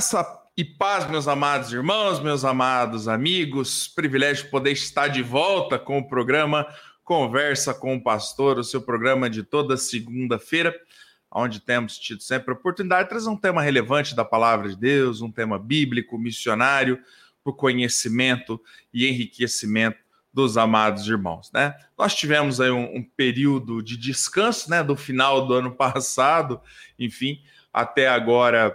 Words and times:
Graça 0.00 0.40
e 0.56 0.64
paz, 0.64 1.06
meus 1.10 1.28
amados 1.28 1.70
irmãos, 1.74 2.20
meus 2.20 2.42
amados 2.42 3.06
amigos. 3.06 3.86
Privilégio 3.86 4.48
poder 4.48 4.70
estar 4.70 5.08
de 5.08 5.22
volta 5.22 5.78
com 5.78 5.98
o 5.98 6.08
programa 6.08 6.66
Conversa 7.04 7.74
com 7.74 7.94
o 7.94 8.02
Pastor, 8.02 8.58
o 8.58 8.64
seu 8.64 8.80
programa 8.80 9.28
de 9.28 9.42
toda 9.42 9.76
segunda-feira, 9.76 10.74
onde 11.30 11.60
temos 11.60 11.98
tido 11.98 12.22
sempre 12.22 12.50
a 12.50 12.56
oportunidade 12.56 13.02
de 13.02 13.08
trazer 13.10 13.28
um 13.28 13.36
tema 13.36 13.60
relevante 13.60 14.16
da 14.16 14.24
palavra 14.24 14.70
de 14.70 14.76
Deus, 14.76 15.20
um 15.20 15.30
tema 15.30 15.58
bíblico, 15.58 16.16
missionário, 16.16 16.98
para 17.44 17.50
o 17.50 17.54
conhecimento 17.54 18.58
e 18.94 19.06
enriquecimento 19.06 19.98
dos 20.32 20.56
amados 20.56 21.06
irmãos, 21.06 21.50
né? 21.52 21.74
Nós 21.98 22.14
tivemos 22.14 22.58
aí 22.58 22.70
um, 22.70 22.96
um 22.96 23.02
período 23.02 23.82
de 23.82 23.98
descanso, 23.98 24.70
né, 24.70 24.82
do 24.82 24.96
final 24.96 25.46
do 25.46 25.52
ano 25.52 25.72
passado, 25.76 26.58
enfim, 26.98 27.42
até 27.70 28.08
agora 28.08 28.74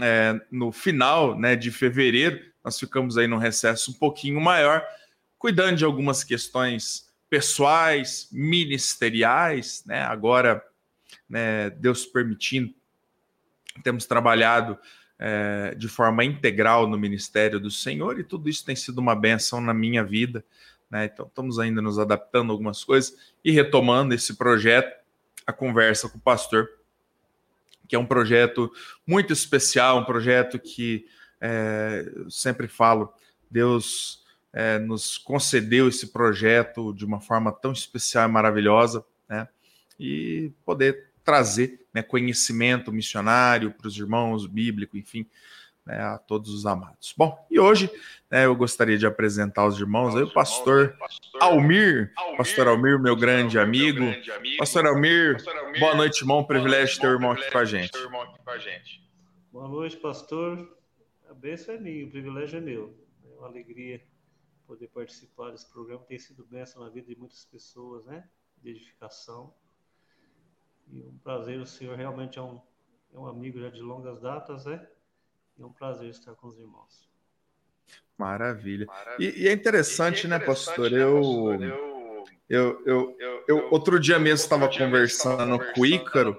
é, 0.00 0.40
no 0.50 0.72
final 0.72 1.38
né, 1.38 1.54
de 1.54 1.70
fevereiro, 1.70 2.40
nós 2.64 2.78
ficamos 2.78 3.18
aí 3.18 3.26
num 3.26 3.38
recesso 3.38 3.90
um 3.90 3.94
pouquinho 3.94 4.40
maior, 4.40 4.84
cuidando 5.38 5.76
de 5.76 5.84
algumas 5.84 6.24
questões 6.24 7.12
pessoais, 7.28 8.28
ministeriais, 8.32 9.82
né? 9.86 10.02
Agora, 10.02 10.64
né, 11.28 11.70
Deus 11.70 12.06
permitindo, 12.06 12.72
temos 13.82 14.06
trabalhado 14.06 14.78
é, 15.18 15.74
de 15.76 15.88
forma 15.88 16.24
integral 16.24 16.88
no 16.88 16.98
ministério 16.98 17.60
do 17.60 17.70
Senhor 17.70 18.18
e 18.18 18.24
tudo 18.24 18.48
isso 18.48 18.64
tem 18.64 18.76
sido 18.76 18.98
uma 18.98 19.14
benção 19.14 19.60
na 19.60 19.74
minha 19.74 20.04
vida, 20.04 20.44
né? 20.90 21.06
Então, 21.06 21.26
estamos 21.26 21.58
ainda 21.58 21.82
nos 21.82 21.98
adaptando 21.98 22.50
a 22.50 22.52
algumas 22.52 22.82
coisas 22.84 23.16
e 23.44 23.50
retomando 23.50 24.14
esse 24.14 24.34
projeto, 24.34 24.94
a 25.46 25.52
conversa 25.52 26.08
com 26.08 26.18
o 26.18 26.20
pastor 26.20 26.68
que 27.88 27.96
é 27.96 27.98
um 27.98 28.06
projeto 28.06 28.70
muito 29.06 29.32
especial, 29.32 29.98
um 29.98 30.04
projeto 30.04 30.58
que 30.58 31.06
é, 31.40 32.10
sempre 32.30 32.66
falo, 32.66 33.12
Deus 33.50 34.24
é, 34.52 34.78
nos 34.78 35.18
concedeu 35.18 35.88
esse 35.88 36.08
projeto 36.08 36.94
de 36.94 37.04
uma 37.04 37.20
forma 37.20 37.52
tão 37.52 37.72
especial 37.72 38.28
e 38.28 38.32
maravilhosa, 38.32 39.04
né? 39.28 39.48
E 39.98 40.52
poder 40.64 41.10
trazer 41.24 41.86
né, 41.92 42.02
conhecimento 42.02 42.92
missionário 42.92 43.70
para 43.72 43.88
os 43.88 43.96
irmãos, 43.96 44.46
bíblico, 44.46 44.96
enfim, 44.96 45.26
né, 45.84 46.00
a 46.00 46.18
todos 46.18 46.50
os 46.52 46.66
amados. 46.66 47.14
Bom, 47.16 47.46
e 47.50 47.60
hoje 47.60 47.90
né, 48.30 48.46
eu 48.46 48.56
gostaria 48.56 48.96
de 48.96 49.06
apresentar 49.06 49.62
aos 49.62 49.78
irmãos 49.78 50.16
aí, 50.16 50.22
o 50.22 50.32
pastor 50.32 50.96
Almir, 51.40 52.12
pastor 52.36 52.68
Almir, 52.68 52.98
meu 52.98 53.14
grande 53.14 53.58
amigo. 53.58 54.04
Pastor 54.58 54.86
Almir, 54.86 55.36
boa 55.78 55.94
noite, 55.94 56.20
irmão. 56.22 56.44
Privilégio 56.44 57.00
ter 57.00 57.08
o 57.08 57.12
irmão 57.12 57.32
aqui 57.32 57.50
com 57.50 57.58
a 57.58 57.64
gente. 57.64 57.92
Boa 59.52 59.68
noite, 59.68 59.96
pastor. 59.96 60.76
A 61.28 61.34
bênção 61.34 61.74
é 61.74 61.78
minha, 61.78 62.06
o 62.06 62.10
privilégio 62.10 62.58
é 62.58 62.60
meu. 62.60 62.96
É 63.24 63.38
uma 63.38 63.46
alegria 63.46 64.02
poder 64.66 64.88
participar 64.88 65.50
desse 65.50 65.70
programa. 65.70 66.02
Tem 66.04 66.18
sido 66.18 66.44
bênção 66.46 66.82
na 66.82 66.88
vida 66.88 67.06
de 67.06 67.16
muitas 67.16 67.44
pessoas, 67.44 68.04
né? 68.06 68.28
De 68.62 68.70
edificação. 68.70 69.54
E 70.88 71.02
um 71.02 71.18
prazer, 71.18 71.60
o 71.60 71.66
senhor 71.66 71.96
realmente 71.96 72.38
é 72.38 72.42
um, 72.42 72.60
é 73.12 73.18
um 73.18 73.26
amigo 73.26 73.60
já 73.60 73.68
de 73.68 73.80
longas 73.80 74.20
datas, 74.20 74.64
né? 74.64 74.86
É 75.58 75.64
um 75.64 75.72
prazer 75.72 76.10
estar 76.10 76.32
com 76.34 76.48
os 76.48 76.58
irmãos. 76.58 77.08
Maravilha. 78.18 78.86
Maravilha. 78.86 79.30
E, 79.36 79.44
e, 79.44 79.48
é 79.48 79.52
interessante, 79.52 80.26
e, 80.26 80.26
é 80.26 80.26
interessante 80.26 80.28
né, 80.28 80.38
pastor? 80.38 80.90
Né, 80.90 81.02
eu, 81.02 81.16
pastor? 81.16 81.62
Eu, 81.62 82.24
eu, 82.48 82.82
eu, 82.86 83.16
eu, 83.18 83.44
eu, 83.48 83.68
outro 83.70 83.98
dia 83.98 84.18
mesmo 84.18 84.44
estava 84.44 84.68
conversando, 84.68 85.58
com 85.72 85.80
o 85.80 85.86
Ícaro. 85.86 86.38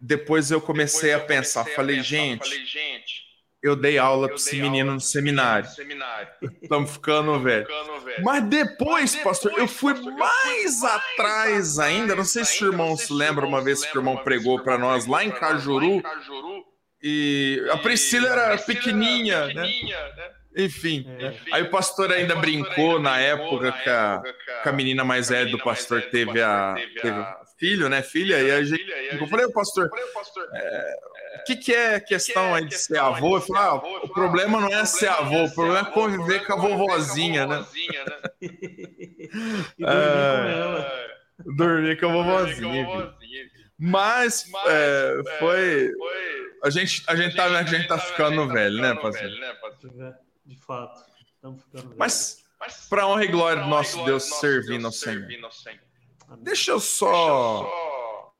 Depois 0.00 0.50
eu 0.50 0.60
comecei, 0.60 1.10
depois 1.10 1.24
a, 1.24 1.26
pensar, 1.26 1.64
pensar, 1.64 1.76
falei, 1.76 2.02
gente, 2.02 2.48
falei, 2.48 2.66
gente 2.66 3.32
eu 3.62 3.76
dei 3.76 3.96
aula 3.96 4.26
para 4.26 4.34
esse 4.34 4.60
menino 4.60 4.92
no 4.92 5.00
seminário. 5.00 5.68
Estamos 6.60 6.90
ficando, 6.90 7.38
velho. 7.38 7.66
Mas 8.20 8.42
depois, 8.44 9.14
pastor, 9.14 9.52
eu 9.56 9.68
fui 9.68 9.94
mais 9.94 10.82
atrás 10.82 11.78
ainda. 11.78 12.16
Não 12.16 12.24
sei 12.24 12.44
se 12.44 12.64
o 12.64 12.72
irmão 12.72 12.96
se 12.96 13.12
lembra 13.12 13.46
uma 13.46 13.62
vez 13.62 13.84
que 13.84 13.96
o 13.96 14.00
irmão 14.00 14.16
pregou 14.16 14.58
para 14.60 14.76
nós 14.76 15.06
lá 15.06 15.24
em 15.24 15.30
Cajuru. 15.30 16.02
E 17.02 17.64
a 17.70 17.78
Priscila 17.78 18.28
era 18.28 18.58
pequenininha, 18.58 19.46
né? 19.48 19.54
né? 19.54 20.30
Enfim, 20.54 21.06
é. 21.18 21.34
aí 21.50 21.62
o 21.62 21.70
pastor 21.70 22.12
ainda 22.12 22.36
brincou 22.36 23.00
na 23.00 23.18
época 23.18 23.72
que 23.72 23.88
a, 23.88 24.22
que 24.62 24.68
a 24.68 24.72
menina 24.72 25.02
mais 25.02 25.30
velha 25.30 25.50
do 25.50 25.58
pastor 25.58 26.02
teve 26.02 26.42
a, 26.42 26.74
teve 27.00 27.24
filho, 27.58 27.88
né? 27.88 28.02
Filha, 28.02 28.38
e 28.38 28.50
a 28.50 28.62
gente. 28.62 28.84
Eu 29.18 29.26
falei, 29.28 29.48
pastor, 29.50 29.88
é, 30.52 30.94
o 31.40 31.44
que, 31.44 31.56
que 31.56 31.72
é 31.74 31.98
questão 32.00 32.54
aí 32.54 32.66
de 32.66 32.76
ser 32.76 32.98
avô? 32.98 33.36
Eu 33.36 33.40
falei, 33.40 33.62
ah, 33.62 33.74
o 34.04 34.08
problema 34.08 34.60
não 34.60 34.68
é 34.68 34.84
ser 34.84 35.08
avô, 35.08 35.44
o 35.44 35.54
problema 35.54 35.88
é 35.88 35.92
conviver 35.92 36.44
com 36.44 36.52
a 36.52 36.56
vovozinha, 36.56 37.46
né? 37.46 37.64
Dormir 41.56 41.98
com 41.98 42.06
a 42.06 42.12
vovozinha. 42.12 43.14
Mas, 43.84 44.48
é, 44.68 45.22
foi, 45.40 45.90
A 46.62 46.70
gente, 46.70 47.02
a 47.08 47.16
gente, 47.16 47.34
tá, 47.34 47.46
a 47.46 47.64
gente 47.64 47.88
tá 47.88 47.98
ficando 47.98 48.46
velho, 48.46 48.80
né, 48.80 48.94
parceiro? 48.94 49.34
De 50.46 50.56
fato, 50.56 51.02
estamos 51.34 51.64
ficando 51.64 51.88
velho. 51.88 51.98
Mas, 51.98 52.44
para 52.88 53.08
honra 53.08 53.24
e 53.24 53.26
glória 53.26 53.60
do 53.60 53.68
nosso 53.68 54.04
Deus, 54.04 54.22
servindo 54.38 54.86
ao 54.86 54.92
Senhor. 54.92 55.26
Deixa 56.38 56.70
eu 56.70 56.78
só. 56.78 58.32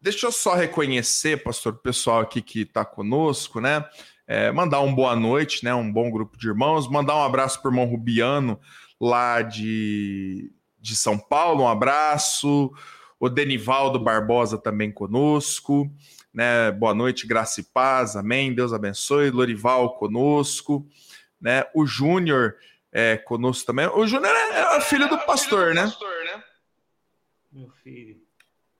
Deixa 0.00 0.26
eu 0.26 0.32
só 0.32 0.54
reconhecer, 0.54 1.42
pastor, 1.42 1.74
o 1.74 1.78
pessoal 1.78 2.20
aqui 2.20 2.40
que 2.40 2.62
está 2.62 2.82
conosco, 2.82 3.60
né? 3.60 3.86
É, 4.26 4.50
mandar 4.52 4.80
um 4.80 4.94
boa 4.94 5.14
noite, 5.14 5.62
né? 5.66 5.74
Um 5.74 5.92
bom 5.92 6.10
grupo 6.10 6.38
de 6.38 6.48
irmãos. 6.48 6.88
Mandar 6.88 7.14
um 7.16 7.22
abraço 7.22 7.60
para 7.60 7.68
o 7.68 7.72
irmão 7.72 7.84
Rubiano, 7.84 8.58
lá 8.98 9.42
de, 9.42 10.50
de 10.78 10.96
São 10.96 11.18
Paulo. 11.18 11.64
Um 11.64 11.68
abraço. 11.68 12.72
O 13.18 13.28
Denivaldo 13.28 13.98
Barbosa 13.98 14.58
também 14.58 14.92
conosco. 14.92 15.90
Né? 16.32 16.70
Boa 16.70 16.94
noite, 16.94 17.26
graça 17.26 17.60
e 17.60 17.64
paz. 17.64 18.14
Amém. 18.14 18.54
Deus 18.54 18.72
abençoe. 18.72 19.30
Lorival 19.30 19.96
conosco. 19.96 20.86
Né? 21.40 21.64
O 21.74 21.86
Júnior 21.86 22.56
é 22.92 23.16
conosco 23.16 23.66
também. 23.66 23.86
O 23.86 24.06
Júnior 24.06 24.34
é, 24.34 24.76
é 24.76 24.80
filho 24.80 25.08
do 25.08 25.18
pastor, 25.18 25.74
né? 25.74 25.90
Meu 27.50 27.70
filho. 27.82 28.20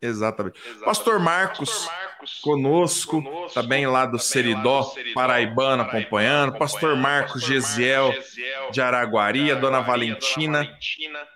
Exatamente. 0.01 0.59
Exatamente. 0.59 0.85
Pastor, 0.85 1.19
Marcos, 1.19 1.71
Pastor 1.71 1.95
Marcos 1.95 2.41
conosco, 2.41 3.23
conosco, 3.23 3.55
também 3.55 3.87
lá 3.87 4.05
do 4.05 4.19
Seridó, 4.19 4.81
lá 4.81 4.87
do 4.87 4.91
Seridó 4.93 5.15
Paraibano, 5.15 5.83
acompanhando. 5.83 6.51
acompanhando. 6.51 6.59
Pastor 6.59 6.97
Marcos 6.97 7.41
Pastor 7.41 7.49
Gesiel, 7.49 8.13
Gesiel 8.13 8.71
de 8.71 8.81
Araguari, 8.83 9.51
a 9.51 9.55
Dona 9.55 9.81
Valentina. 9.81 10.59
Dona 10.59 10.71
Valentina. 10.71 11.29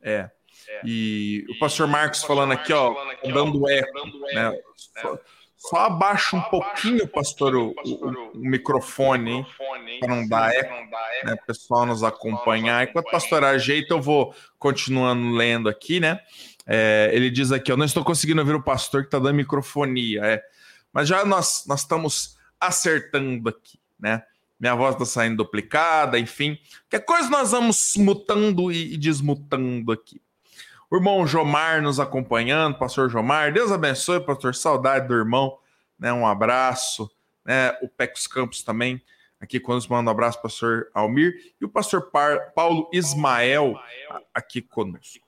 É. 0.00 0.30
é. 0.68 0.80
E, 0.84 1.44
o 1.50 1.58
Pastor 1.58 1.86
Marcos 1.86 2.22
falando 2.22 2.52
aqui, 2.52 2.72
ó, 2.72 2.94
dando 3.24 3.68
eco. 3.68 4.06
Né? 4.32 4.50
né? 4.50 4.58
Só, 5.00 5.18
só 5.56 5.76
abaixa 5.76 6.36
um 6.36 6.42
pouquinho, 6.42 7.08
pastor, 7.08 7.54
o, 7.54 7.74
o, 7.84 8.32
o 8.34 8.38
microfone? 8.38 9.46
Para 10.00 10.08
não 10.14 10.28
dar 10.28 10.54
eco, 10.54 10.72
né? 11.24 11.32
O 11.32 11.46
pessoal 11.46 11.86
nos 11.86 12.02
acompanhar. 12.02 12.84
Enquanto 12.84 13.06
o 13.06 13.10
pastor 13.10 13.42
ajeita, 13.44 13.94
eu 13.94 14.02
vou 14.02 14.34
continuando 14.58 15.30
lendo 15.30 15.68
aqui, 15.68 16.00
né? 16.00 16.20
É, 16.66 17.10
ele 17.12 17.30
diz 17.30 17.50
aqui: 17.50 17.72
Eu 17.72 17.76
não 17.76 17.86
estou 17.86 18.04
conseguindo 18.04 18.40
ouvir 18.40 18.54
o 18.54 18.62
pastor 18.62 19.02
que 19.02 19.08
está 19.08 19.18
dando 19.18 19.36
microfonia. 19.36 20.20
É. 20.24 20.42
Mas 20.92 21.08
já 21.08 21.24
nós, 21.24 21.64
nós 21.66 21.80
estamos 21.80 22.36
acertando 22.60 23.48
aqui, 23.48 23.78
né? 23.98 24.22
Minha 24.58 24.74
voz 24.74 24.94
está 24.94 25.04
saindo 25.04 25.38
duplicada, 25.38 26.18
enfim. 26.18 26.58
Que 26.88 26.98
coisa 27.00 27.28
nós 27.28 27.50
vamos 27.50 27.94
mutando 27.96 28.70
e 28.70 28.96
desmutando 28.96 29.92
aqui. 29.92 30.20
O 30.94 30.96
irmão 30.96 31.26
Jomar 31.26 31.82
nos 31.82 31.98
acompanhando, 31.98 32.78
pastor 32.78 33.10
Jomar. 33.10 33.52
Deus 33.52 33.72
abençoe, 33.72 34.20
pastor. 34.20 34.54
Saudade 34.54 35.08
do 35.08 35.14
irmão. 35.14 35.58
Né? 35.98 36.12
Um 36.12 36.24
abraço. 36.24 37.10
Né? 37.44 37.76
O 37.82 37.88
Pecos 37.88 38.28
Campos 38.28 38.62
também 38.62 39.02
aqui 39.40 39.58
conosco. 39.58 39.92
Manda 39.92 40.08
um 40.08 40.12
abraço, 40.12 40.40
pastor 40.40 40.86
Almir. 40.94 41.34
E 41.60 41.64
o 41.64 41.68
pastor 41.68 42.12
Paulo 42.54 42.88
Ismael 42.92 43.74
aqui 44.32 44.62
conosco. 44.62 45.26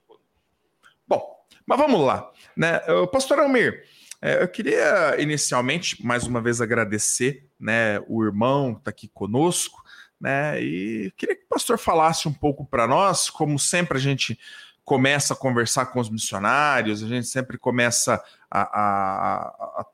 Bom, 1.05 1.21
mas 1.65 1.77
vamos 1.77 1.99
lá. 1.99 2.31
Né? 2.55 2.79
Pastor 3.11 3.37
Almir, 3.39 3.83
é, 4.21 4.41
eu 4.41 4.47
queria 4.47 5.17
inicialmente, 5.19 6.01
mais 6.01 6.25
uma 6.25 6.39
vez, 6.39 6.61
agradecer 6.61 7.45
né, 7.59 7.99
o 8.07 8.23
irmão 8.23 8.73
que 8.73 8.79
está 8.79 8.91
aqui 8.91 9.09
conosco, 9.09 9.83
né? 10.19 10.61
E 10.61 11.11
queria 11.17 11.35
que 11.35 11.43
o 11.43 11.49
pastor 11.49 11.77
falasse 11.77 12.27
um 12.27 12.33
pouco 12.33 12.65
para 12.65 12.87
nós, 12.87 13.29
como 13.29 13.59
sempre 13.59 13.97
a 13.97 14.01
gente 14.01 14.39
começa 14.87 15.33
a 15.33 15.37
conversar 15.37 15.87
com 15.87 15.99
os 15.99 16.09
missionários, 16.09 17.03
a 17.03 17.07
gente 17.09 17.27
sempre 17.27 17.57
começa 17.57 18.23
a, 18.49 18.61
a, 18.61 19.85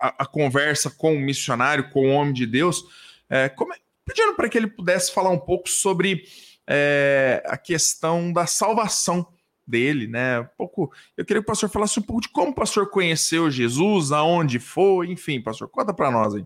a, 0.00 0.14
a 0.24 0.26
conversa 0.26 0.90
com 0.90 1.14
o 1.14 1.20
missionário, 1.20 1.90
com 1.90 2.08
o 2.08 2.10
homem 2.10 2.32
de 2.32 2.44
Deus, 2.44 2.82
é, 3.30 3.48
como, 3.48 3.72
pedindo 4.04 4.34
para 4.34 4.48
que 4.48 4.58
ele 4.58 4.66
pudesse 4.66 5.14
falar 5.14 5.30
um 5.30 5.38
pouco 5.38 5.68
sobre 5.68 6.24
é, 6.66 7.40
a 7.46 7.56
questão 7.56 8.32
da 8.32 8.48
salvação 8.48 9.24
dele, 9.64 10.08
né? 10.08 10.40
Um 10.40 10.48
pouco, 10.58 10.92
eu 11.16 11.24
queria 11.24 11.40
que 11.40 11.46
o 11.46 11.52
pastor 11.52 11.70
falasse 11.70 12.00
um 12.00 12.02
pouco 12.02 12.22
de 12.22 12.28
como 12.28 12.50
o 12.50 12.54
pastor 12.54 12.90
conheceu 12.90 13.48
Jesus, 13.48 14.10
aonde 14.10 14.58
foi, 14.58 15.06
enfim, 15.08 15.40
pastor, 15.40 15.68
conta 15.68 15.94
para 15.94 16.10
nós 16.10 16.34
aí. 16.34 16.42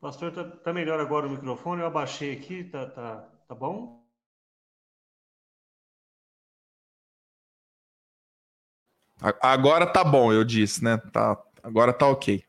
Pastor, 0.00 0.32
tá, 0.32 0.42
tá, 0.42 0.72
melhor 0.72 1.00
agora 1.00 1.26
o 1.26 1.30
microfone? 1.30 1.82
Eu 1.82 1.86
abaixei 1.86 2.32
aqui, 2.32 2.64
tá, 2.64 2.86
tá, 2.86 3.28
tá 3.46 3.54
bom? 3.54 3.97
Agora 9.20 9.86
tá 9.86 10.04
bom, 10.04 10.32
eu 10.32 10.44
disse, 10.44 10.82
né? 10.82 10.96
Tá, 10.96 11.42
agora 11.62 11.92
tá 11.92 12.06
ok. 12.06 12.44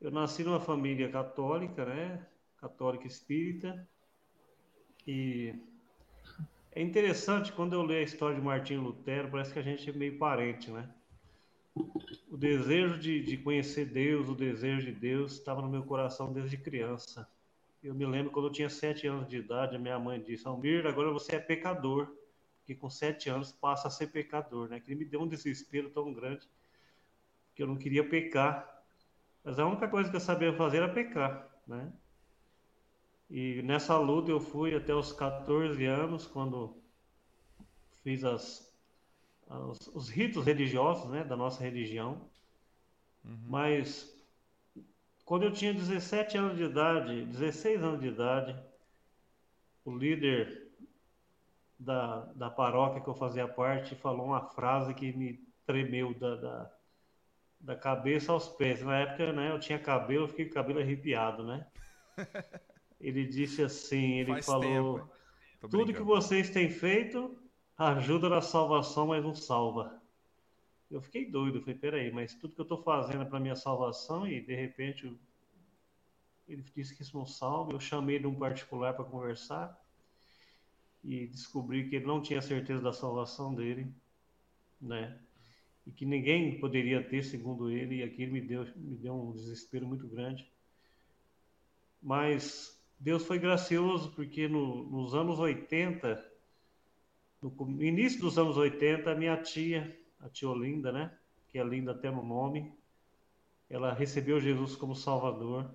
Eu 0.00 0.10
nasci 0.10 0.42
numa 0.42 0.60
família 0.60 1.08
católica, 1.08 1.84
né? 1.84 2.26
Católica 2.58 3.06
espírita. 3.06 3.86
E 5.06 5.54
é 6.72 6.82
interessante 6.82 7.52
quando 7.52 7.74
eu 7.74 7.82
leio 7.82 8.00
a 8.00 8.04
história 8.04 8.34
de 8.34 8.42
Martinho 8.42 8.82
Lutero, 8.82 9.30
parece 9.30 9.52
que 9.52 9.58
a 9.58 9.62
gente 9.62 9.88
é 9.88 9.92
meio 9.92 10.18
parente, 10.18 10.70
né? 10.70 10.88
O 12.28 12.36
desejo 12.36 12.98
de, 12.98 13.22
de 13.22 13.36
conhecer 13.36 13.86
Deus, 13.86 14.28
o 14.28 14.34
desejo 14.34 14.86
de 14.86 14.92
Deus 14.92 15.32
estava 15.32 15.62
no 15.62 15.68
meu 15.68 15.84
coração 15.84 16.32
desde 16.32 16.56
criança. 16.56 17.28
Eu 17.82 17.94
me 17.94 18.06
lembro 18.06 18.32
quando 18.32 18.46
eu 18.46 18.52
tinha 18.52 18.68
sete 18.68 19.06
anos 19.06 19.28
de 19.28 19.36
idade, 19.36 19.76
a 19.76 19.78
minha 19.78 19.98
mãe 19.98 20.20
disse: 20.20 20.46
Almir, 20.46 20.86
agora 20.86 21.12
você 21.12 21.36
é 21.36 21.38
pecador, 21.38 22.12
que 22.64 22.74
com 22.74 22.88
sete 22.88 23.28
anos 23.28 23.52
passa 23.52 23.88
a 23.88 23.90
ser 23.90 24.08
pecador, 24.08 24.68
né? 24.68 24.80
Que 24.80 24.94
me 24.94 25.04
deu 25.04 25.20
um 25.20 25.28
desespero 25.28 25.90
tão 25.90 26.12
grande 26.12 26.48
que 27.54 27.62
eu 27.62 27.66
não 27.66 27.76
queria 27.76 28.08
pecar, 28.08 28.82
mas 29.44 29.58
a 29.58 29.66
única 29.66 29.86
coisa 29.86 30.10
que 30.10 30.16
eu 30.16 30.20
sabia 30.20 30.52
fazer 30.54 30.78
era 30.78 30.88
pecar, 30.88 31.48
né? 31.66 31.92
E 33.30 33.62
nessa 33.62 33.98
luta 33.98 34.30
eu 34.30 34.40
fui 34.40 34.74
até 34.74 34.94
os 34.94 35.12
14 35.12 35.84
anos, 35.84 36.26
quando 36.26 36.76
fiz 38.02 38.24
as, 38.24 38.72
os, 39.48 39.86
os 39.88 40.08
ritos 40.08 40.44
religiosos 40.44 41.10
né, 41.10 41.24
da 41.24 41.36
nossa 41.36 41.62
religião. 41.62 42.20
Uhum. 43.24 43.38
Mas 43.48 44.14
quando 45.24 45.44
eu 45.44 45.52
tinha 45.52 45.72
17 45.72 46.36
anos 46.36 46.56
de 46.56 46.64
idade, 46.64 47.24
16 47.26 47.82
anos 47.82 48.00
de 48.00 48.08
idade, 48.08 48.56
o 49.84 49.96
líder 49.96 50.63
da, 51.78 52.20
da 52.34 52.50
paróquia 52.50 53.00
que 53.00 53.08
eu 53.08 53.14
fazia 53.14 53.48
parte 53.48 53.94
falou 53.94 54.26
uma 54.26 54.40
frase 54.50 54.94
que 54.94 55.12
me 55.12 55.40
tremeu 55.66 56.14
da, 56.14 56.36
da, 56.36 56.72
da 57.60 57.76
cabeça 57.76 58.32
aos 58.32 58.48
pés. 58.48 58.82
Na 58.82 58.98
época, 59.00 59.32
né, 59.32 59.50
eu 59.50 59.58
tinha 59.58 59.78
cabelo, 59.78 60.24
eu 60.24 60.28
fiquei 60.28 60.46
com 60.46 60.54
cabelo 60.54 60.80
arrepiado, 60.80 61.44
né? 61.44 61.66
Ele 63.00 63.26
disse 63.26 63.62
assim, 63.62 64.20
ele 64.20 64.32
Faz 64.32 64.46
falou, 64.46 65.10
tudo 65.68 65.92
que 65.92 66.02
vocês 66.02 66.48
têm 66.48 66.70
feito 66.70 67.36
ajuda 67.76 68.30
na 68.30 68.40
salvação, 68.40 69.08
mas 69.08 69.22
não 69.22 69.34
salva. 69.34 70.00
Eu 70.90 71.02
fiquei 71.02 71.30
doido, 71.30 71.60
falei, 71.60 71.74
peraí, 71.74 72.10
mas 72.10 72.34
tudo 72.34 72.54
que 72.54 72.60
eu 72.62 72.64
estou 72.64 72.82
fazendo 72.82 73.20
é 73.20 73.24
para 73.26 73.40
minha 73.40 73.56
salvação 73.56 74.26
e 74.26 74.40
de 74.40 74.54
repente 74.54 75.14
ele 76.48 76.64
disse 76.74 76.96
que 76.96 77.02
isso 77.02 77.18
não 77.18 77.26
salva. 77.26 77.72
Eu 77.72 77.80
chamei 77.80 78.18
de 78.18 78.26
um 78.26 78.34
particular 78.34 78.94
para 78.94 79.04
conversar 79.04 79.78
e 81.04 81.26
descobri 81.26 81.88
que 81.88 81.96
ele 81.96 82.06
não 82.06 82.22
tinha 82.22 82.40
certeza 82.40 82.80
da 82.80 82.92
salvação 82.92 83.54
dele, 83.54 83.86
né? 84.80 85.18
E 85.86 85.92
que 85.92 86.06
ninguém 86.06 86.58
poderia 86.58 87.02
ter, 87.02 87.22
segundo 87.22 87.70
ele, 87.70 87.96
e 87.96 88.02
aquilo 88.02 88.32
me 88.32 88.40
deu, 88.40 88.66
me 88.74 88.96
deu 88.96 89.14
um 89.14 89.32
desespero 89.32 89.86
muito 89.86 90.08
grande. 90.08 90.50
Mas 92.02 92.82
Deus 92.98 93.24
foi 93.26 93.38
gracioso 93.38 94.10
porque 94.12 94.48
no, 94.48 94.84
nos 94.90 95.14
anos 95.14 95.38
80 95.38 96.34
no 97.44 97.82
início 97.82 98.20
dos 98.20 98.38
anos 98.38 98.56
80, 98.56 99.10
a 99.10 99.14
minha 99.14 99.36
tia, 99.36 99.94
a 100.20 100.28
tia 100.30 100.48
Olinda, 100.48 100.90
né? 100.90 101.14
Que 101.48 101.58
é 101.58 101.64
linda 101.64 101.92
até 101.92 102.10
no 102.10 102.22
nome, 102.22 102.72
ela 103.68 103.92
recebeu 103.92 104.40
Jesus 104.40 104.74
como 104.76 104.94
Salvador 104.94 105.70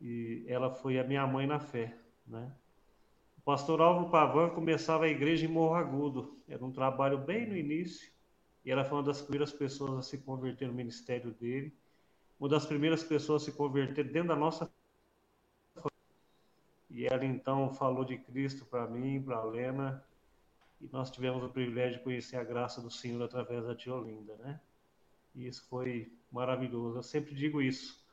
e 0.00 0.44
ela 0.48 0.70
foi 0.70 0.98
a 0.98 1.04
minha 1.04 1.26
mãe 1.26 1.46
na 1.46 1.60
fé, 1.60 1.96
né? 2.26 2.52
Pastor 3.48 3.80
Álvaro 3.80 4.10
Pavan 4.10 4.50
começava 4.50 5.06
a 5.06 5.08
igreja 5.08 5.46
em 5.46 5.48
Morro 5.48 5.74
Agudo, 5.74 6.36
era 6.46 6.62
um 6.62 6.70
trabalho 6.70 7.16
bem 7.16 7.46
no 7.46 7.56
início, 7.56 8.12
e 8.62 8.70
ela 8.70 8.84
foi 8.84 8.98
uma 8.98 9.04
das 9.04 9.22
primeiras 9.22 9.50
pessoas 9.50 9.98
a 9.98 10.02
se 10.02 10.18
converter 10.18 10.68
no 10.68 10.74
ministério 10.74 11.30
dele, 11.30 11.74
uma 12.38 12.46
das 12.46 12.66
primeiras 12.66 13.02
pessoas 13.02 13.40
a 13.40 13.44
se 13.46 13.52
converter 13.52 14.04
dentro 14.04 14.28
da 14.28 14.36
nossa 14.36 14.70
e 16.90 17.06
ela 17.06 17.24
então 17.24 17.72
falou 17.72 18.04
de 18.04 18.18
Cristo 18.18 18.66
para 18.66 18.86
mim, 18.86 19.22
para 19.22 19.36
a 19.36 19.44
Lena, 19.44 20.04
e 20.78 20.86
nós 20.92 21.10
tivemos 21.10 21.42
o 21.42 21.48
privilégio 21.48 21.96
de 21.96 22.04
conhecer 22.04 22.36
a 22.36 22.44
graça 22.44 22.82
do 22.82 22.90
Senhor 22.90 23.22
através 23.22 23.64
da 23.64 23.74
tia 23.74 23.94
Olinda, 23.94 24.36
né? 24.36 24.60
E 25.34 25.46
isso 25.46 25.66
foi 25.70 26.12
maravilhoso. 26.30 26.98
Eu 26.98 27.02
sempre 27.02 27.34
digo 27.34 27.62
isso. 27.62 28.06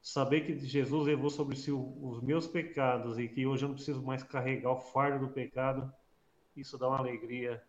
Saber 0.00 0.46
que 0.46 0.58
Jesus 0.58 1.06
levou 1.06 1.28
sobre 1.28 1.56
si 1.56 1.70
os 1.72 2.20
meus 2.22 2.46
pecados 2.46 3.18
e 3.18 3.28
que 3.28 3.46
hoje 3.46 3.64
eu 3.64 3.68
não 3.68 3.74
preciso 3.74 4.02
mais 4.02 4.22
carregar 4.22 4.70
o 4.70 4.80
fardo 4.80 5.26
do 5.26 5.32
pecado, 5.32 5.92
isso 6.56 6.78
dá 6.78 6.88
uma 6.88 6.98
alegria 6.98 7.62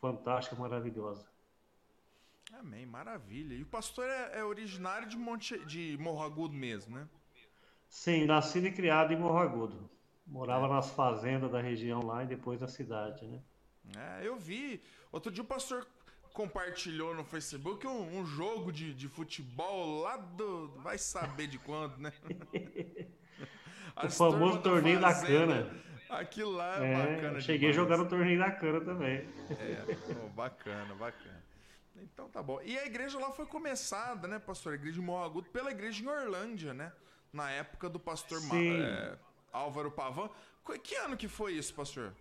fantástica, 0.00 0.56
maravilhosa. 0.56 1.26
Amém, 2.52 2.84
maravilha. 2.84 3.54
E 3.54 3.62
o 3.62 3.66
pastor 3.66 4.08
é, 4.08 4.38
é 4.40 4.44
originário 4.44 5.08
de, 5.08 5.16
Monte, 5.16 5.58
de 5.66 5.96
Morro 5.98 6.22
Agudo 6.22 6.54
mesmo, 6.54 6.96
né? 6.96 7.08
Sim, 7.88 8.24
nascido 8.24 8.66
e 8.66 8.72
criado 8.72 9.12
em 9.12 9.18
Morro 9.18 9.38
Agudo. 9.38 9.90
Morava 10.26 10.66
é. 10.66 10.68
nas 10.68 10.90
fazendas 10.90 11.50
da 11.50 11.60
região 11.60 12.04
lá 12.04 12.22
e 12.22 12.26
depois 12.26 12.60
na 12.60 12.68
cidade, 12.68 13.26
né? 13.26 13.40
É, 13.96 14.26
eu 14.26 14.36
vi. 14.36 14.80
Outro 15.10 15.32
dia 15.32 15.42
o 15.42 15.46
pastor 15.46 15.86
compartilhou 16.32 17.14
no 17.14 17.24
Facebook 17.24 17.86
um, 17.86 18.18
um 18.18 18.24
jogo 18.24 18.72
de, 18.72 18.94
de 18.94 19.08
futebol 19.08 20.00
lá 20.00 20.16
do. 20.16 20.68
Vai 20.78 20.98
saber 20.98 21.46
de 21.46 21.58
quando, 21.58 21.98
né? 21.98 22.12
o 24.02 24.10
famoso 24.10 24.60
torneio 24.60 25.00
da, 25.00 25.14
cana. 25.14 25.70
Aquilo 26.08 26.52
lá 26.52 26.84
é, 26.84 26.92
é 26.92 27.14
bacana. 27.14 27.40
Cheguei 27.40 27.70
demais. 27.70 27.76
a 27.76 27.80
jogar 27.80 27.96
no 27.98 28.08
torneio 28.08 28.38
da 28.38 28.50
cana 28.50 28.80
também. 28.80 29.28
É, 29.50 29.84
oh, 30.24 30.28
bacana, 30.28 30.94
bacana. 30.94 31.40
Então 31.96 32.28
tá 32.28 32.42
bom. 32.42 32.60
E 32.64 32.78
a 32.78 32.86
igreja 32.86 33.18
lá 33.18 33.30
foi 33.30 33.46
começada, 33.46 34.26
né, 34.26 34.38
pastor? 34.38 34.72
A 34.72 34.76
igreja 34.76 34.94
de 34.94 35.00
Morro 35.00 35.24
Agudo, 35.24 35.50
pela 35.50 35.70
igreja 35.70 36.02
em 36.02 36.08
Orlândia, 36.08 36.74
né? 36.74 36.92
Na 37.32 37.50
época 37.50 37.88
do 37.88 38.00
pastor 38.00 38.40
é, 38.54 39.18
Álvaro 39.52 39.90
Pavan. 39.90 40.30
Que 40.82 40.94
ano 40.96 41.16
que 41.16 41.28
foi 41.28 41.54
isso, 41.54 41.74
pastor? 41.74 42.14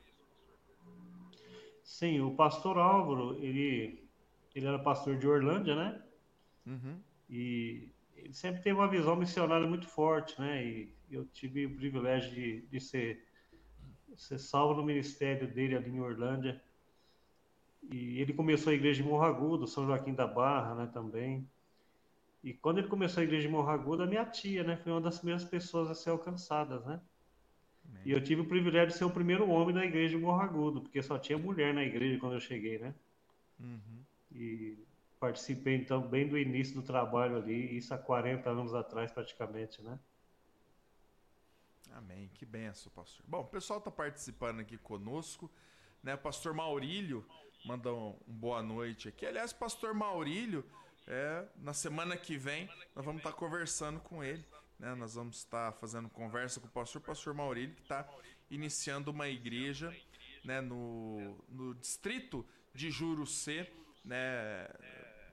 Sim, 1.83 2.21
o 2.21 2.35
pastor 2.35 2.77
Álvaro, 2.77 3.35
ele, 3.43 4.08
ele 4.55 4.67
era 4.67 4.79
pastor 4.79 5.17
de 5.17 5.27
Orlândia, 5.27 5.75
né? 5.75 6.01
Uhum. 6.65 6.99
E 7.29 7.89
ele 8.15 8.33
sempre 8.33 8.61
teve 8.61 8.77
uma 8.77 8.87
visão 8.87 9.15
missionária 9.15 9.67
muito 9.67 9.87
forte, 9.87 10.39
né? 10.39 10.65
E 10.65 10.93
eu 11.11 11.25
tive 11.25 11.65
o 11.65 11.75
privilégio 11.75 12.31
de, 12.31 12.61
de 12.61 12.79
ser, 12.79 13.23
ser 14.15 14.39
salvo 14.39 14.75
no 14.75 14.85
ministério 14.85 15.47
dele 15.47 15.75
ali 15.75 15.89
em 15.89 15.99
Orlândia. 15.99 16.61
E 17.91 18.19
ele 18.19 18.33
começou 18.33 18.71
a 18.71 18.75
igreja 18.75 19.01
de 19.01 19.07
Morro 19.07 19.23
Agudo, 19.23 19.67
São 19.67 19.85
Joaquim 19.85 20.13
da 20.13 20.27
Barra, 20.27 20.75
né, 20.75 20.89
também. 20.91 21.47
E 22.43 22.53
quando 22.53 22.79
ele 22.79 22.87
começou 22.87 23.21
a 23.21 23.23
igreja 23.23 23.47
de 23.47 23.53
Morro 23.53 23.69
Agudo, 23.69 24.03
a 24.03 24.07
minha 24.07 24.25
tia, 24.25 24.63
né, 24.63 24.77
foi 24.77 24.91
uma 24.91 25.01
das 25.01 25.17
primeiras 25.17 25.43
pessoas 25.43 25.89
a 25.89 25.95
ser 25.95 26.09
alcançadas, 26.09 26.85
né? 26.85 27.01
E 28.05 28.11
eu 28.11 28.23
tive 28.23 28.41
o 28.41 28.45
privilégio 28.45 28.89
de 28.89 28.97
ser 28.97 29.05
o 29.05 29.09
primeiro 29.09 29.49
homem 29.49 29.73
da 29.73 29.85
igreja 29.85 30.15
de 30.15 30.23
Morro 30.23 30.41
Agudo, 30.41 30.81
porque 30.81 31.01
só 31.01 31.17
tinha 31.17 31.37
mulher 31.37 31.73
na 31.73 31.83
igreja 31.83 32.19
quando 32.19 32.33
eu 32.33 32.39
cheguei, 32.39 32.77
né? 32.77 32.93
Uhum. 33.59 34.03
E 34.31 34.77
participei 35.19 35.75
então 35.75 36.01
bem 36.01 36.27
do 36.27 36.37
início 36.37 36.75
do 36.75 36.81
trabalho 36.81 37.37
ali, 37.37 37.77
isso 37.77 37.93
há 37.93 37.97
40 37.97 38.49
anos 38.49 38.73
atrás 38.73 39.11
praticamente, 39.11 39.81
né? 39.81 39.99
Amém, 41.91 42.29
que 42.35 42.45
benção, 42.45 42.91
pastor. 42.91 43.25
Bom, 43.27 43.41
o 43.41 43.47
pessoal 43.47 43.79
está 43.79 43.91
participando 43.91 44.59
aqui 44.59 44.77
conosco, 44.77 45.51
né? 46.03 46.15
Pastor 46.15 46.53
Maurílio 46.53 47.25
manda 47.65 47.93
um, 47.93 48.15
um 48.27 48.33
boa 48.33 48.61
noite 48.61 49.09
aqui. 49.09 49.25
Aliás, 49.25 49.51
pastor 49.51 49.93
Maurílio, 49.93 50.63
é, 51.07 51.45
na 51.57 51.73
semana 51.73 52.15
que 52.15 52.37
vem 52.37 52.69
nós 52.95 53.03
vamos 53.03 53.19
estar 53.19 53.31
tá 53.31 53.37
conversando 53.37 53.99
com 53.99 54.23
ele. 54.23 54.45
Né? 54.77 54.95
Nós 54.95 55.15
vamos 55.15 55.37
estar 55.37 55.73
fazendo 55.73 56.09
conversa 56.09 56.59
com 56.59 56.67
o 56.67 56.71
pastor, 56.71 57.01
pastor 57.01 57.33
Maurílio, 57.33 57.75
que 57.75 57.81
está 57.81 58.07
iniciando 58.49 59.11
uma 59.11 59.27
igreja 59.27 59.93
né, 60.43 60.61
no, 60.61 61.37
no 61.49 61.75
distrito 61.75 62.45
de 62.73 62.89
Jurucê, 62.89 63.71
né, 64.03 64.67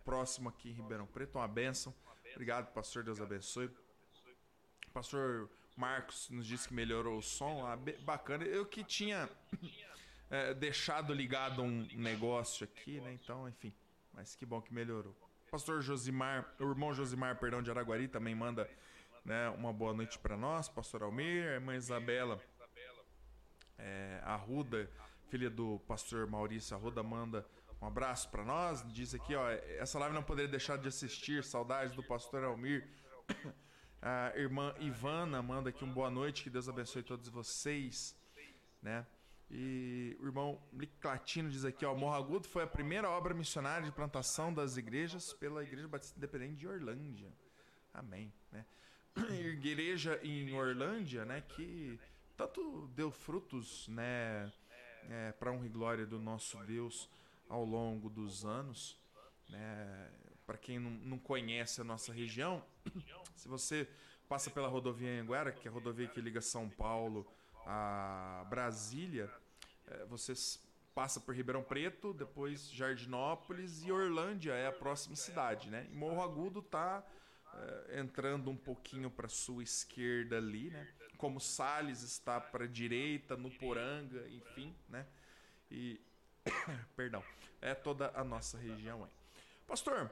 próximo 0.05 0.49
aqui 0.49 0.71
em 0.71 0.73
Ribeirão 0.73 1.07
Preto. 1.07 1.39
Uma 1.39 1.49
bênção. 1.49 1.95
Obrigado, 2.33 2.73
pastor. 2.73 3.03
Deus 3.03 3.21
abençoe. 3.21 3.71
Pastor 4.93 5.51
Marcos 5.77 6.29
nos 6.31 6.47
disse 6.47 6.69
que 6.69 6.75
melhorou 6.75 7.19
o 7.19 7.23
som. 7.23 7.67
Ah, 7.67 7.77
bacana. 8.05 8.45
Eu 8.45 8.67
que 8.67 8.85
tinha 8.85 9.29
é, 10.31 10.53
deixado 10.55 11.13
ligado 11.13 11.63
um 11.63 11.87
negócio 11.95 12.65
aqui, 12.65 13.01
né? 13.01 13.13
Então, 13.13 13.49
enfim. 13.49 13.73
Mas 14.13 14.35
que 14.35 14.47
bom 14.47 14.61
que 14.61 14.73
melhorou. 14.73 15.15
Pastor 15.51 15.81
Josimar, 15.81 16.55
o 16.59 16.65
irmão 16.65 16.93
Josimar, 16.93 17.39
perdão, 17.39 17.63
de 17.63 17.71
Araguari, 17.71 18.09
também 18.09 18.35
manda 18.35 18.69
né? 19.27 19.51
Uma 19.51 19.73
boa 19.73 19.93
noite 19.93 20.17
para 20.21 20.37
nós, 20.37 20.69
pastor 20.69 21.03
Almir, 21.03 21.45
irmã 21.45 21.75
Isabela 21.75 22.41
é, 23.77 24.21
Arruda, 24.23 24.89
filha 25.29 25.51
do 25.51 25.81
pastor 25.81 26.29
Maurício 26.29 26.77
Arruda, 26.77 27.03
manda 27.03 27.45
um 27.81 27.87
abraço 27.87 28.29
para 28.31 28.45
nós. 28.45 28.85
Diz 28.93 29.15
aqui, 29.15 29.35
ó, 29.35 29.49
essa 29.51 29.99
live 29.99 30.15
não 30.15 30.23
poderia 30.23 30.51
deixar 30.51 30.79
de 30.79 30.89
assistir, 30.89 31.45
saudades 31.45 31.95
do 31.95 32.03
pastor 32.03 32.45
Almir. 32.45 32.89
A 34.01 34.33
irmã 34.37 34.75
Ivana 34.79 35.43
manda 35.43 35.71
aqui 35.71 35.85
um 35.85 35.93
boa 35.93 36.11
noite, 36.11 36.45
que 36.45 36.51
Deus 36.51 36.69
abençoe 36.69 37.03
todos 37.03 37.29
vocês, 37.29 38.15
né? 38.81 39.05
E 39.51 40.17
o 40.21 40.27
irmão 40.27 40.61
Latino 41.03 41.51
diz 41.51 41.65
aqui, 41.65 41.85
ó, 41.85 41.95
Morro 41.95 42.15
Agudo 42.15 42.47
foi 42.47 42.63
a 42.63 42.67
primeira 42.67 43.09
obra 43.09 43.35
missionária 43.35 43.85
de 43.85 43.91
plantação 43.91 44.53
das 44.53 44.77
igrejas 44.77 45.33
pela 45.33 45.63
Igreja 45.63 45.89
Batista 45.89 46.17
Independente 46.19 46.57
de 46.57 46.69
Orlândia. 46.69 47.33
Amém, 47.93 48.33
né? 48.53 48.65
Igreja 49.41 50.21
em 50.23 50.53
Orlândia, 50.55 51.25
né, 51.25 51.41
que 51.41 51.99
tanto 52.37 52.89
deu 52.89 53.11
frutos, 53.11 53.89
né, 53.89 54.53
é, 55.09 55.33
para 55.33 55.51
honra 55.51 55.67
e 55.67 55.71
glória 55.71 56.07
do 56.07 56.21
nosso 56.21 56.59
Deus 56.65 57.09
ao 57.49 57.65
longo 57.65 58.09
dos 58.09 58.45
anos, 58.45 58.99
né? 59.49 60.11
Para 60.47 60.57
quem 60.57 60.79
não, 60.79 61.19
conhece 61.19 61.81
a 61.81 61.85
nossa 61.85 62.13
região, 62.13 62.63
se 63.35 63.49
você 63.49 63.89
passa 64.29 64.51
pela 64.51 64.69
rodovia 64.69 65.21
Anguera, 65.21 65.51
que 65.53 65.67
é 65.67 65.71
a 65.71 65.75
rodovia 65.75 66.07
que 66.07 66.21
liga 66.21 66.41
São 66.41 66.69
Paulo 66.69 67.27
a 67.65 68.47
Brasília, 68.49 69.29
é, 69.87 70.05
você 70.05 70.33
passa 70.95 71.21
por 71.21 71.35
Ribeirão 71.35 71.63
Preto, 71.63 72.15
depois 72.15 72.71
Jardinópolis 72.71 73.85
e 73.85 73.91
Orlândia 73.91 74.53
é 74.53 74.67
a 74.67 74.73
próxima 74.73 75.17
cidade, 75.17 75.69
né? 75.69 75.87
E 75.91 75.95
Morro 75.95 76.23
Agudo 76.23 76.63
tá 76.63 77.05
é, 77.55 78.01
entrando 78.01 78.51
um 78.51 78.57
pouquinho 78.57 79.11
para 79.11 79.29
sua 79.29 79.63
esquerda 79.63 80.39
ali, 80.39 80.71
né? 80.71 80.89
Como 81.19 81.41
Sales 81.41 82.03
está 82.03 82.41
para 82.41 82.69
direita, 82.69 83.37
no 83.37 83.51
Poranga, 83.51 84.29
enfim, 84.29 84.75
né? 84.89 85.07
E 85.71 86.01
perdão, 86.97 87.23
é 87.61 87.75
toda 87.75 88.11
a 88.15 88.25
nossa 88.25 88.59
região 88.59 89.05
aí. 89.05 89.11
Pastor, 89.67 90.09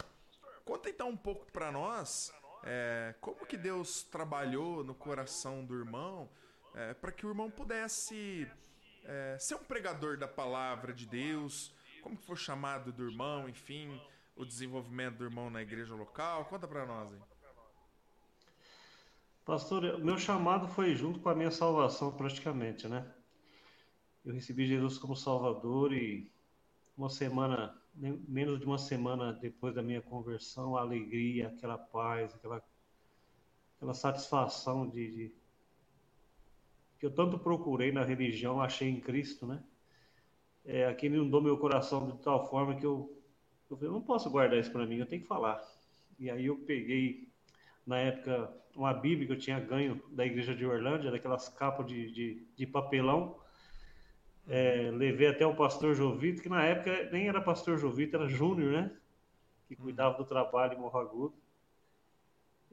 conta 0.64 0.91
então 0.91 1.09
um 1.09 1.17
pouco 1.17 1.50
para 1.53 1.71
nós 1.71 2.33
é, 2.64 3.14
como 3.21 3.47
que 3.47 3.57
Deus 3.57 4.03
trabalhou 4.03 4.83
no 4.83 4.95
coração 4.95 5.64
do 5.64 5.75
irmão 5.79 6.29
é, 6.75 6.95
para 6.95 7.12
que 7.12 7.25
o 7.25 7.29
irmão 7.29 7.50
pudesse 7.50 8.50
é, 9.05 9.37
ser 9.38 9.55
um 9.55 9.64
pregador 9.64 10.17
da 10.17 10.26
palavra 10.26 10.93
de 10.93 11.07
Deus, 11.07 11.73
como 12.03 12.17
que 12.17 12.25
foi 12.25 12.37
chamado 12.37 12.93
do 12.93 13.05
irmão, 13.05 13.49
enfim, 13.49 14.00
o 14.37 14.45
desenvolvimento 14.45 15.17
do 15.19 15.25
irmão 15.25 15.50
na 15.50 15.62
igreja 15.62 15.95
local. 15.95 16.45
Conta 16.47 16.67
para 16.67 16.85
nós 16.85 17.12
aí. 17.12 17.21
Pastor, 19.45 19.99
meu 19.99 20.19
chamado 20.19 20.67
foi 20.67 20.95
junto 20.95 21.21
com 21.21 21.29
a 21.29 21.35
minha 21.35 21.50
salvação 21.50 22.11
praticamente, 22.11 22.88
né? 22.88 23.07
Eu 24.25 24.33
recebi 24.33 24.66
Jesus 24.66 24.97
como 24.97 25.14
Salvador 25.14 25.93
e 25.93 26.31
uma 26.97 27.11
semana, 27.11 27.76
menos 27.95 28.59
de 28.59 28.64
uma 28.64 28.78
semana 28.78 29.35
depois 29.35 29.75
da 29.75 29.83
minha 29.83 30.00
conversão, 30.00 30.76
a 30.76 30.81
alegria, 30.81 31.49
aquela 31.49 31.76
paz, 31.76 32.35
aquela, 32.35 32.64
aquela 33.76 33.93
satisfação 33.93 34.88
de, 34.88 35.11
de 35.11 35.35
que 36.99 37.04
eu 37.04 37.11
tanto 37.11 37.38
procurei 37.38 37.93
na 37.93 38.02
religião, 38.02 38.62
achei 38.62 38.88
em 38.88 38.99
Cristo, 38.99 39.47
né? 39.47 39.62
É, 40.64 40.87
aquele 40.87 41.16
inundou 41.16 41.43
meu 41.43 41.59
coração 41.59 42.11
de 42.11 42.16
tal 42.23 42.49
forma 42.49 42.75
que 42.75 42.87
eu, 42.87 43.14
eu 43.71 43.76
falei, 43.76 43.93
não 43.93 44.00
posso 44.00 44.31
guardar 44.31 44.59
isso 44.59 44.73
para 44.73 44.87
mim, 44.87 44.97
eu 44.97 45.07
tenho 45.07 45.21
que 45.21 45.28
falar. 45.28 45.62
E 46.19 46.31
aí 46.31 46.47
eu 46.47 46.57
peguei, 46.57 47.28
na 47.87 47.99
época, 47.99 48.50
uma 48.75 48.95
Bíblia 48.95 49.26
que 49.26 49.33
eu 49.35 49.38
tinha 49.38 49.61
ganho 49.61 50.02
da 50.12 50.25
igreja 50.25 50.54
de 50.54 50.64
Orlândia, 50.64 51.11
daquelas 51.11 51.50
capas 51.50 51.87
de, 51.87 52.11
de, 52.11 52.47
de 52.57 52.66
papelão, 52.66 53.44
é, 54.49 54.91
levei 54.93 55.29
até 55.29 55.47
o 55.47 55.57
pastor 55.57 55.95
Jovito, 55.95 56.43
que 56.43 56.49
na 56.49 56.65
época 56.65 57.11
nem 57.11 57.29
era 57.29 57.41
pastor 57.41 57.79
Jovito, 57.79 58.17
era 58.17 58.29
Júnior, 58.29 58.73
né? 58.73 58.97
Que 59.67 59.77
cuidava 59.77 60.19
do 60.19 60.25
trabalho 60.25 60.75
em 60.75 60.81
Morro 60.81 60.99
Agudo. 60.99 61.35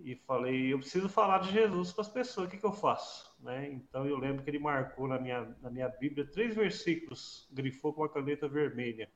E 0.03 0.15
falei, 0.15 0.73
eu 0.73 0.79
preciso 0.79 1.07
falar 1.07 1.39
de 1.39 1.51
Jesus 1.51 1.93
para 1.93 2.01
as 2.01 2.09
pessoas, 2.09 2.47
o 2.47 2.49
que, 2.49 2.57
que 2.57 2.65
eu 2.65 2.73
faço? 2.73 3.31
Né? 3.39 3.69
Então 3.71 4.05
eu 4.05 4.17
lembro 4.17 4.43
que 4.43 4.49
ele 4.49 4.57
marcou 4.57 5.07
na 5.07 5.19
minha, 5.19 5.55
na 5.61 5.69
minha 5.69 5.87
Bíblia 5.87 6.25
três 6.25 6.55
versículos, 6.55 7.47
grifou 7.51 7.93
com 7.93 8.03
a 8.03 8.09
caneta 8.09 8.47
vermelha. 8.47 9.09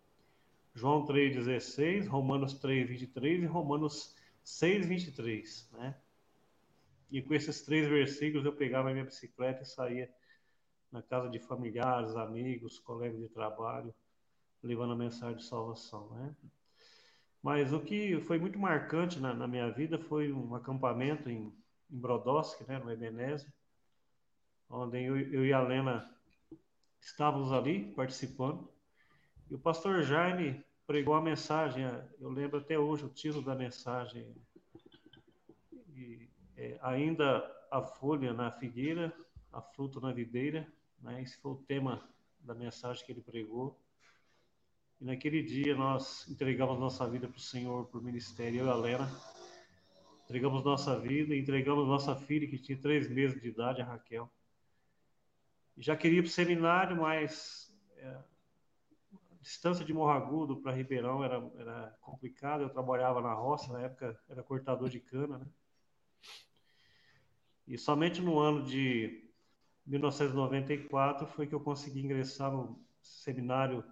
João 0.76 1.06
3,16, 1.06 2.08
Romanos 2.08 2.62
3,23 2.62 3.44
e 3.44 3.46
Romanos 3.46 4.16
6,23, 4.46 5.72
né? 5.72 5.96
E 7.10 7.22
com 7.22 7.34
esses 7.34 7.62
três 7.62 7.88
versículos 7.88 8.46
eu 8.46 8.54
pegava 8.54 8.90
a 8.90 8.94
minha 8.94 9.06
bicicleta 9.06 9.64
e 9.64 9.66
saía 9.66 10.10
na 10.92 11.02
casa 11.02 11.30
de 11.30 11.40
familiares, 11.40 12.16
amigos, 12.16 12.80
colegas 12.80 13.20
de 13.20 13.30
trabalho, 13.30 13.94
levando 14.64 14.94
a 14.94 14.96
mensagem 14.96 15.38
de 15.38 15.46
salvação, 15.46 16.10
né? 16.12 16.36
Mas 17.42 17.72
o 17.72 17.80
que 17.80 18.20
foi 18.22 18.40
muito 18.40 18.58
marcante 18.58 19.20
na, 19.20 19.32
na 19.32 19.48
minha 19.48 19.70
vida 19.70 20.00
foi 20.00 20.32
um 20.32 20.56
acampamento 20.56 21.30
em, 21.30 21.54
em 21.92 22.00
Brodowski, 22.00 22.64
né, 22.68 22.80
no 22.80 22.92
Ebenezer, 22.92 23.54
onde 24.68 25.04
eu, 25.04 25.16
eu 25.16 25.46
e 25.46 25.54
a 25.54 25.62
Lena 25.62 26.10
estávamos 27.00 27.52
ali 27.54 27.94
participando, 27.94 28.68
e 29.50 29.54
o 29.54 29.60
pastor 29.60 30.02
Jaime 30.02 30.66
pregou 30.88 31.14
a 31.14 31.22
mensagem, 31.22 31.86
eu 32.20 32.30
lembro 32.30 32.58
até 32.58 32.80
hoje 32.80 33.06
o 33.06 33.10
título 33.10 33.44
da 33.44 33.54
mensagem, 33.54 34.36
e, 35.94 36.28
é, 36.58 36.80
ainda 36.82 37.46
a 37.70 37.82
folha 37.82 38.34
na 38.34 38.52
figueira, 38.52 39.16
a 39.56 39.62
fruto 39.62 40.02
na 40.02 40.12
videira, 40.12 40.68
né? 41.02 41.22
Esse 41.22 41.38
foi 41.38 41.54
o 41.54 41.56
tema 41.56 42.04
da 42.42 42.54
mensagem 42.54 43.06
que 43.06 43.12
ele 43.12 43.22
pregou. 43.22 43.80
E 45.00 45.06
naquele 45.06 45.42
dia 45.42 45.74
nós 45.74 46.28
entregamos 46.28 46.78
nossa 46.78 47.10
vida 47.10 47.28
para 47.28 47.38
o 47.38 47.42
Senhor, 47.42 47.86
para 47.86 48.00
o 48.00 48.04
ministério, 48.04 48.60
eu 48.60 48.66
e 48.66 48.70
a 48.70 48.76
Lena. 48.76 49.10
Entregamos 50.26 50.64
nossa 50.64 51.00
vida, 51.00 51.34
entregamos 51.34 51.88
nossa 51.88 52.16
filha, 52.16 52.48
que 52.48 52.58
tinha 52.58 52.78
três 52.78 53.10
meses 53.10 53.42
de 53.42 53.48
idade, 53.48 53.82
a 53.82 53.86
Raquel. 53.86 54.30
Já 55.78 55.96
queria 55.96 56.20
ir 56.20 56.24
para 56.24 56.30
o 56.30 56.32
seminário, 56.32 56.98
mas 56.98 57.74
é, 57.96 58.08
a 58.08 58.24
distância 59.42 59.86
de 59.86 59.94
Morragudo 59.94 60.58
para 60.58 60.74
Ribeirão 60.74 61.24
era, 61.24 61.38
era 61.58 61.98
complicada. 62.02 62.64
Eu 62.64 62.70
trabalhava 62.70 63.22
na 63.22 63.34
roça, 63.34 63.72
na 63.72 63.84
época 63.84 64.20
era 64.28 64.44
cortador 64.44 64.90
de 64.90 65.00
cana, 65.00 65.38
né? 65.38 65.48
E 67.68 67.78
somente 67.78 68.22
no 68.22 68.38
ano 68.38 68.64
de 68.64 69.25
1994 69.86 71.28
foi 71.28 71.48
que 71.48 71.54
eu 71.54 71.60
consegui 71.60 72.02
ingressar 72.02 72.52
no 72.52 72.80
seminário 73.02 73.84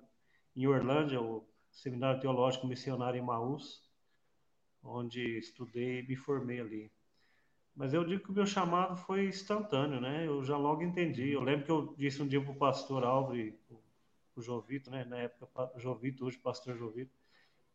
em 0.55 0.67
Orlândia, 0.67 1.21
o 1.21 1.47
Seminário 1.71 2.19
Teológico 2.19 2.67
Missionário 2.67 3.19
em 3.19 3.25
Maús, 3.25 3.81
onde 4.83 5.37
estudei 5.37 5.99
e 5.99 6.07
me 6.07 6.15
formei 6.15 6.59
ali. 6.59 6.91
Mas 7.75 7.93
eu 7.93 8.03
digo 8.03 8.23
que 8.23 8.29
o 8.29 8.33
meu 8.33 8.45
chamado 8.45 8.95
foi 8.95 9.27
instantâneo, 9.27 9.99
né? 9.99 10.27
Eu 10.27 10.43
já 10.43 10.55
logo 10.55 10.83
entendi. 10.83 11.31
Eu 11.31 11.41
lembro 11.41 11.65
que 11.65 11.71
eu 11.71 11.95
disse 11.97 12.21
um 12.21 12.27
dia 12.27 12.41
para 12.41 12.51
o 12.51 12.55
pastor 12.55 13.03
Álvaro, 13.03 13.53
o 14.35 14.41
Jovito, 14.41 14.91
né? 14.91 15.03
Na 15.05 15.17
época, 15.17 15.71
Jovito, 15.77 16.25
hoje 16.25 16.37
pastor 16.37 16.77
Jovito, 16.77 17.15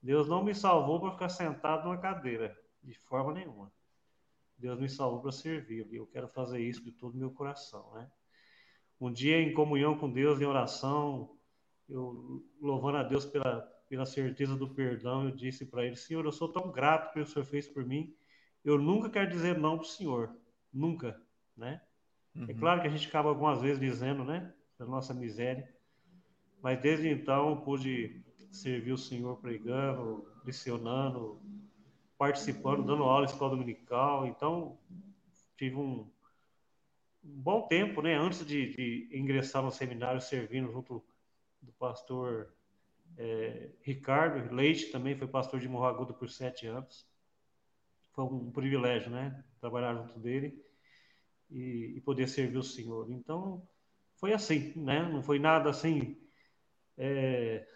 Deus 0.00 0.28
não 0.28 0.44
me 0.44 0.54
salvou 0.54 1.00
para 1.00 1.12
ficar 1.12 1.28
sentado 1.28 1.84
numa 1.84 1.98
cadeira, 1.98 2.56
de 2.82 2.94
forma 2.94 3.32
nenhuma. 3.32 3.72
Deus 4.58 4.78
me 4.78 4.88
salvou 4.88 5.20
para 5.20 5.32
servir 5.32 5.86
e 5.90 5.96
eu 5.96 6.06
quero 6.06 6.28
fazer 6.28 6.60
isso 6.60 6.82
de 6.82 6.90
todo 6.92 7.14
o 7.14 7.18
meu 7.18 7.30
coração, 7.30 7.92
né? 7.94 8.10
Um 9.00 9.12
dia 9.12 9.40
em 9.40 9.54
comunhão 9.54 9.96
com 9.96 10.10
Deus, 10.10 10.40
em 10.40 10.44
oração, 10.44 11.36
eu 11.88 12.44
louvando 12.60 12.98
a 12.98 13.02
Deus 13.04 13.24
pela, 13.24 13.60
pela 13.88 14.04
certeza 14.04 14.56
do 14.56 14.68
perdão, 14.68 15.24
eu 15.24 15.30
disse 15.30 15.64
para 15.64 15.86
ele: 15.86 15.96
Senhor, 15.96 16.24
eu 16.24 16.32
sou 16.32 16.52
tão 16.52 16.72
grato 16.72 17.12
pelo 17.12 17.24
que 17.24 17.30
o 17.30 17.34
Senhor 17.34 17.44
fez 17.44 17.68
por 17.68 17.84
mim. 17.86 18.12
Eu 18.64 18.76
nunca 18.76 19.08
quero 19.08 19.30
dizer 19.30 19.56
não 19.56 19.76
para 19.76 19.86
o 19.86 19.88
Senhor, 19.88 20.36
nunca, 20.72 21.20
né? 21.56 21.80
É 22.34 22.38
uhum. 22.38 22.46
É 22.48 22.54
claro 22.54 22.80
que 22.80 22.88
a 22.88 22.90
gente 22.90 23.06
acaba 23.06 23.28
algumas 23.28 23.60
vezes 23.60 23.78
dizendo, 23.78 24.24
né, 24.24 24.52
da 24.76 24.84
nossa 24.84 25.14
miséria, 25.14 25.72
mas 26.60 26.80
desde 26.80 27.08
então 27.08 27.60
pude 27.60 28.20
servir 28.50 28.92
o 28.92 28.98
Senhor 28.98 29.36
pregando, 29.36 30.26
licionando, 30.44 31.40
participando, 32.18 32.84
dando 32.84 33.04
aula 33.04 33.24
em 33.24 33.30
escola 33.30 33.56
dominical. 33.56 34.26
Então, 34.26 34.76
tive 35.56 35.76
um, 35.76 36.10
bom 37.22 37.62
tempo, 37.68 38.02
né, 38.02 38.14
antes 38.14 38.44
de, 38.44 38.74
de, 38.74 39.16
ingressar 39.16 39.62
no 39.62 39.70
seminário, 39.70 40.20
servindo 40.20 40.72
junto 40.72 41.04
do 41.62 41.72
pastor 41.72 42.52
é, 43.16 43.70
Ricardo 43.82 44.54
Leite, 44.54 44.90
também 44.90 45.16
foi 45.16 45.26
pastor 45.26 45.60
de 45.60 45.68
Morro 45.68 46.06
por 46.14 46.28
sete 46.28 46.66
anos. 46.66 47.06
Foi 48.12 48.24
um 48.24 48.50
privilégio, 48.50 49.10
né, 49.10 49.44
trabalhar 49.60 49.94
junto 49.94 50.18
dele 50.18 50.60
e, 51.50 51.94
e 51.96 52.00
poder 52.00 52.28
servir 52.28 52.58
o 52.58 52.62
Senhor. 52.62 53.10
Então, 53.10 53.66
foi 54.16 54.32
assim, 54.32 54.72
né, 54.76 55.02
não 55.02 55.22
foi 55.22 55.38
nada 55.38 55.70
assim 55.70 56.20
é, 56.96 57.66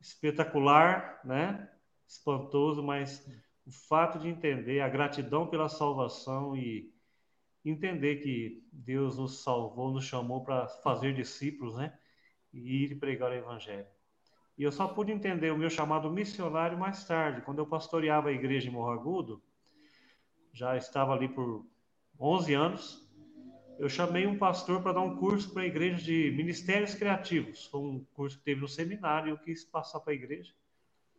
espetacular, 0.00 1.20
né, 1.24 1.68
espantoso, 2.06 2.82
mas 2.82 3.26
o 3.70 3.72
fato 3.72 4.18
de 4.18 4.26
entender 4.26 4.80
a 4.80 4.88
gratidão 4.88 5.46
pela 5.46 5.68
salvação 5.68 6.56
e 6.56 6.92
entender 7.64 8.16
que 8.16 8.66
Deus 8.72 9.16
nos 9.16 9.44
salvou, 9.44 9.92
nos 9.92 10.04
chamou 10.04 10.42
para 10.42 10.66
fazer 10.66 11.14
discípulos, 11.14 11.76
né? 11.76 11.96
E 12.52 12.82
ir 12.84 12.98
pregar 12.98 13.30
o 13.30 13.34
evangelho. 13.34 13.86
E 14.58 14.64
eu 14.64 14.72
só 14.72 14.88
pude 14.88 15.12
entender 15.12 15.52
o 15.52 15.56
meu 15.56 15.70
chamado 15.70 16.10
missionário 16.10 16.76
mais 16.76 17.04
tarde, 17.04 17.42
quando 17.42 17.60
eu 17.60 17.66
pastoreava 17.66 18.30
a 18.30 18.32
igreja 18.32 18.68
em 18.68 18.72
Morro 18.72 18.90
Agudo, 18.90 19.40
já 20.52 20.76
estava 20.76 21.12
ali 21.12 21.28
por 21.28 21.64
11 22.18 22.52
anos, 22.54 23.08
eu 23.78 23.88
chamei 23.88 24.26
um 24.26 24.36
pastor 24.36 24.82
para 24.82 24.94
dar 24.94 25.02
um 25.02 25.16
curso 25.16 25.54
para 25.54 25.62
a 25.62 25.66
igreja 25.66 26.02
de 26.02 26.32
ministérios 26.32 26.92
criativos. 26.92 27.66
Foi 27.66 27.80
um 27.80 28.04
curso 28.14 28.36
que 28.36 28.42
teve 28.42 28.60
no 28.60 28.68
seminário 28.68 29.28
e 29.28 29.30
eu 29.30 29.38
quis 29.38 29.64
passar 29.64 30.00
para 30.00 30.12
a 30.12 30.16
igreja. 30.16 30.52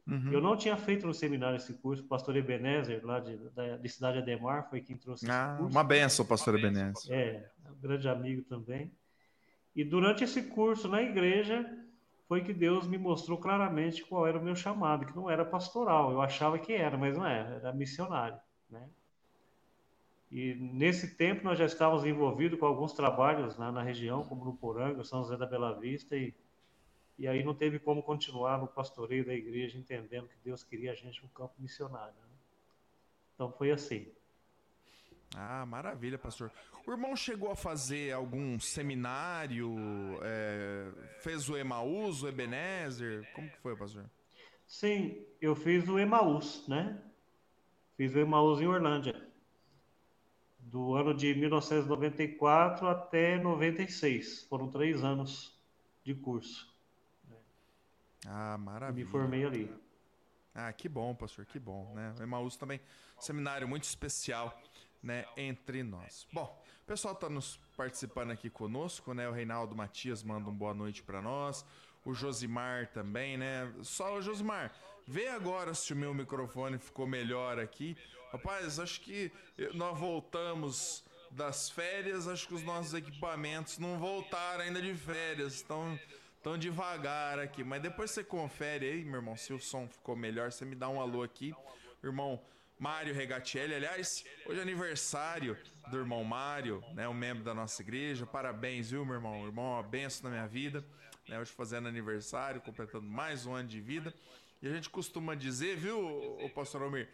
Uhum. 0.08 0.32
Eu 0.32 0.42
não 0.42 0.58
tinha 0.58 0.76
feito 0.76 1.06
no 1.06 1.14
seminário 1.14 1.58
esse 1.58 1.74
curso, 1.74 2.04
o 2.04 2.08
pastor 2.08 2.36
Ebenezer, 2.36 3.06
lá 3.06 3.20
de, 3.20 3.38
da, 3.52 3.78
de 3.78 3.90
Cidade 3.90 4.18
Ademar, 4.18 4.70
foi 4.70 4.82
quem 4.82 4.98
trouxe 4.98 5.30
ah, 5.30 5.50
esse 5.50 5.58
curso. 5.62 5.78
Uma 5.78 5.84
benção, 5.84 6.26
pastor 6.26 6.58
Ebenezer. 6.58 7.12
É, 7.12 7.50
um 7.70 7.80
grande 7.80 8.10
amigo 8.10 8.42
também. 8.44 8.92
E 9.76 9.84
durante 9.84 10.24
esse 10.24 10.44
curso 10.44 10.88
na 10.88 11.02
igreja, 11.02 11.66
foi 12.28 12.42
que 12.42 12.54
Deus 12.54 12.88
me 12.88 12.98
mostrou 12.98 13.38
claramente 13.38 14.04
qual 14.04 14.26
era 14.26 14.40
o 14.40 14.44
meu 14.44 14.56
chamado, 14.56 15.06
que 15.06 15.16
não 15.16 15.30
era 15.30 15.46
pastoral. 15.46 16.12
Eu 16.12 16.22
achava 16.22 16.58
que 16.58 16.74
era, 16.74 16.98
mas 16.98 17.18
não 17.18 17.26
era, 17.26 17.56
era 17.56 17.74
missionário, 17.74 18.40
né? 18.70 18.88
E 20.32 20.56
nesse 20.56 21.16
tempo 21.18 21.44
nós 21.44 21.60
já 21.60 21.66
estávamos 21.66 22.06
envolvidos 22.06 22.58
com 22.58 22.66
alguns 22.66 22.94
trabalhos 22.94 23.58
na, 23.58 23.70
na 23.70 23.82
região, 23.84 24.24
como 24.24 24.46
no 24.46 24.54
Poranga, 24.56 25.04
São 25.04 25.24
José 25.24 25.36
da 25.36 25.46
Bela 25.46 25.78
Vista, 25.78 26.16
e, 26.16 26.34
e 27.22 27.28
aí 27.28 27.44
não 27.44 27.54
teve 27.54 27.78
como 27.78 28.02
continuar 28.02 28.58
no 28.58 28.66
pastoreio 28.68 29.24
da 29.24 29.32
igreja, 29.32 29.78
entendendo 29.78 30.28
que 30.28 30.36
Deus 30.44 30.64
queria 30.64 30.92
a 30.92 30.96
gente 30.96 31.22
no 31.22 31.30
campo 31.30 31.54
missionário. 31.60 32.16
Né? 32.16 32.36
Então 33.36 33.52
foi 33.52 33.70
assim. 33.70 34.12
Ah, 35.36 35.64
maravilha, 35.68 36.18
pastor. 36.18 36.52
O 36.84 36.90
irmão 36.90 37.16
chegou 37.16 37.52
a 37.52 37.56
fazer 37.56 38.12
algum 38.12 38.60
seminário, 38.60 39.72
é, 40.24 40.92
fez 41.20 41.48
o 41.48 41.56
Emaús, 41.56 42.24
o 42.24 42.28
Ebenezer? 42.28 43.32
Como 43.36 43.48
que 43.48 43.58
foi, 43.60 43.78
pastor? 43.78 44.10
Sim, 44.66 45.24
eu 45.40 45.56
fiz 45.56 45.88
o 45.88 46.00
Emaús, 46.00 46.68
né? 46.68 47.00
Fiz 47.98 48.16
o 48.16 48.20
Emaús 48.20 48.60
em 48.60 48.66
Orlândia. 48.66 49.30
Do 50.58 50.96
ano 50.96 51.14
de 51.14 51.36
1994 51.36 52.88
até 52.88 53.38
96. 53.38 54.46
Foram 54.46 54.72
três 54.72 55.04
anos 55.04 55.56
de 56.04 56.16
curso. 56.16 56.71
Ah, 58.26 58.58
maravilha. 58.58 59.06
Me 59.06 59.10
formei 59.10 59.46
ali. 59.46 59.74
Ah, 60.54 60.72
que 60.74 60.90
bom, 60.90 61.16
pastor, 61.16 61.46
que 61.46 61.60
bom, 61.60 61.94
né? 61.94 62.14
O 62.20 62.24
Emaús 62.24 62.56
também, 62.58 62.80
seminário 63.20 63.68
muito 63.68 63.84
especial 63.84 64.60
né, 65.02 65.26
entre 65.38 65.82
nós. 65.82 66.28
Bom, 66.32 66.62
o 66.84 66.86
pessoal 66.86 67.14
está 67.14 67.30
nos 67.30 67.58
participando 67.76 68.32
aqui 68.32 68.50
conosco, 68.50 69.14
né? 69.14 69.30
O 69.30 69.32
Reinaldo 69.32 69.76
Matias 69.76 70.24
manda 70.24 70.50
um 70.50 70.54
boa 70.54 70.74
noite 70.74 71.02
para 71.04 71.22
nós. 71.22 71.66
O 72.04 72.14
Josimar 72.14 72.88
também, 72.88 73.38
né? 73.38 73.72
Só 73.82 74.18
o 74.18 74.22
Josimar, 74.22 74.74
vê 75.08 75.28
agora 75.30 75.74
se 75.74 75.94
o 75.94 75.96
meu 75.96 76.14
microfone 76.14 76.78
ficou 76.78 77.08
melhor 77.08 77.60
aqui. 77.60 77.96
Rapaz, 78.32 78.80
acho 78.80 79.02
que 79.02 79.32
nós 79.74 79.98
voltamos 79.98 81.04
das 81.32 81.70
férias, 81.70 82.28
acho 82.28 82.48
que 82.48 82.54
os 82.54 82.64
nossos 82.64 82.94
equipamentos 82.94 83.78
não 83.78 83.98
voltaram 83.98 84.64
ainda 84.64 84.82
de 84.82 84.94
férias, 84.94 85.54
estão 85.54 85.98
tão 86.42 86.58
devagar 86.58 87.40
aqui. 87.40 87.64
Mas 87.64 87.82
depois 87.82 88.12
você 88.12 88.24
confere 88.24 88.90
aí, 88.90 89.04
meu 89.04 89.16
irmão, 89.16 89.36
se 89.36 89.54
o 89.54 89.60
som 89.60 89.88
ficou 89.88 90.16
melhor, 90.16 90.52
você 90.52 90.66
me 90.66 90.76
dá 90.76 90.90
um 90.90 91.00
alô 91.00 91.24
aqui. 91.24 91.54
Irmão, 92.04 92.42
Mário 92.80 93.14
Regatielli. 93.14 93.76
Aliás, 93.76 94.26
hoje 94.46 94.60
é 94.60 94.62
aniversário 94.62 95.56
do 95.90 95.98
irmão 95.98 96.24
Mário, 96.24 96.84
né, 96.94 97.08
um 97.08 97.14
membro 97.14 97.44
da 97.44 97.54
nossa 97.54 97.82
igreja. 97.82 98.26
Parabéns, 98.26 98.90
viu, 98.90 99.06
meu 99.06 99.16
irmão? 99.16 99.46
Irmão 99.46 99.74
uma 99.74 99.84
benção 99.84 100.30
na 100.30 100.36
minha 100.36 100.48
vida. 100.48 100.84
Né, 101.28 101.40
hoje 101.40 101.52
fazendo 101.52 101.88
aniversário, 101.88 102.60
completando 102.60 103.06
mais 103.06 103.46
um 103.46 103.54
ano 103.54 103.68
de 103.68 103.80
vida. 103.80 104.14
E 104.62 104.68
a 104.68 104.72
gente 104.72 104.90
costuma 104.90 105.36
dizer, 105.36 105.76
viu, 105.78 106.00
o 106.44 106.50
pastor 106.50 106.82
Almir, 106.82 107.08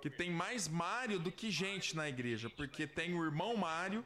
que 0.00 0.08
tem 0.08 0.30
mais 0.30 0.66
Mário 0.66 1.18
do 1.18 1.30
que 1.30 1.50
gente 1.50 1.94
na 1.94 2.08
igreja, 2.08 2.48
porque 2.48 2.86
tem 2.86 3.14
o 3.14 3.24
irmão 3.24 3.56
Mário, 3.56 4.04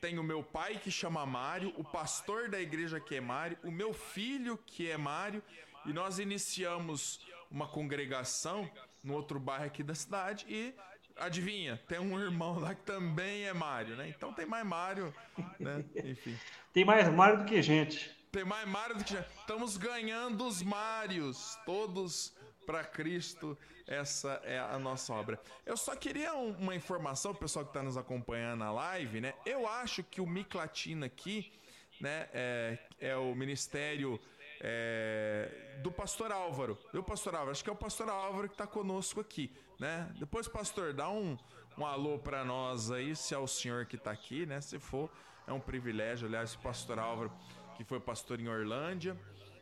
tem 0.00 0.18
o 0.18 0.22
meu 0.22 0.42
pai 0.42 0.78
que 0.78 0.90
chama 0.90 1.24
Mário, 1.26 1.72
o 1.76 1.84
pastor 1.84 2.48
da 2.48 2.60
igreja 2.60 3.00
que 3.00 3.16
é 3.16 3.20
Mário, 3.20 3.58
o 3.62 3.70
meu 3.70 3.92
filho 3.92 4.58
que 4.66 4.90
é 4.90 4.96
Mário, 4.96 5.42
e 5.84 5.92
nós 5.92 6.18
iniciamos 6.18 7.20
uma 7.50 7.66
congregação 7.66 8.70
no 9.02 9.14
outro 9.14 9.40
bairro 9.40 9.64
aqui 9.64 9.82
da 9.82 9.94
cidade 9.94 10.44
e 10.48 10.74
adivinha, 11.16 11.80
tem 11.88 11.98
um 11.98 12.18
irmão 12.20 12.58
lá 12.58 12.74
que 12.74 12.82
também 12.82 13.44
é 13.44 13.52
Mário, 13.52 13.96
né? 13.96 14.08
Então 14.08 14.32
tem 14.32 14.46
mais 14.46 14.64
Mário, 14.64 15.14
né? 15.58 15.84
Enfim. 16.04 16.38
Tem 16.72 16.84
mais 16.84 17.08
Mário 17.08 17.38
do 17.38 17.44
que 17.44 17.60
gente. 17.60 18.10
Tem 18.30 18.44
mais 18.44 18.68
Mário 18.68 18.96
do 18.96 19.04
que 19.04 19.14
gente. 19.14 19.26
Estamos 19.40 19.76
ganhando 19.76 20.46
os 20.46 20.62
Mários, 20.62 21.58
todos 21.64 22.32
para 22.66 22.84
Cristo. 22.84 23.58
Essa 23.88 24.38
é 24.44 24.58
a 24.58 24.78
nossa 24.78 25.14
obra. 25.14 25.40
Eu 25.64 25.74
só 25.74 25.96
queria 25.96 26.34
um, 26.34 26.50
uma 26.58 26.74
informação, 26.74 27.30
o 27.30 27.34
pessoal 27.34 27.64
que 27.64 27.70
está 27.70 27.82
nos 27.82 27.96
acompanhando 27.96 28.58
na 28.58 28.70
live, 28.70 29.18
né? 29.18 29.32
Eu 29.46 29.66
acho 29.66 30.04
que 30.04 30.20
o 30.20 30.26
Miclatina 30.26 31.06
aqui, 31.06 31.50
né, 31.98 32.28
é, 32.34 32.78
é 33.00 33.16
o 33.16 33.34
Ministério 33.34 34.20
é, 34.60 35.78
do 35.82 35.90
pastor 35.90 36.30
Álvaro. 36.30 36.78
Viu, 36.92 37.02
pastor 37.02 37.34
Álvaro? 37.34 37.52
Acho 37.52 37.64
que 37.64 37.70
é 37.70 37.72
o 37.72 37.76
pastor 37.76 38.10
Álvaro 38.10 38.46
que 38.46 38.54
está 38.54 38.66
conosco 38.66 39.22
aqui, 39.22 39.50
né? 39.80 40.12
Depois, 40.18 40.46
pastor, 40.46 40.92
dá 40.92 41.08
um, 41.08 41.38
um 41.78 41.86
alô 41.86 42.18
para 42.18 42.44
nós 42.44 42.90
aí, 42.90 43.16
se 43.16 43.34
é 43.34 43.38
o 43.38 43.46
senhor 43.46 43.86
que 43.86 43.96
está 43.96 44.10
aqui, 44.10 44.44
né? 44.44 44.60
Se 44.60 44.78
for, 44.78 45.10
é 45.46 45.52
um 45.52 45.60
privilégio. 45.60 46.28
Aliás, 46.28 46.52
o 46.52 46.58
pastor 46.58 46.98
Álvaro, 46.98 47.32
que 47.74 47.84
foi 47.84 47.98
pastor 47.98 48.38
em 48.38 48.48
Orlândia, 48.48 49.18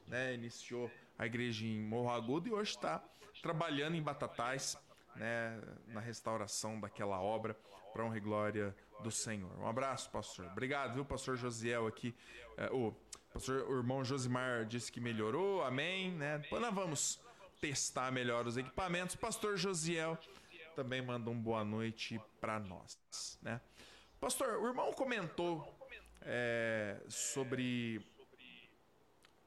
né? 0.09 0.35
Iniciou 0.35 0.91
a 1.17 1.27
igreja 1.27 1.65
em 1.65 1.81
Morro 1.81 2.11
Agudo 2.11 2.49
e 2.49 2.53
hoje 2.53 2.71
está 2.73 3.01
trabalhando 3.43 3.97
em 3.97 4.03
Batatais, 4.03 4.79
né? 5.15 5.61
Na 5.89 6.01
restauração 6.01 6.81
daquela 6.81 7.21
obra 7.21 7.57
para 7.93 8.05
honra 8.05 8.19
e 8.19 8.21
glória 8.21 8.77
do 9.01 9.11
Senhor. 9.11 9.51
Um 9.59 9.67
abraço, 9.67 10.11
pastor. 10.11 10.47
Obrigado, 10.47 10.95
viu, 10.95 11.05
pastor 11.05 11.37
Josiel 11.37 11.87
aqui, 11.87 12.15
é, 12.57 12.71
o 12.71 12.95
pastor, 13.33 13.69
o 13.69 13.77
irmão 13.77 14.05
Josimar 14.05 14.65
disse 14.67 14.91
que 14.91 15.01
melhorou, 15.01 15.63
amém, 15.63 16.13
né? 16.13 16.39
Depois 16.39 16.61
nós 16.61 16.75
vamos 16.75 17.21
testar 17.61 18.11
melhor 18.13 18.47
os 18.47 18.57
equipamentos. 18.57 19.17
Pastor 19.17 19.57
Josiel 19.57 20.19
também 20.75 21.01
manda 21.01 21.31
um 21.31 21.41
boa 21.41 21.65
noite 21.65 22.21
para 22.41 22.59
nós, 22.59 23.39
né? 23.43 23.61
Pastor, 24.21 24.59
o 24.59 24.67
irmão 24.67 24.93
comentou 24.93 25.75
é, 26.23 27.01
sobre 27.09 28.05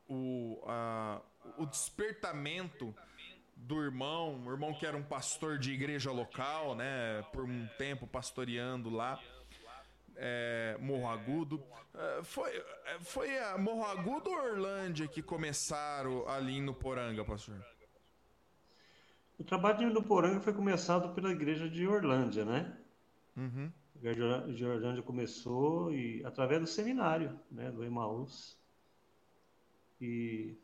o, 0.07 0.63
a, 0.65 1.21
o 1.57 1.65
despertamento 1.65 2.95
do 3.59 3.81
irmão, 3.83 4.41
o 4.45 4.51
irmão 4.51 4.73
que 4.73 4.85
era 4.85 4.97
um 4.97 5.03
pastor 5.03 5.57
de 5.57 5.71
igreja 5.71 6.11
local, 6.11 6.75
né? 6.75 7.23
Por 7.31 7.43
um 7.43 7.67
tempo 7.77 8.07
pastoreando 8.07 8.89
lá 8.89 9.19
é, 10.19 10.77
Morro 10.79 11.07
Agudo. 11.07 11.63
É, 11.93 12.23
foi, 12.23 12.51
é, 12.55 12.99
foi 12.99 13.37
a 13.39 13.57
Morro 13.57 13.85
Agudo 13.85 14.29
ou 14.29 14.35
Orlândia 14.35 15.07
que 15.07 15.21
começaram 15.21 16.27
ali 16.27 16.61
no 16.61 16.73
Poranga, 16.73 17.23
pastor? 17.23 17.65
O 19.39 19.43
trabalho 19.43 19.91
no 19.91 20.03
Poranga 20.03 20.41
foi 20.41 20.53
começado 20.53 21.15
pela 21.15 21.31
igreja 21.31 21.69
de 21.69 21.87
Orlândia, 21.87 22.43
né? 22.43 22.77
Uhum. 23.37 23.71
A 23.95 23.97
igreja 23.97 24.45
de 24.53 24.65
Orlândia 24.65 25.01
começou 25.01 25.93
e 25.93 26.23
através 26.25 26.59
do 26.59 26.67
seminário, 26.67 27.39
né, 27.49 27.71
do 27.71 27.83
Emaús. 27.83 28.57
E, 30.01 30.57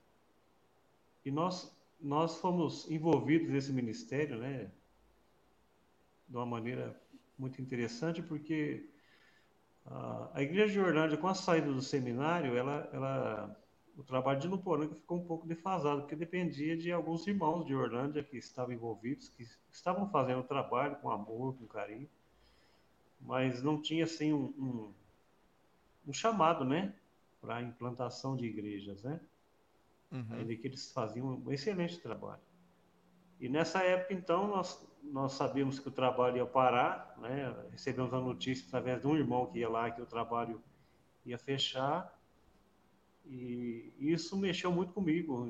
e 1.24 1.32
nós, 1.32 1.75
nós 2.06 2.38
fomos 2.38 2.90
envolvidos 2.90 3.50
nesse 3.50 3.74
ministério, 3.74 4.38
né? 4.38 4.70
De 6.30 6.36
uma 6.36 6.46
maneira 6.46 6.96
muito 7.38 7.60
interessante, 7.60 8.22
porque 8.22 8.88
a 10.34 10.42
igreja 10.42 10.74
de 10.74 10.80
Orlândia, 10.80 11.18
com 11.18 11.28
a 11.28 11.34
saída 11.34 11.72
do 11.72 11.82
seminário, 11.82 12.56
ela, 12.56 12.90
ela, 12.94 13.60
o 13.98 14.04
trabalho 14.04 14.40
de 14.40 14.48
Nuporanga 14.48 14.94
ficou 14.94 15.18
um 15.18 15.26
pouco 15.26 15.48
defasado, 15.48 16.02
porque 16.02 16.16
dependia 16.16 16.78
de 16.78 16.92
alguns 16.92 17.26
irmãos 17.26 17.66
de 17.66 17.76
Orlândia 17.76 18.24
que 18.24 18.38
estavam 18.38 18.74
envolvidos, 18.74 19.30
que 19.30 19.48
estavam 19.72 20.08
fazendo 20.10 20.42
o 20.42 20.48
trabalho 20.48 20.98
com 20.98 21.10
amor, 21.10 21.56
com 21.58 21.66
carinho, 21.66 22.10
mas 23.20 23.64
não 23.64 23.82
tinha 23.82 24.04
assim 24.04 24.32
um, 24.32 24.46
um, 24.58 24.94
um 26.08 26.14
chamado, 26.14 26.64
né, 26.64 26.94
para 27.42 27.58
a 27.58 27.64
implantação 27.64 28.36
de 28.36 28.46
igrejas, 28.46 29.02
né? 29.04 29.20
Uhum. 30.12 30.26
Ainda 30.32 30.56
que 30.56 30.68
eles 30.68 30.92
faziam 30.92 31.42
um 31.46 31.52
excelente 31.52 32.00
trabalho. 32.00 32.42
E 33.40 33.50
nessa 33.50 33.84
época, 33.84 34.14
então, 34.14 34.48
nós, 34.48 34.88
nós 35.04 35.34
sabíamos 35.34 35.80
que 35.80 35.88
o 35.88 35.92
trabalho 35.92 36.38
ia 36.38 36.46
parar, 36.46 37.16
né? 37.18 37.54
recebemos 37.72 38.14
a 38.14 38.20
notícia 38.20 38.66
através 38.68 39.02
de 39.02 39.08
um 39.08 39.16
irmão 39.16 39.46
que 39.48 39.60
ia 39.60 39.70
lá 39.70 39.92
que 39.92 40.02
o 40.02 40.06
trabalho 40.06 40.64
ia 41.26 41.38
fechar, 41.38 42.14
e 43.26 43.94
isso 44.00 44.38
mexeu 44.38 44.72
muito 44.72 44.94
comigo. 44.94 45.48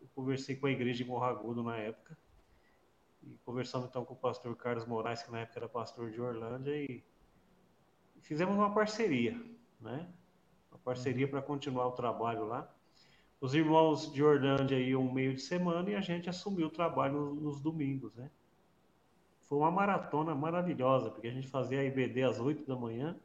Eu 0.00 0.08
conversei 0.14 0.56
com 0.56 0.66
a 0.66 0.70
igreja 0.70 1.04
de 1.04 1.10
Morragudo 1.10 1.62
na 1.62 1.76
época, 1.76 2.16
e 3.22 3.36
conversando 3.44 3.86
então 3.86 4.04
com 4.04 4.14
o 4.14 4.16
pastor 4.16 4.56
Carlos 4.56 4.86
Moraes, 4.86 5.22
que 5.22 5.30
na 5.30 5.40
época 5.40 5.58
era 5.58 5.68
pastor 5.68 6.10
de 6.10 6.20
Orlândia, 6.20 6.74
e 6.74 7.04
fizemos 8.20 8.54
uma 8.54 8.72
parceria, 8.72 9.38
né? 9.80 10.08
Uma 10.70 10.78
parceria 10.78 11.26
uhum. 11.26 11.30
para 11.30 11.42
continuar 11.42 11.88
o 11.88 11.92
trabalho 11.92 12.46
lá. 12.46 12.72
Os 13.40 13.54
irmãos 13.54 14.12
de 14.12 14.22
Orlândia 14.22 14.78
iam 14.78 15.02
um 15.02 15.12
meio 15.12 15.34
de 15.34 15.40
semana 15.40 15.88
e 15.88 15.94
a 15.94 16.00
gente 16.00 16.28
assumiu 16.28 16.66
o 16.66 16.70
trabalho 16.70 17.34
nos, 17.34 17.60
domingos, 17.60 18.14
né? 18.14 18.30
foi 19.48 19.58
uma 19.58 19.70
maratona 19.70 20.34
maravilhosa, 20.34 21.10
porque 21.10 21.26
a 21.26 21.32
gente 21.32 21.48
fazia 21.48 21.80
a 21.80 21.84
IBD 21.84 22.22
às 22.22 22.38
8 22.38 22.66
da 22.66 22.76
manhã, 22.76 23.18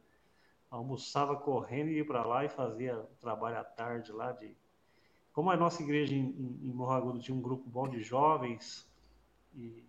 almoçava 0.70 1.36
correndo 1.36 1.90
e 1.90 1.98
ia 1.98 2.04
para 2.04 2.24
lá 2.24 2.44
e 2.44 2.48
fazia 2.48 2.98
o 2.98 3.16
trabalho 3.20 3.58
à 3.58 3.64
tarde 3.64 4.10
lá 4.10 4.32
de 4.32 4.56
como 5.32 5.50
a 5.50 5.56
nossa 5.56 5.82
igreja 5.82 6.14
em, 6.14 6.30
em, 6.30 6.68
em 6.68 6.72
Morragudo 6.72 7.20
tinha 7.20 7.36
um 7.36 7.42
grupo 7.42 7.68
bom 7.68 7.86
de 7.86 8.02
jovens 8.02 8.90
e, 9.54 9.84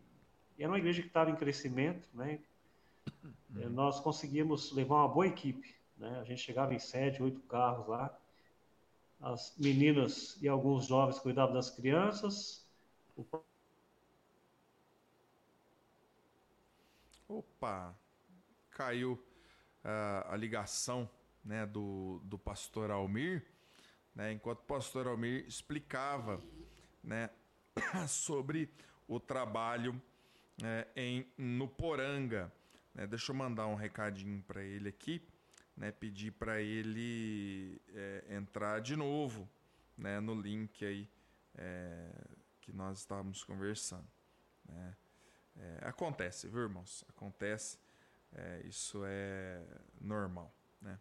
e 0.57 0.63
era 0.63 0.69
uma 0.69 0.77
igreja 0.77 1.01
que 1.01 1.07
estava 1.07 1.31
em 1.31 1.35
crescimento, 1.37 2.09
né? 2.13 2.41
Uhum. 3.49 3.69
Nós 3.69 3.99
conseguimos 4.01 4.73
levar 4.73 4.95
uma 4.95 5.07
boa 5.07 5.25
equipe, 5.25 5.73
né? 5.97 6.19
A 6.19 6.23
gente 6.25 6.41
chegava 6.41 6.73
em 6.73 6.79
sete, 6.79 7.23
oito 7.23 7.39
carros 7.43 7.87
lá. 7.87 8.13
As 9.19 9.55
meninas 9.57 10.37
e 10.41 10.47
alguns 10.47 10.85
jovens 10.85 11.19
cuidavam 11.19 11.53
das 11.53 11.69
crianças. 11.69 12.65
Opa, 17.27 17.95
caiu 18.69 19.13
uh, 19.13 20.31
a 20.31 20.35
ligação 20.35 21.09
né, 21.43 21.65
do, 21.65 22.21
do 22.23 22.37
pastor 22.37 22.91
Almir 22.91 23.45
né, 24.17 24.31
enquanto 24.31 24.61
o 24.61 24.63
pastor 24.63 25.05
Almir 25.05 25.45
explicava 25.47 26.41
né, 27.03 27.29
sobre 28.09 28.67
o 29.07 29.19
trabalho 29.19 30.01
é, 30.63 30.87
em 30.95 31.25
no 31.37 31.67
Poranga. 31.67 32.51
Né, 32.95 33.05
deixa 33.05 33.31
eu 33.31 33.35
mandar 33.35 33.67
um 33.67 33.75
recadinho 33.75 34.41
para 34.47 34.63
ele 34.63 34.89
aqui, 34.89 35.21
né, 35.77 35.91
pedir 35.91 36.31
para 36.31 36.61
ele 36.61 37.79
é, 37.93 38.25
entrar 38.31 38.81
de 38.81 38.95
novo 38.95 39.47
né, 39.97 40.19
no 40.19 40.33
link 40.33 40.83
aí 40.83 41.09
é, 41.55 42.09
que 42.59 42.73
nós 42.73 42.99
estávamos 42.99 43.43
conversando. 43.43 44.07
Né. 44.65 44.97
É, 45.55 45.79
acontece, 45.83 46.47
viu, 46.47 46.63
irmãos? 46.63 47.05
Acontece. 47.07 47.79
É, 48.33 48.61
isso 48.65 49.03
é 49.05 49.63
normal, 50.01 50.53
né? 50.81 50.99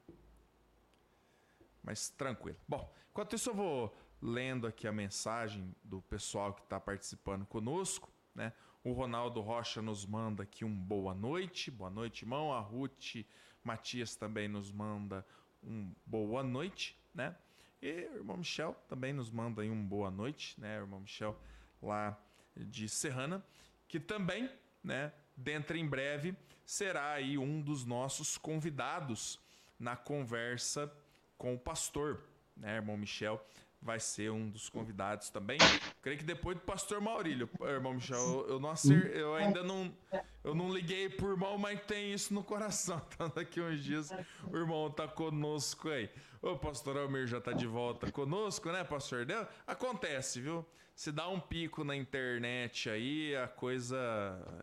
Mas 1.83 2.09
tranquilo. 2.11 2.59
Bom, 2.69 2.93
Enquanto 3.17 3.35
isso, 3.35 3.49
eu 3.49 3.55
vou 3.55 3.97
lendo 4.21 4.67
aqui 4.67 4.87
a 4.87 4.93
mensagem 4.93 5.75
do 5.83 6.03
pessoal 6.03 6.53
que 6.53 6.61
está 6.61 6.79
participando 6.79 7.47
conosco. 7.47 8.13
Né? 8.35 8.53
O 8.85 8.93
Ronaldo 8.93 9.41
Rocha 9.41 9.81
nos 9.81 10.05
manda 10.05 10.43
aqui 10.43 10.67
um 10.67 10.77
boa 10.79 11.15
noite. 11.15 11.71
Boa 11.71 11.89
noite, 11.89 12.25
irmão. 12.27 12.53
A 12.53 12.61
Ruth 12.61 13.25
Matias 13.67 14.15
também 14.15 14.49
nos 14.49 14.71
manda 14.71 15.27
um 15.63 15.93
boa 16.07 16.43
noite. 16.43 16.97
Né? 17.15 17.35
E 17.83 17.91
o 18.13 18.17
irmão 18.17 18.37
Michel 18.37 18.75
também 18.89 19.13
nos 19.13 19.31
manda 19.31 19.63
aí 19.63 19.71
um 19.71 19.85
boa 19.85 20.11
noite. 20.11 20.59
Né? 20.61 20.79
O 20.79 20.83
irmão 20.83 21.01
Michel 21.01 21.39
lá 21.83 22.19
de 22.57 22.89
Serrana, 22.89 23.45
que 23.87 24.01
também, 24.01 24.51
né, 24.83 25.13
dentro 25.37 25.77
em 25.77 25.87
breve, 25.87 26.35
será 26.65 27.13
aí 27.13 27.37
um 27.37 27.61
dos 27.61 27.85
nossos 27.85 28.39
convidados 28.39 29.39
na 29.79 29.95
conversa 29.95 30.91
com 31.37 31.55
o 31.55 31.59
pastor 31.59 32.25
né, 32.57 32.77
irmão 32.77 32.97
Michel, 32.97 33.45
vai 33.87 34.01
ser 34.01 34.31
um 34.31 34.51
dos 34.51 34.69
convidados 34.69 35.31
também. 35.31 35.59
Creio 36.03 36.19
que 36.19 36.25
depois 36.25 36.57
do 36.57 36.63
pastor 36.63 37.01
Maurílio, 37.01 37.49
irmão 37.63 37.95
Michel, 37.95 38.19
eu, 38.19 38.49
eu 38.49 38.61
não 38.61 38.71
acer, 38.71 39.17
eu 39.17 39.35
ainda 39.35 39.63
não 39.63 39.95
eu 40.43 40.55
não 40.55 40.73
liguei 40.73 41.09
por 41.09 41.31
irmão, 41.31 41.57
mas 41.57 41.81
tem 41.83 42.13
isso 42.13 42.35
no 42.35 42.43
coração. 42.43 43.01
Então 43.15 43.31
daqui 43.35 43.61
uns 43.61 43.83
dias 43.83 44.11
o 44.51 44.57
irmão 44.57 44.91
tá 44.91 45.07
conosco 45.07 45.89
aí. 45.89 46.11
O 46.43 46.57
pastor 46.57 46.99
Almir 46.99 47.27
já 47.27 47.41
tá 47.41 47.53
de 47.53 47.67
volta 47.67 48.11
conosco, 48.11 48.71
né, 48.71 48.83
pastor 48.83 49.25
Deus? 49.25 49.47
Acontece, 49.67 50.41
viu? 50.41 50.67
Se 50.95 51.13
dá 51.13 51.29
um 51.29 51.39
pico 51.39 51.85
na 51.85 51.95
internet 51.95 52.91
aí, 52.91 53.37
a 53.37 53.47
coisa, 53.47 53.97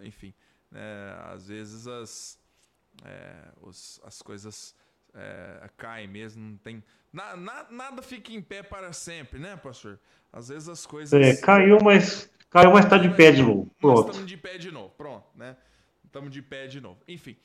enfim, 0.02 0.34
né, 0.70 1.16
às 1.32 1.48
vezes 1.48 1.88
as 1.88 2.40
é, 3.06 3.52
os, 3.62 4.00
as 4.04 4.22
coisas 4.22 4.76
é, 5.14 5.70
caem 5.78 6.08
mesmo, 6.08 6.44
não 6.44 6.58
tem 6.58 6.84
na, 7.14 7.38
na, 7.38 7.68
nada 7.70 8.02
fica 8.02 8.34
em 8.34 8.42
pé 8.42 8.64
para 8.64 8.92
sempre, 8.92 9.40
né, 9.40 9.56
pastor? 9.56 10.00
Às 10.32 10.50
vezes 10.50 10.68
as 10.68 10.84
coisas. 10.84 11.14
É, 11.14 11.40
caiu, 11.40 11.78
mas 11.80 12.28
caiu, 12.50 12.72
mas 12.72 12.86
está 12.86 12.98
de 12.98 13.10
pé 13.16 13.32
de 13.32 13.44
novo. 13.44 13.70
Pronto. 13.80 14.10
Estamos 14.10 14.28
de 14.28 14.36
pé 14.36 14.58
de 14.58 14.72
novo, 14.72 14.90
pronto, 14.98 15.28
né? 15.36 15.56
Estamos 16.04 16.32
de 16.32 16.42
pé 16.42 16.66
de 16.66 16.82
novo. 16.82 17.00
Enfim. 17.08 17.38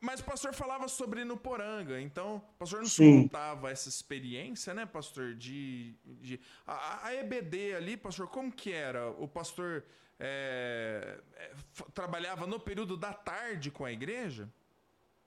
Mas 0.00 0.20
o 0.20 0.24
pastor 0.24 0.52
falava 0.52 0.88
sobre 0.88 1.24
no 1.24 1.36
Poranga, 1.36 2.00
então 2.00 2.36
o 2.36 2.58
pastor 2.58 2.80
nos 2.80 2.92
Sim. 2.92 3.22
contava 3.22 3.70
essa 3.70 3.88
experiência, 3.88 4.74
né, 4.74 4.84
pastor? 4.84 5.34
De, 5.34 5.94
de 6.20 6.40
a, 6.66 7.06
a, 7.06 7.14
EBD 7.14 7.74
ali, 7.76 7.96
pastor, 7.96 8.26
como 8.26 8.50
que 8.50 8.72
era? 8.72 9.10
O 9.10 9.28
pastor 9.28 9.84
é, 10.18 11.18
é, 11.36 11.50
trabalhava 11.94 12.48
no 12.48 12.58
período 12.58 12.96
da 12.96 13.12
tarde 13.12 13.70
com 13.70 13.84
a 13.84 13.92
igreja? 13.92 14.48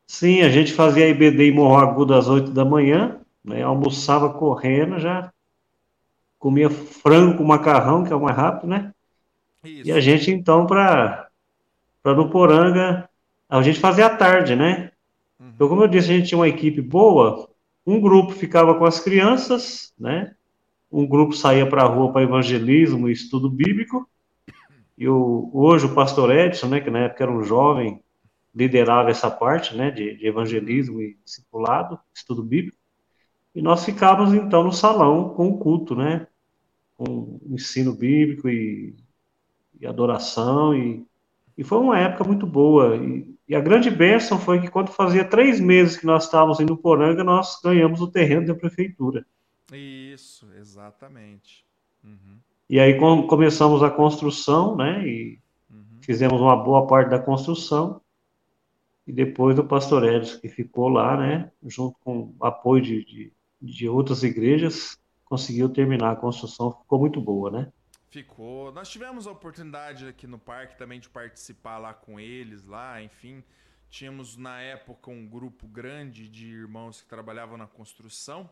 Sim, 0.07 0.41
a 0.41 0.49
gente 0.49 0.73
fazia 0.73 1.05
a 1.05 1.07
EBD 1.07 1.45
em 1.45 1.51
Morro 1.53 1.77
Agudo 1.77 2.13
às 2.13 2.27
8 2.27 2.51
da 2.51 2.65
manhã 2.65 3.24
né? 3.45 3.63
Almoçava 3.63 4.29
correndo, 4.33 4.99
já 4.99 5.31
comia 6.39 6.69
frango 6.69 7.37
com 7.37 7.43
macarrão, 7.43 8.03
que 8.03 8.11
é 8.11 8.15
o 8.15 8.21
mais 8.21 8.35
rápido, 8.35 8.67
né? 8.67 8.93
Isso. 9.63 9.87
E 9.87 9.91
a 9.91 9.99
gente, 9.99 10.31
então, 10.31 10.65
para 10.67 11.29
no 12.03 12.29
Poranga, 12.29 13.09
a 13.49 13.61
gente 13.61 13.79
fazia 13.79 14.07
à 14.07 14.15
tarde, 14.15 14.55
né? 14.55 14.91
Uhum. 15.39 15.51
Então, 15.55 15.67
como 15.67 15.83
eu 15.83 15.87
disse, 15.87 16.11
a 16.11 16.15
gente 16.15 16.27
tinha 16.27 16.37
uma 16.37 16.47
equipe 16.47 16.81
boa, 16.81 17.49
um 17.85 17.99
grupo 17.99 18.31
ficava 18.31 18.75
com 18.75 18.85
as 18.85 18.99
crianças, 18.99 19.93
né? 19.97 20.35
Um 20.91 21.07
grupo 21.07 21.33
saía 21.33 21.67
para 21.67 21.83
a 21.83 21.87
rua 21.87 22.11
para 22.11 22.23
evangelismo 22.23 23.09
e 23.09 23.11
estudo 23.11 23.49
bíblico, 23.49 24.07
e 24.97 25.07
o, 25.09 25.49
hoje 25.53 25.85
o 25.85 25.93
pastor 25.93 26.31
Edson, 26.31 26.67
né, 26.67 26.79
que 26.79 26.89
na 26.89 26.99
época 26.99 27.23
era 27.23 27.31
um 27.31 27.43
jovem, 27.43 28.01
liderava 28.53 29.09
essa 29.09 29.29
parte, 29.29 29.75
né, 29.75 29.91
de, 29.91 30.15
de 30.15 30.25
evangelismo 30.25 31.01
e 31.01 31.17
discipulado, 31.25 31.99
estudo 32.13 32.41
bíblico. 32.41 32.77
E 33.55 33.61
nós 33.61 33.85
ficávamos 33.85 34.33
então 34.33 34.63
no 34.63 34.73
salão 34.73 35.29
com 35.29 35.47
o 35.47 35.57
culto, 35.57 35.95
né? 35.95 36.27
Com 36.97 37.39
ensino 37.47 37.93
bíblico 37.93 38.49
e, 38.49 38.93
e 39.79 39.87
adoração. 39.87 40.75
E, 40.75 41.05
e, 41.57 41.63
foi 41.63 41.77
uma 41.79 41.97
época 41.97 42.25
muito 42.25 42.45
boa. 42.45 42.97
E, 42.97 43.33
e, 43.47 43.55
a 43.55 43.61
grande 43.61 43.89
bênção 43.89 44.37
foi 44.37 44.59
que 44.59 44.67
quando 44.67 44.89
fazia 44.89 45.23
três 45.23 45.61
meses 45.61 45.95
que 45.95 46.05
nós 46.05 46.25
estávamos 46.25 46.59
indo 46.59 46.75
Poranga, 46.75 47.23
nós 47.23 47.59
ganhamos 47.63 48.01
o 48.01 48.11
terreno 48.11 48.45
da 48.45 48.55
prefeitura. 48.55 49.25
Isso, 49.71 50.47
exatamente. 50.59 51.65
Uhum. 52.03 52.37
E 52.69 52.77
aí 52.77 52.99
com, 52.99 53.25
começamos 53.25 53.81
a 53.81 53.89
construção, 53.89 54.75
né? 54.75 55.07
E 55.07 55.39
uhum. 55.71 55.99
fizemos 56.01 56.41
uma 56.41 56.57
boa 56.57 56.85
parte 56.85 57.09
da 57.09 57.19
construção 57.19 58.01
e 59.07 59.13
depois 59.13 59.57
o 59.59 59.63
pastor 59.63 60.03
Edson, 60.03 60.39
que 60.39 60.49
ficou 60.49 60.89
lá, 60.89 61.15
né, 61.15 61.51
junto 61.63 61.95
com 62.03 62.33
apoio 62.41 62.81
de, 62.81 63.05
de, 63.05 63.33
de 63.65 63.89
outras 63.89 64.23
igrejas, 64.23 64.97
conseguiu 65.25 65.67
terminar 65.69 66.11
a 66.11 66.15
construção, 66.15 66.71
ficou 66.71 66.99
muito 66.99 67.19
boa, 67.19 67.49
né? 67.49 67.71
Ficou. 68.09 68.71
Nós 68.71 68.89
tivemos 68.89 69.27
a 69.27 69.31
oportunidade 69.31 70.07
aqui 70.07 70.27
no 70.27 70.39
parque 70.39 70.77
também 70.77 70.99
de 70.99 71.09
participar 71.09 71.77
lá 71.77 71.93
com 71.93 72.19
eles, 72.19 72.65
lá, 72.65 73.01
enfim. 73.01 73.43
Tínhamos 73.89 74.37
na 74.37 74.61
época 74.61 75.11
um 75.11 75.27
grupo 75.27 75.67
grande 75.67 76.29
de 76.29 76.47
irmãos 76.47 77.01
que 77.01 77.07
trabalhavam 77.07 77.57
na 77.57 77.67
construção, 77.67 78.49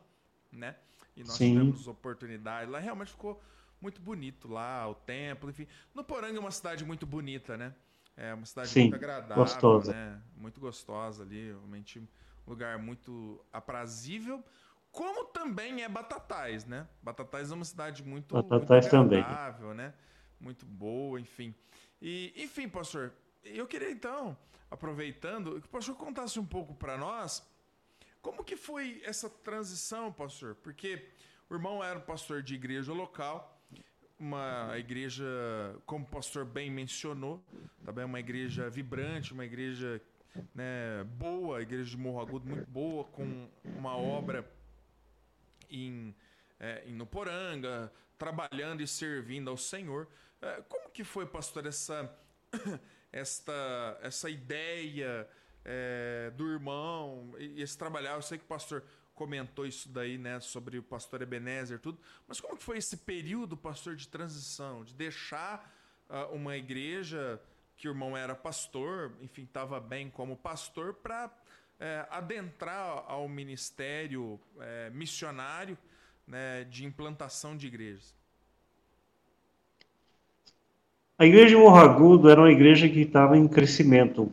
né? 0.51 0.75
E 1.15 1.21
nós 1.23 1.37
Sim. 1.37 1.53
tivemos 1.53 1.87
oportunidade. 1.87 2.69
Lá 2.69 2.79
realmente 2.79 3.11
ficou 3.11 3.41
muito 3.79 4.01
bonito 4.01 4.47
lá, 4.47 4.87
o 4.89 4.95
templo, 4.95 5.49
enfim. 5.49 5.67
No 5.93 6.03
Poranga 6.03 6.37
é 6.37 6.39
uma 6.39 6.51
cidade 6.51 6.83
muito 6.83 7.05
bonita, 7.05 7.55
né? 7.55 7.73
É 8.15 8.33
uma 8.33 8.45
cidade 8.45 8.69
Sim, 8.69 8.81
muito 8.81 8.95
agradável, 8.95 9.43
gostosa. 9.43 9.91
né? 9.91 10.21
Muito 10.35 10.59
gostosa 10.59 11.23
ali, 11.23 11.47
realmente 11.47 11.99
um 11.99 12.07
lugar 12.49 12.77
muito 12.77 13.43
aprazível 13.51 14.43
como 14.93 15.25
também 15.25 15.83
é 15.83 15.89
Batatais, 15.89 16.65
né? 16.65 16.87
Batatais 17.01 17.51
é 17.51 17.55
uma 17.55 17.65
cidade 17.65 18.01
muito, 18.03 18.33
Batatais 18.33 18.85
muito 18.93 19.15
agradável, 19.15 19.73
né? 19.73 19.93
Muito 20.39 20.65
boa, 20.65 21.19
enfim. 21.19 21.53
E, 22.01 22.31
enfim, 22.37 22.69
pastor, 22.69 23.11
eu 23.43 23.67
queria 23.67 23.91
então, 23.91 24.37
aproveitando, 24.69 25.59
que 25.59 25.67
o 25.67 25.69
pastor 25.69 25.95
contasse 25.95 26.39
um 26.39 26.45
pouco 26.45 26.75
para 26.75 26.97
nós 26.97 27.43
como 28.21 28.41
que 28.41 28.55
foi 28.55 29.01
essa 29.03 29.29
transição, 29.29 30.09
pastor? 30.09 30.55
Porque 30.55 31.09
o 31.49 31.53
irmão 31.53 31.83
era 31.83 31.99
pastor 31.99 32.41
de 32.41 32.55
igreja 32.55 32.93
local, 32.93 33.61
uma 34.17 34.71
igreja, 34.77 35.25
como 35.85 36.05
o 36.05 36.07
pastor 36.07 36.45
bem 36.45 36.71
mencionou, 36.71 37.43
também 37.83 38.05
uma 38.05 38.21
igreja 38.21 38.69
vibrante, 38.69 39.33
uma 39.33 39.43
igreja 39.43 40.01
né, 40.55 41.03
boa, 41.17 41.57
a 41.57 41.61
igreja 41.61 41.89
de 41.89 41.97
Morro 41.97 42.21
Agudo 42.21 42.47
muito 42.47 42.69
boa, 42.69 43.03
com 43.03 43.49
uma 43.75 43.97
obra 43.97 44.41
em, 45.73 46.15
é, 46.59 46.83
em 46.85 46.93
Nuporanga, 46.93 47.91
trabalhando 48.17 48.81
e 48.81 48.87
servindo 48.87 49.49
ao 49.49 49.57
Senhor. 49.57 50.07
É, 50.41 50.61
como 50.67 50.89
que 50.89 51.03
foi, 51.03 51.25
pastor, 51.25 51.65
essa, 51.65 52.13
esta, 53.11 53.99
essa 54.01 54.29
ideia 54.29 55.27
é, 55.65 56.31
do 56.35 56.47
irmão 56.47 57.33
e 57.37 57.61
esse 57.61 57.77
trabalhar? 57.77 58.15
Eu 58.15 58.21
sei 58.21 58.37
que 58.37 58.45
o 58.45 58.47
pastor 58.47 58.83
comentou 59.15 59.65
isso 59.65 59.89
daí, 59.89 60.17
né, 60.17 60.39
sobre 60.39 60.77
o 60.77 60.83
pastor 60.83 61.21
Ebenezer 61.21 61.79
tudo, 61.79 61.99
mas 62.27 62.39
como 62.39 62.57
que 62.57 62.63
foi 62.63 62.77
esse 62.77 62.97
período, 62.97 63.55
pastor, 63.55 63.95
de 63.95 64.07
transição, 64.07 64.83
de 64.83 64.93
deixar 64.95 65.71
uh, 66.09 66.33
uma 66.33 66.57
igreja 66.57 67.39
que 67.77 67.87
o 67.87 67.91
irmão 67.91 68.15
era 68.15 68.35
pastor, 68.35 69.13
enfim, 69.21 69.43
estava 69.43 69.79
bem 69.79 70.09
como 70.09 70.37
pastor, 70.37 70.93
para 70.95 71.31
é, 71.83 72.05
adentrar 72.09 73.03
ao 73.09 73.27
ministério 73.27 74.39
é, 74.57 74.89
missionário 74.91 75.77
né, 76.25 76.63
de 76.63 76.85
implantação 76.85 77.57
de 77.57 77.67
igrejas? 77.67 78.15
A 81.17 81.25
igreja 81.25 81.49
de 81.49 81.55
Morro 81.57 81.75
Agudo 81.75 82.29
era 82.29 82.39
uma 82.39 82.51
igreja 82.51 82.87
que 82.87 83.01
estava 83.01 83.37
em 83.37 83.47
crescimento. 83.49 84.31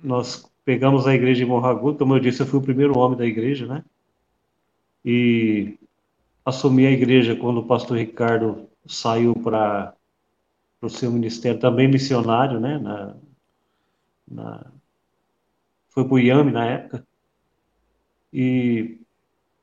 Nós 0.00 0.48
pegamos 0.64 1.04
a 1.04 1.14
igreja 1.14 1.44
de 1.44 1.50
Morro 1.50 1.66
Agudo, 1.66 1.98
como 1.98 2.14
eu 2.14 2.20
disse, 2.20 2.40
eu 2.40 2.46
fui 2.46 2.60
o 2.60 2.62
primeiro 2.62 2.96
homem 2.96 3.18
da 3.18 3.26
igreja, 3.26 3.66
né? 3.66 3.84
E 5.04 5.76
assumi 6.44 6.86
a 6.86 6.92
igreja 6.92 7.34
quando 7.34 7.58
o 7.58 7.66
pastor 7.66 7.98
Ricardo 7.98 8.68
saiu 8.86 9.34
para 9.34 9.94
o 10.80 10.88
seu 10.88 11.10
ministério, 11.10 11.58
também 11.58 11.88
missionário, 11.88 12.60
né? 12.60 12.78
Na, 12.78 13.16
na, 14.30 14.72
foi 15.92 16.04
para 16.04 16.14
o 16.14 16.18
IAME 16.18 16.52
na 16.52 16.64
época. 16.64 17.06
E 18.32 18.98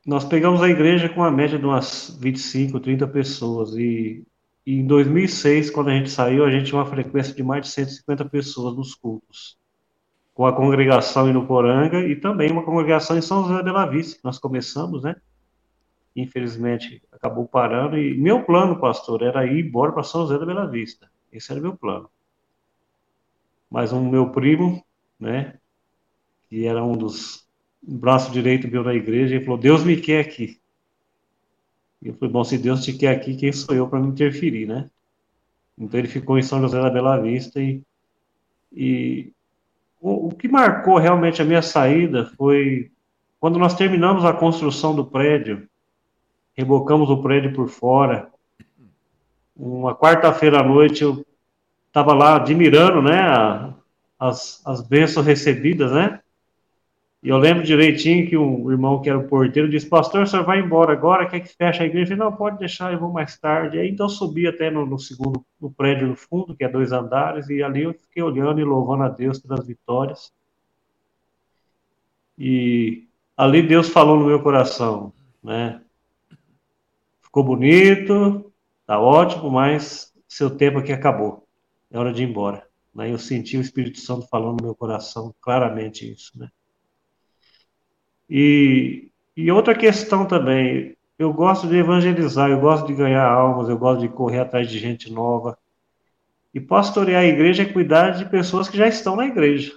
nós 0.06 0.24
pegamos 0.24 0.62
a 0.62 0.70
igreja 0.70 1.10
com 1.10 1.24
a 1.24 1.32
média 1.32 1.58
de 1.58 1.66
umas 1.66 2.18
25, 2.22 2.80
30 2.80 3.08
pessoas. 3.08 3.76
E, 3.76 4.24
e 4.66 4.80
em 4.80 4.86
2006, 4.86 5.72
quando 5.72 5.90
a 5.90 5.94
gente 5.94 6.10
saiu, 6.10 6.46
a 6.46 6.52
gente 6.52 6.68
tinha 6.68 6.80
uma 6.80 6.86
frequência 6.86 7.34
de 7.34 7.44
mais 7.44 7.64
de 7.64 7.70
150 7.70 8.26
pessoas 8.26 8.76
nos 8.76 8.94
cultos. 8.94 9.58
Com 10.34 10.46
a 10.46 10.56
congregação 10.56 11.28
em 11.28 11.34
Nuporanga 11.34 12.00
e 12.00 12.16
também 12.16 12.52
uma 12.52 12.64
congregação 12.64 13.18
em 13.18 13.22
São 13.22 13.44
José 13.46 13.62
de 13.62 13.72
la 13.72 13.86
Vista, 13.86 14.18
que 14.18 14.24
nós 14.24 14.40
começamos, 14.40 15.04
né? 15.04 15.16
Infelizmente, 16.16 17.04
acabou 17.12 17.48
parando. 17.48 17.98
E 17.98 18.18
meu 18.18 18.44
plano, 18.44 18.80
pastor, 18.80 19.22
era 19.22 19.46
ir 19.46 19.66
embora 19.66 19.92
para 19.92 20.04
São 20.04 20.22
José 20.22 20.38
da 20.38 20.46
Bela 20.46 20.66
Vista. 20.66 21.10
Esse 21.32 21.52
era 21.52 21.60
meu 21.60 21.76
plano. 21.76 22.10
Mas 23.70 23.92
um 23.92 24.10
meu 24.10 24.32
primo, 24.32 24.84
né, 25.20 25.59
que 26.50 26.66
era 26.66 26.84
um 26.84 26.98
dos 26.98 27.48
braços 27.82 28.34
direito 28.34 28.68
meu 28.68 28.84
na 28.84 28.94
igreja, 28.94 29.36
ele 29.36 29.46
falou: 29.46 29.60
Deus 29.60 29.84
me 29.84 29.96
quer 29.98 30.22
aqui. 30.22 30.60
E 32.02 32.08
eu 32.08 32.14
falei: 32.16 32.32
Bom, 32.32 32.44
se 32.44 32.58
Deus 32.58 32.84
te 32.84 32.94
quer 32.94 33.16
aqui, 33.16 33.36
quem 33.36 33.52
sou 33.52 33.76
eu 33.76 33.88
para 33.88 34.00
me 34.00 34.08
interferir, 34.08 34.66
né? 34.66 34.90
Então 35.78 36.00
ele 36.00 36.10
ficou 36.10 36.38
em 36.38 36.44
São 36.44 36.60
José 36.60 36.82
da 36.82 36.90
Bela 36.90 37.18
Vista 37.22 37.62
e, 37.62 37.82
e 38.74 39.32
o, 40.02 40.28
o 40.28 40.32
que 40.32 40.48
marcou 40.48 40.98
realmente 40.98 41.42
a 41.42 41.46
minha 41.46 41.62
saída 41.62 42.26
foi 42.38 42.92
quando 43.40 43.58
nós 43.58 43.76
terminamos 43.76 44.26
a 44.26 44.34
construção 44.34 44.94
do 44.94 45.06
prédio, 45.06 45.68
rebocamos 46.54 47.10
o 47.10 47.22
prédio 47.22 47.54
por 47.54 47.70
fora. 47.70 48.30
Uma 49.56 49.96
quarta-feira 49.96 50.60
à 50.60 50.64
noite 50.64 51.04
eu 51.04 51.26
estava 51.88 52.14
lá 52.14 52.36
admirando, 52.36 53.02
né, 53.02 53.74
as, 54.20 54.62
as 54.66 54.82
bênçãos 54.82 55.26
recebidas, 55.26 55.92
né? 55.92 56.20
E 57.22 57.28
eu 57.28 57.38
lembro 57.38 57.64
direitinho 57.64 58.30
que 58.30 58.38
um 58.38 58.72
irmão 58.72 59.02
que 59.02 59.10
era 59.10 59.20
o 59.20 59.28
porteiro 59.28 59.70
disse, 59.70 59.88
pastor, 59.90 60.24
o 60.24 60.28
senhor 60.28 60.46
vai 60.46 60.60
embora 60.60 60.94
agora, 60.94 61.28
quer 61.28 61.42
que 61.42 61.50
feche 61.54 61.84
a 61.84 61.86
igreja? 61.86 62.14
Eu 62.14 62.18
falei, 62.18 62.32
não, 62.32 62.38
pode 62.38 62.58
deixar, 62.60 62.94
eu 62.94 63.00
vou 63.00 63.12
mais 63.12 63.38
tarde. 63.38 63.78
Aí 63.78 63.90
então 63.90 64.08
subi 64.08 64.48
até 64.48 64.72
no, 64.72 64.86
no, 64.86 64.98
segundo, 64.98 65.46
no 65.60 65.70
prédio 65.70 66.08
no 66.08 66.16
fundo, 66.16 66.56
que 66.56 66.64
é 66.64 66.70
dois 66.70 66.94
andares, 66.94 67.50
e 67.50 67.62
ali 67.62 67.84
eu 67.84 67.94
fiquei 67.94 68.24
olhando 68.24 68.62
e 68.62 68.64
louvando 68.64 69.04
a 69.04 69.10
Deus 69.10 69.38
pelas 69.40 69.68
vitórias. 69.68 70.32
E 72.38 73.10
ali 73.36 73.62
Deus 73.62 73.90
falou 73.90 74.18
no 74.18 74.26
meu 74.26 74.42
coração, 74.42 75.14
né? 75.44 75.82
Ficou 77.22 77.44
bonito, 77.44 78.52
tá 78.86 78.98
ótimo, 78.98 79.52
mas 79.52 80.14
seu 80.26 80.50
tempo 80.50 80.80
aqui 80.80 80.94
acabou. 80.94 81.46
É 81.92 82.00
hora 82.00 82.14
de 82.14 82.24
ir 82.24 82.30
embora. 82.30 82.66
Né? 82.96 83.12
Eu 83.12 83.20
senti 83.20 83.58
o 83.58 83.62
Espírito 83.62 84.00
Santo 84.00 84.26
falando 84.30 84.62
no 84.62 84.68
meu 84.68 84.76
coração 84.76 85.36
claramente 85.42 86.10
isso, 86.10 86.32
né? 86.40 86.50
E, 88.30 89.10
e 89.36 89.52
outra 89.52 89.74
questão 89.74 90.26
também, 90.26 90.96
eu 91.18 91.34
gosto 91.34 91.68
de 91.68 91.76
evangelizar, 91.76 92.50
eu 92.50 92.60
gosto 92.60 92.88
de 92.88 92.94
ganhar 92.94 93.26
almas, 93.26 93.68
eu 93.68 93.78
gosto 93.78 94.02
de 94.02 94.10
correr 94.10 94.40
atrás 94.40 94.70
de 94.70 94.78
gente 94.78 95.12
nova. 95.12 95.58
E 96.54 96.60
pastorear 96.60 97.24
a 97.24 97.28
igreja 97.28 97.64
é 97.64 97.66
cuidar 97.66 98.12
de 98.12 98.26
pessoas 98.26 98.70
que 98.70 98.78
já 98.78 98.88
estão 98.88 99.16
na 99.16 99.26
igreja. 99.26 99.74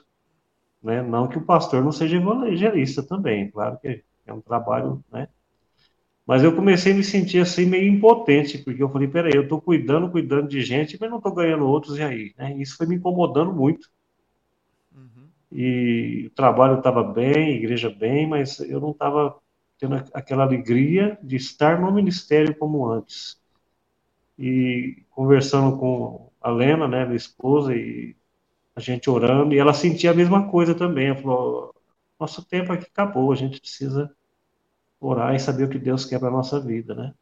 Né? 0.82 1.02
Não 1.02 1.28
que 1.28 1.38
o 1.38 1.44
pastor 1.44 1.82
não 1.82 1.92
seja 1.92 2.16
evangelista 2.16 3.02
também, 3.02 3.50
claro 3.50 3.78
que 3.78 4.02
é 4.26 4.32
um 4.32 4.40
trabalho, 4.40 5.02
né? 5.10 5.28
Mas 6.24 6.44
eu 6.44 6.54
comecei 6.54 6.92
a 6.92 6.94
me 6.94 7.02
sentir 7.02 7.40
assim 7.40 7.66
meio 7.66 7.92
impotente, 7.92 8.58
porque 8.58 8.80
eu 8.80 8.88
falei, 8.88 9.08
peraí, 9.08 9.32
eu 9.34 9.42
estou 9.42 9.60
cuidando, 9.60 10.10
cuidando 10.10 10.48
de 10.48 10.62
gente, 10.62 10.96
mas 11.00 11.10
não 11.10 11.16
estou 11.16 11.34
ganhando 11.34 11.66
outros, 11.66 11.98
e 11.98 12.02
aí? 12.02 12.32
Né? 12.38 12.56
Isso 12.58 12.76
foi 12.76 12.86
me 12.86 12.94
incomodando 12.94 13.52
muito 13.52 13.88
e 15.52 16.26
o 16.28 16.30
trabalho 16.30 16.78
estava 16.78 17.02
bem, 17.04 17.34
a 17.34 17.50
igreja 17.50 17.90
bem, 17.90 18.26
mas 18.26 18.58
eu 18.60 18.80
não 18.80 18.92
estava 18.92 19.36
tendo 19.78 19.96
aquela 20.14 20.44
alegria 20.44 21.18
de 21.22 21.36
estar 21.36 21.78
no 21.78 21.92
ministério 21.92 22.54
como 22.56 22.86
antes. 22.88 23.38
E 24.38 25.04
conversando 25.10 25.76
com 25.76 26.30
a 26.40 26.50
Lena, 26.50 26.88
né, 26.88 27.04
minha 27.04 27.16
esposa, 27.16 27.74
e 27.74 28.16
a 28.74 28.80
gente 28.80 29.10
orando, 29.10 29.54
e 29.54 29.58
ela 29.58 29.74
sentia 29.74 30.10
a 30.12 30.14
mesma 30.14 30.48
coisa 30.48 30.74
também. 30.74 31.08
Ela 31.08 31.16
falou: 31.16 31.74
nosso 32.18 32.42
tempo 32.44 32.72
aqui 32.72 32.86
acabou, 32.86 33.30
a 33.30 33.36
gente 33.36 33.60
precisa 33.60 34.10
orar 34.98 35.34
e 35.34 35.40
saber 35.40 35.64
o 35.64 35.68
que 35.68 35.78
Deus 35.78 36.06
quer 36.06 36.18
para 36.18 36.30
nossa 36.30 36.58
vida, 36.58 36.94
né? 36.94 37.14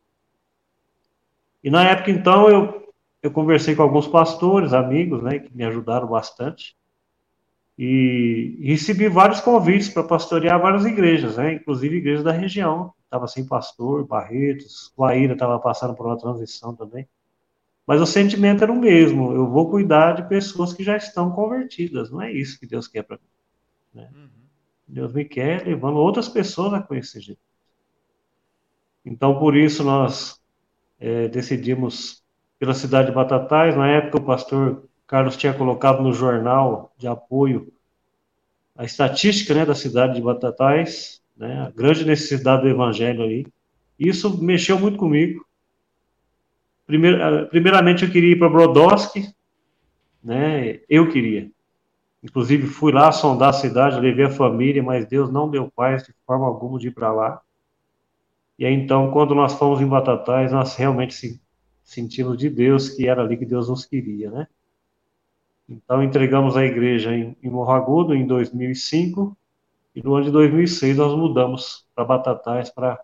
E 1.65 1.71
na 1.71 1.85
época, 1.85 2.11
então, 2.11 2.49
eu, 2.49 2.93
eu 3.23 3.31
conversei 3.33 3.75
com 3.75 3.83
alguns 3.83 4.07
pastores, 4.07 4.73
amigos, 4.73 5.23
né, 5.23 5.41
que 5.41 5.55
me 5.55 5.65
ajudaram 5.65 6.07
bastante 6.07 6.77
e, 7.83 8.59
recebi 8.63 9.09
vários 9.09 9.41
convites 9.41 9.89
para 9.89 10.05
pastorear 10.05 10.61
várias 10.61 10.85
igrejas, 10.85 11.39
né? 11.39 11.55
inclusive 11.55 11.97
igrejas 11.97 12.23
da 12.23 12.31
região. 12.31 12.93
Estava 13.05 13.27
sem 13.27 13.47
pastor, 13.47 14.07
Barretos, 14.07 14.93
Guaíra 14.95 15.33
estava 15.33 15.59
passando 15.59 15.95
por 15.95 16.05
uma 16.05 16.19
transição 16.19 16.77
também. 16.77 17.09
Mas 17.87 18.03
o 18.03 18.07
sentimento 18.07 18.63
era 18.63 18.71
o 18.71 18.79
mesmo: 18.79 19.33
eu 19.33 19.49
vou 19.49 19.71
cuidar 19.71 20.13
de 20.13 20.29
pessoas 20.29 20.75
que 20.75 20.85
já 20.85 20.95
estão 20.95 21.31
convertidas. 21.31 22.11
Não 22.11 22.21
é 22.21 22.31
isso 22.31 22.61
que 22.61 22.67
Deus 22.67 22.87
quer 22.87 23.03
para 23.03 23.17
mim. 23.17 23.23
Né? 23.95 24.11
Uhum. 24.15 24.29
Deus 24.87 25.15
me 25.15 25.25
quer 25.25 25.67
levando 25.67 25.97
outras 25.97 26.29
pessoas 26.29 26.75
a 26.75 26.83
conhecer 26.83 27.21
Jesus. 27.21 27.39
Então, 29.07 29.39
por 29.39 29.57
isso, 29.57 29.83
nós 29.83 30.39
é, 31.01 31.29
decidimos 31.29 32.23
pela 32.59 32.75
cidade 32.75 33.09
de 33.09 33.15
Batatais. 33.15 33.75
Na 33.75 33.89
época, 33.89 34.19
o 34.19 34.25
pastor 34.25 34.90
Carlos 35.11 35.37
tinha 35.37 35.53
colocado 35.53 36.05
no 36.05 36.13
jornal 36.13 36.93
de 36.97 37.09
apoio 37.09 37.73
a 38.77 38.85
estatística 38.85 39.53
né, 39.53 39.67
da 39.67 39.75
cidade 39.75 40.15
de 40.15 40.23
Batatais, 40.23 41.21
né, 41.37 41.63
a 41.63 41.71
grande 41.71 42.05
necessidade 42.05 42.63
do 42.63 42.69
evangelho 42.69 43.25
aí. 43.25 43.45
Isso 43.99 44.41
mexeu 44.41 44.79
muito 44.79 44.97
comigo. 44.97 45.45
primeiramente, 46.87 48.05
eu 48.05 48.11
queria 48.13 48.35
ir 48.35 48.39
para 48.39 48.49
Brodowski, 48.49 49.35
né, 50.23 50.79
eu 50.89 51.11
queria. 51.11 51.51
Inclusive, 52.23 52.69
fui 52.69 52.93
lá 52.93 53.11
sondar 53.11 53.49
a 53.49 53.53
cidade, 53.53 53.99
levei 53.99 54.27
a 54.27 54.31
família, 54.31 54.81
mas 54.81 55.07
Deus 55.07 55.29
não 55.29 55.51
deu 55.51 55.69
paz 55.75 56.05
de 56.05 56.15
forma 56.25 56.47
alguma 56.47 56.79
de 56.79 56.87
ir 56.87 56.93
para 56.93 57.13
lá. 57.13 57.41
E 58.57 58.65
aí, 58.65 58.73
então, 58.73 59.11
quando 59.11 59.35
nós 59.35 59.55
fomos 59.55 59.81
em 59.81 59.89
Batatais, 59.89 60.53
nós 60.53 60.77
realmente 60.77 61.41
sentimos 61.83 62.39
de 62.39 62.49
Deus 62.49 62.91
que 62.91 63.09
era 63.09 63.23
ali 63.23 63.37
que 63.37 63.45
Deus 63.45 63.69
nos 63.69 63.85
queria, 63.85 64.31
né? 64.31 64.47
Então, 65.71 66.03
entregamos 66.03 66.57
a 66.57 66.65
igreja 66.65 67.15
em, 67.15 67.37
em 67.41 67.49
Morro 67.49 67.71
Agudo 67.71 68.13
em 68.13 68.27
2005 68.27 69.37
e 69.95 70.03
no 70.03 70.17
ano 70.17 70.25
de 70.25 70.33
2006 70.33 70.97
nós 70.97 71.17
mudamos 71.17 71.87
para 71.95 72.05
Batatais 72.05 72.69
para 72.69 73.01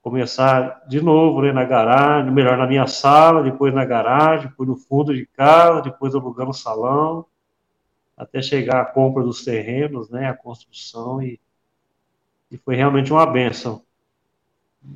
começar 0.00 0.84
de 0.86 1.02
novo 1.02 1.42
né, 1.42 1.52
na 1.52 1.64
garagem, 1.64 2.32
melhor 2.32 2.56
na 2.56 2.66
minha 2.66 2.86
sala, 2.86 3.42
depois 3.42 3.74
na 3.74 3.84
garagem, 3.84 4.48
depois 4.48 4.68
no 4.68 4.76
fundo 4.76 5.12
de 5.12 5.26
casa, 5.26 5.82
depois 5.82 6.14
alugando 6.14 6.50
o 6.50 6.54
salão, 6.54 7.26
até 8.16 8.40
chegar 8.40 8.82
à 8.82 8.84
compra 8.84 9.24
dos 9.24 9.44
terrenos, 9.44 10.08
né, 10.10 10.28
a 10.28 10.34
construção 10.34 11.20
e, 11.20 11.40
e 12.52 12.56
foi 12.56 12.76
realmente 12.76 13.12
uma 13.12 13.26
benção. 13.26 13.82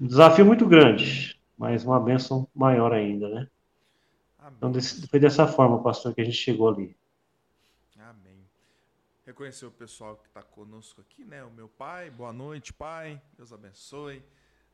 Um 0.01 0.07
desafio 0.07 0.47
muito 0.47 0.65
grande, 0.65 1.39
mas 1.59 1.85
uma 1.85 1.99
benção 1.99 2.47
maior 2.55 2.93
ainda, 2.93 3.29
né? 3.29 3.49
Então, 4.53 4.73
foi 5.09 5.19
dessa 5.19 5.47
forma, 5.47 5.83
pastor, 5.83 6.15
que 6.15 6.21
a 6.21 6.25
gente 6.25 6.37
chegou 6.37 6.69
ali. 6.69 6.97
Amém. 7.99 8.45
Reconhecer 9.25 9.65
o 9.65 9.71
pessoal 9.71 10.17
que 10.17 10.27
está 10.29 10.43
conosco 10.43 11.01
aqui, 11.01 11.25
né? 11.25 11.43
O 11.45 11.51
meu 11.51 11.69
pai, 11.69 12.11
boa 12.11 12.33
noite, 12.33 12.73
pai. 12.73 13.21
Deus 13.37 13.53
abençoe. 13.53 14.23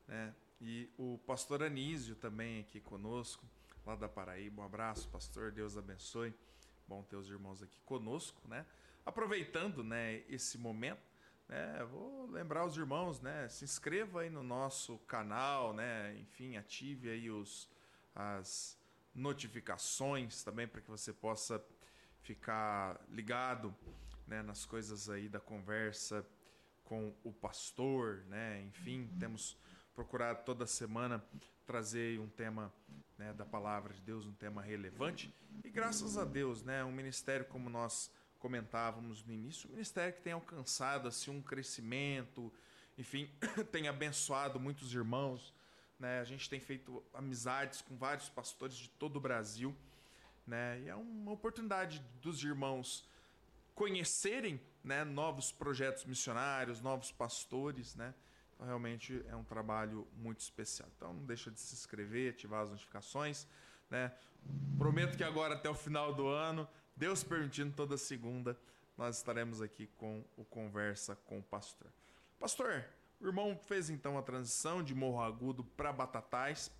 Né? 0.07 0.33
E 0.59 0.89
o 0.97 1.17
pastor 1.25 1.63
Anísio 1.63 2.15
também 2.15 2.59
aqui 2.59 2.81
conosco, 2.81 3.45
lá 3.85 3.95
da 3.95 4.09
Paraíba. 4.09 4.61
Um 4.61 4.65
abraço, 4.65 5.07
pastor. 5.07 5.51
Deus 5.51 5.77
abençoe. 5.77 6.33
Bom 6.85 7.01
ter 7.03 7.15
os 7.15 7.29
irmãos 7.29 7.63
aqui 7.63 7.79
conosco, 7.85 8.41
né? 8.49 8.65
Aproveitando, 9.05 9.83
né, 9.83 10.21
esse 10.29 10.57
momento, 10.57 11.01
né, 11.47 11.83
vou 11.89 12.27
lembrar 12.29 12.65
os 12.65 12.77
irmãos, 12.77 13.19
né, 13.19 13.47
se 13.49 13.63
inscreva 13.63 14.21
aí 14.21 14.29
no 14.29 14.43
nosso 14.43 14.99
canal, 15.07 15.73
né, 15.73 16.15
enfim, 16.19 16.55
ative 16.55 17.09
aí 17.09 17.31
os 17.31 17.67
as 18.13 18.77
notificações 19.13 20.43
também 20.43 20.67
para 20.67 20.81
que 20.81 20.89
você 20.89 21.11
possa 21.11 21.63
ficar 22.21 22.99
ligado 23.09 23.75
né, 24.27 24.41
nas 24.41 24.65
coisas 24.65 25.09
aí 25.09 25.27
da 25.27 25.39
conversa 25.39 26.25
com 26.83 27.13
o 27.23 27.31
pastor, 27.31 28.23
né? 28.27 28.61
Enfim, 28.63 29.09
temos 29.19 29.57
procurado 29.93 30.43
toda 30.43 30.65
semana 30.65 31.23
trazer 31.65 32.19
um 32.19 32.27
tema 32.27 32.73
né, 33.17 33.33
da 33.33 33.45
palavra 33.45 33.93
de 33.93 34.01
Deus, 34.01 34.25
um 34.25 34.33
tema 34.33 34.61
relevante. 34.61 35.33
E 35.63 35.69
graças 35.69 36.17
a 36.17 36.25
Deus, 36.25 36.63
né, 36.63 36.83
um 36.83 36.91
ministério 36.91 37.45
como 37.45 37.69
nós 37.69 38.11
comentávamos 38.39 39.23
no 39.23 39.31
início, 39.31 39.69
um 39.69 39.73
ministério 39.73 40.13
que 40.13 40.21
tem 40.21 40.33
alcançado 40.33 41.07
assim 41.07 41.29
um 41.29 41.41
crescimento, 41.41 42.51
enfim, 42.97 43.29
tem 43.71 43.87
abençoado 43.87 44.59
muitos 44.59 44.93
irmãos, 44.93 45.53
né? 46.01 46.19
A 46.19 46.23
gente 46.23 46.49
tem 46.49 46.59
feito 46.59 47.01
amizades 47.13 47.81
com 47.81 47.95
vários 47.95 48.27
pastores 48.27 48.75
de 48.75 48.89
todo 48.89 49.17
o 49.17 49.19
Brasil, 49.19 49.73
né? 50.45 50.81
E 50.81 50.89
é 50.89 50.95
uma 50.95 51.31
oportunidade 51.31 52.03
dos 52.21 52.43
irmãos 52.43 53.07
conhecerem, 53.75 54.59
né, 54.83 55.03
novos 55.03 55.51
projetos 55.51 56.03
missionários, 56.05 56.81
novos 56.81 57.11
pastores, 57.11 57.95
né? 57.95 58.15
Então, 58.55 58.65
realmente 58.65 59.23
é 59.29 59.35
um 59.35 59.43
trabalho 59.43 60.07
muito 60.17 60.39
especial. 60.39 60.89
Então, 60.97 61.13
não 61.13 61.25
deixa 61.25 61.51
de 61.51 61.59
se 61.59 61.75
inscrever, 61.75 62.33
ativar 62.33 62.63
as 62.63 62.71
notificações, 62.71 63.47
né? 63.89 64.11
Prometo 64.79 65.15
que 65.15 65.23
agora 65.23 65.53
até 65.53 65.69
o 65.69 65.75
final 65.75 66.13
do 66.15 66.27
ano, 66.27 66.67
Deus 66.95 67.23
permitindo, 67.23 67.73
toda 67.75 67.95
segunda, 67.95 68.57
nós 68.97 69.17
estaremos 69.17 69.61
aqui 69.61 69.85
com 69.97 70.25
o 70.35 70.43
Conversa 70.43 71.15
com 71.27 71.37
o 71.37 71.43
Pastor. 71.43 71.87
Pastor, 72.39 72.85
o 73.21 73.27
irmão 73.27 73.55
fez 73.55 73.89
então 73.89 74.17
a 74.17 74.23
transição 74.23 74.83
de 74.83 74.95
Morro 74.95 75.21
Agudo 75.21 75.63
para 75.63 75.93
Batatais. 75.93 76.71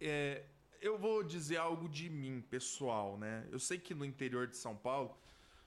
É, 0.00 0.44
eu 0.80 0.96
vou 0.96 1.24
dizer 1.24 1.56
algo 1.56 1.88
de 1.88 2.08
mim, 2.08 2.40
pessoal, 2.40 3.18
né? 3.18 3.46
Eu 3.50 3.58
sei 3.58 3.78
que 3.78 3.92
no 3.92 4.04
interior 4.04 4.46
de 4.46 4.56
São 4.56 4.76
Paulo, 4.76 5.18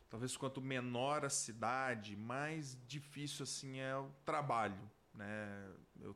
talvez 0.10 0.38
quanto 0.38 0.62
menor 0.62 1.26
a 1.26 1.30
cidade, 1.30 2.16
mais 2.16 2.78
difícil 2.88 3.44
assim 3.44 3.80
é 3.80 3.96
o 3.98 4.10
trabalho, 4.26 4.90
né? 5.14 5.70
Eu, 6.00 6.16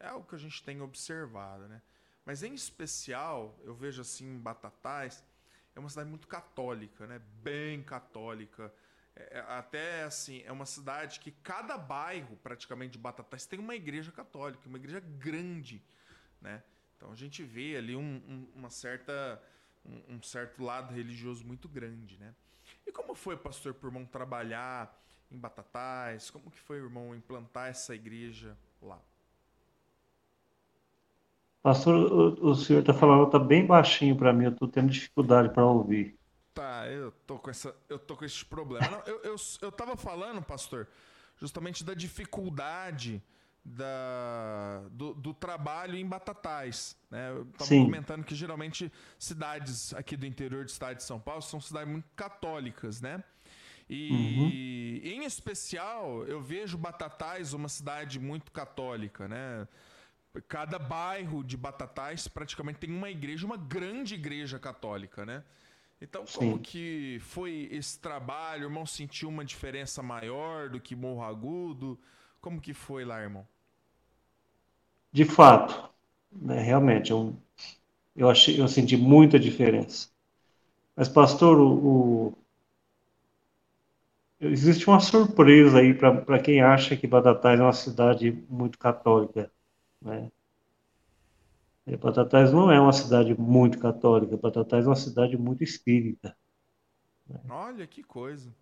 é 0.00 0.08
algo 0.08 0.26
que 0.26 0.34
a 0.34 0.38
gente 0.38 0.62
tem 0.64 0.80
observado, 0.80 1.68
né? 1.68 1.80
Mas 2.26 2.42
em 2.42 2.52
especial, 2.52 3.56
eu 3.62 3.74
vejo 3.74 4.02
assim 4.02 4.38
Batatais, 4.38 5.24
é 5.74 5.78
uma 5.78 5.88
cidade 5.88 6.10
muito 6.10 6.26
católica, 6.26 7.06
né? 7.06 7.20
Bem 7.42 7.80
católica. 7.82 8.74
É, 9.20 9.38
é, 9.38 9.40
até 9.48 10.04
assim, 10.04 10.42
é 10.46 10.52
uma 10.52 10.64
cidade 10.64 11.20
que 11.20 11.30
cada 11.30 11.76
bairro, 11.76 12.36
praticamente 12.42 12.92
de 12.92 12.98
Batatais, 12.98 13.44
tem 13.44 13.58
uma 13.58 13.74
igreja 13.74 14.10
católica, 14.10 14.66
uma 14.66 14.78
igreja 14.78 15.00
grande, 15.00 15.82
né? 16.40 16.62
Então 16.96 17.10
a 17.12 17.14
gente 17.14 17.42
vê 17.42 17.76
ali 17.76 17.96
um, 17.96 18.00
um, 18.02 18.48
uma 18.54 18.70
certa, 18.70 19.42
um, 19.84 20.16
um, 20.16 20.22
certo 20.22 20.62
lado 20.62 20.94
religioso 20.94 21.44
muito 21.46 21.68
grande, 21.68 22.18
né? 22.18 22.34
E 22.86 22.92
como 22.92 23.14
foi, 23.14 23.36
pastor, 23.36 23.74
por 23.74 23.88
irmão 23.88 24.04
trabalhar 24.04 24.98
em 25.30 25.38
Batatais? 25.38 26.30
Como 26.30 26.50
que 26.50 26.58
foi, 26.58 26.78
irmão, 26.78 27.14
implantar 27.14 27.68
essa 27.68 27.94
igreja 27.94 28.56
lá? 28.80 29.00
Pastor, 31.62 31.94
o, 31.94 32.50
o 32.50 32.54
senhor 32.54 32.80
está 32.80 32.94
falando, 32.94 33.26
está 33.26 33.38
bem 33.38 33.66
baixinho 33.66 34.16
para 34.16 34.32
mim, 34.32 34.44
eu 34.44 34.50
estou 34.50 34.66
tendo 34.66 34.90
dificuldade 34.90 35.52
para 35.52 35.64
ouvir. 35.64 36.19
Tá, 36.60 36.86
eu 36.88 37.10
tô 37.26 37.38
com 37.38 37.48
essa, 37.48 37.74
eu 37.88 37.98
tô 37.98 38.14
com 38.14 38.22
esse 38.22 38.44
problema. 38.44 38.86
Não, 38.86 38.98
eu, 39.06 39.22
eu, 39.22 39.36
eu 39.62 39.72
tava 39.72 39.96
falando, 39.96 40.42
pastor, 40.42 40.86
justamente 41.38 41.82
da 41.82 41.94
dificuldade 41.94 43.22
da, 43.64 44.82
do, 44.90 45.14
do 45.14 45.32
trabalho 45.32 45.96
em 45.96 46.06
Batatais. 46.06 46.98
Né? 47.10 47.30
Eu 47.30 47.46
tava 47.46 47.64
Sim. 47.64 47.84
comentando 47.84 48.24
que 48.24 48.34
geralmente 48.34 48.92
cidades 49.18 49.94
aqui 49.94 50.18
do 50.18 50.26
interior 50.26 50.66
do 50.66 50.68
estado 50.68 50.98
de 50.98 51.02
São 51.02 51.18
Paulo 51.18 51.40
são 51.40 51.62
cidades 51.62 51.90
muito 51.90 52.10
católicas, 52.14 53.00
né? 53.00 53.24
E 53.88 55.00
uhum. 55.02 55.12
em 55.12 55.24
especial 55.24 56.24
eu 56.26 56.42
vejo 56.42 56.76
Batatais 56.76 57.54
uma 57.54 57.70
cidade 57.70 58.20
muito 58.20 58.52
católica, 58.52 59.26
né? 59.26 59.66
Cada 60.46 60.78
bairro 60.78 61.42
de 61.42 61.56
Batatais 61.56 62.28
praticamente 62.28 62.80
tem 62.80 62.90
uma 62.90 63.08
igreja, 63.08 63.46
uma 63.46 63.56
grande 63.56 64.12
igreja 64.14 64.58
católica, 64.58 65.24
né? 65.24 65.42
Então, 66.00 66.24
como 66.34 66.56
Sim. 66.56 66.58
que 66.58 67.18
foi 67.20 67.68
esse 67.70 67.98
trabalho? 67.98 68.62
O 68.62 68.70
irmão 68.70 68.86
sentiu 68.86 69.28
uma 69.28 69.44
diferença 69.44 70.02
maior 70.02 70.68
do 70.70 70.80
que 70.80 70.96
Morro 70.96 71.22
Agudo? 71.22 71.98
Como 72.40 72.60
que 72.60 72.72
foi 72.72 73.04
lá, 73.04 73.20
irmão? 73.20 73.46
De 75.12 75.24
fato, 75.24 75.90
né, 76.32 76.60
realmente, 76.62 77.10
eu, 77.10 77.36
eu, 78.16 78.30
achei, 78.30 78.60
eu 78.60 78.68
senti 78.68 78.96
muita 78.96 79.38
diferença. 79.38 80.08
Mas, 80.96 81.08
pastor, 81.08 81.58
o, 81.58 82.28
o 82.28 82.38
existe 84.40 84.88
uma 84.88 85.00
surpresa 85.00 85.78
aí 85.78 85.94
para 85.94 86.38
quem 86.42 86.62
acha 86.62 86.96
que 86.96 87.06
Batatais 87.06 87.60
é 87.60 87.62
uma 87.62 87.72
cidade 87.72 88.32
muito 88.48 88.78
católica. 88.78 89.50
Né? 90.00 90.30
E 91.86 91.96
Batatais 91.96 92.52
não 92.52 92.70
é 92.70 92.80
uma 92.80 92.92
cidade 92.92 93.38
muito 93.38 93.78
católica, 93.78 94.36
Batatais 94.36 94.84
é 94.84 94.88
uma 94.88 94.96
cidade 94.96 95.36
muito 95.36 95.64
espírita. 95.64 96.36
Né? 97.28 97.40
Olha 97.48 97.86
que 97.86 98.02
coisa. 98.02 98.54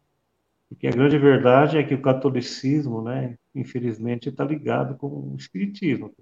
Porque 0.68 0.86
a 0.86 0.90
grande 0.90 1.18
verdade 1.18 1.78
é 1.78 1.82
que 1.82 1.94
o 1.94 2.02
catolicismo, 2.02 3.02
né, 3.02 3.38
infelizmente, 3.54 4.28
está 4.28 4.44
ligado 4.44 4.96
com 4.96 5.06
o 5.06 5.36
espiritismo. 5.36 6.14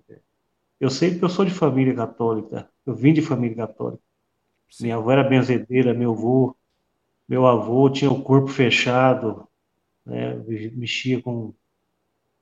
Eu 0.79 0.89
sei 0.89 1.19
que 1.19 1.25
eu 1.25 1.29
sou 1.29 1.45
de 1.45 1.51
família 1.51 1.95
católica, 1.95 2.69
eu 2.85 2.95
vim 2.95 3.13
de 3.13 3.23
família 3.23 3.57
católica. 3.57 4.03
Sim. 4.71 4.85
Minha 4.85 4.97
avó 4.97 5.11
era 5.11 5.25
benzedeira, 5.25 5.95
meu 5.95 6.13
avô, 6.13 6.57
meu 7.29 7.47
avô 7.47 7.91
tinha 7.91 8.11
o 8.11 8.23
corpo 8.23 8.49
fechado, 8.49 9.49
né, 10.05 10.37
mexia 10.75 11.21
com 11.21 11.53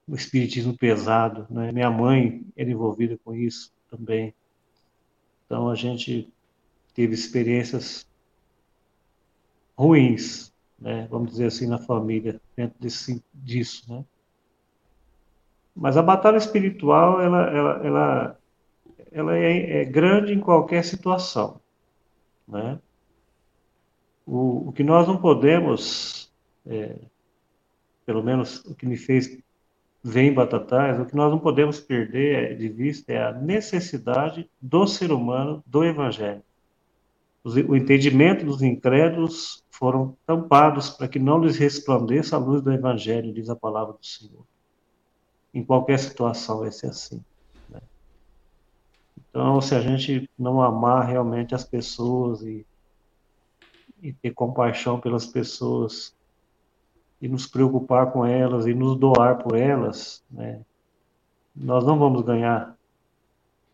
o 0.07 0.15
espiritismo 0.15 0.77
pesado. 0.77 1.47
Né? 1.49 1.73
Minha 1.73 1.91
mãe 1.91 2.45
era 2.55 2.71
envolvida 2.71 3.19
com 3.25 3.35
isso 3.35 3.73
também. 3.89 4.35
Então 5.55 5.71
a 5.71 5.77
gente 5.77 6.29
teve 6.95 7.15
experiências 7.15 8.11
ruins, 9.79 10.53
né? 10.77 11.07
vamos 11.09 11.31
dizer 11.31 11.47
assim, 11.47 11.69
na 11.69 11.79
família, 11.79 12.41
dentro 12.57 12.77
desse, 12.81 13.23
disso. 13.33 13.85
Né? 13.89 14.05
Mas 15.73 15.97
a 15.97 16.03
batalha 16.03 16.39
espiritual, 16.39 17.21
ela, 17.21 17.43
ela, 17.43 17.87
ela, 17.87 18.41
ela 19.13 19.39
é, 19.39 19.83
é 19.83 19.85
grande 19.85 20.33
em 20.33 20.41
qualquer 20.41 20.85
situação. 20.85 21.61
Né? 22.49 22.81
O, 24.27 24.71
o 24.71 24.73
que 24.73 24.83
nós 24.83 25.07
não 25.07 25.21
podemos, 25.21 26.33
é, 26.67 26.97
pelo 28.05 28.25
menos 28.25 28.59
o 28.65 28.75
que 28.75 28.87
me 28.87 28.97
fez 28.97 29.41
vem 30.05 30.35
Batatais, 30.35 31.01
o 31.01 31.07
que 31.07 31.17
nós 31.17 31.31
não 31.31 31.39
podemos 31.39 31.81
perder 31.81 32.59
de 32.59 32.69
vista 32.69 33.11
é 33.11 33.25
a 33.25 33.33
necessidade 33.33 34.51
do 34.61 34.87
ser 34.87 35.11
humano 35.11 35.65
do 35.67 35.83
Evangelho. 35.83 36.43
O 37.43 37.75
entendimento 37.75 38.45
dos 38.45 38.61
incrédulos 38.61 39.65
foram 39.71 40.15
tampados 40.27 40.91
para 40.91 41.09
que 41.09 41.19
não 41.19 41.43
lhes 41.43 41.57
resplandeça 41.57 42.37
a 42.37 42.39
luz 42.39 42.61
do 42.61 42.71
Evangelho, 42.71 43.33
diz 43.33 43.49
a 43.49 43.57
palavra 43.57 43.95
do 43.95 44.05
Senhor. 44.05 44.45
Em 45.55 45.65
qualquer 45.65 45.99
situação 45.99 46.61
vai 46.61 46.71
ser 46.71 46.89
assim. 46.89 47.25
Né? 47.71 47.81
Então, 49.19 49.61
se 49.63 49.75
a 49.75 49.81
gente 49.81 50.29
não 50.39 50.61
amar 50.61 51.07
realmente 51.07 51.55
as 51.55 51.65
pessoas 51.65 52.43
e, 52.43 52.67
e 54.03 54.13
ter 54.13 54.33
compaixão 54.33 55.01
pelas 55.01 55.27
pessoas, 55.27 56.15
e 57.25 57.29
nos 57.29 57.47
preocupar 57.47 58.13
com 58.13 58.27
elas 58.27 58.67
e 58.67 58.75
nos 58.75 58.99
doar 58.99 59.39
por 59.39 59.57
elas, 59.57 60.23
né, 60.31 60.61
nós 61.57 61.83
não 61.83 61.99
vamos 61.99 62.21
ganhar 62.21 62.77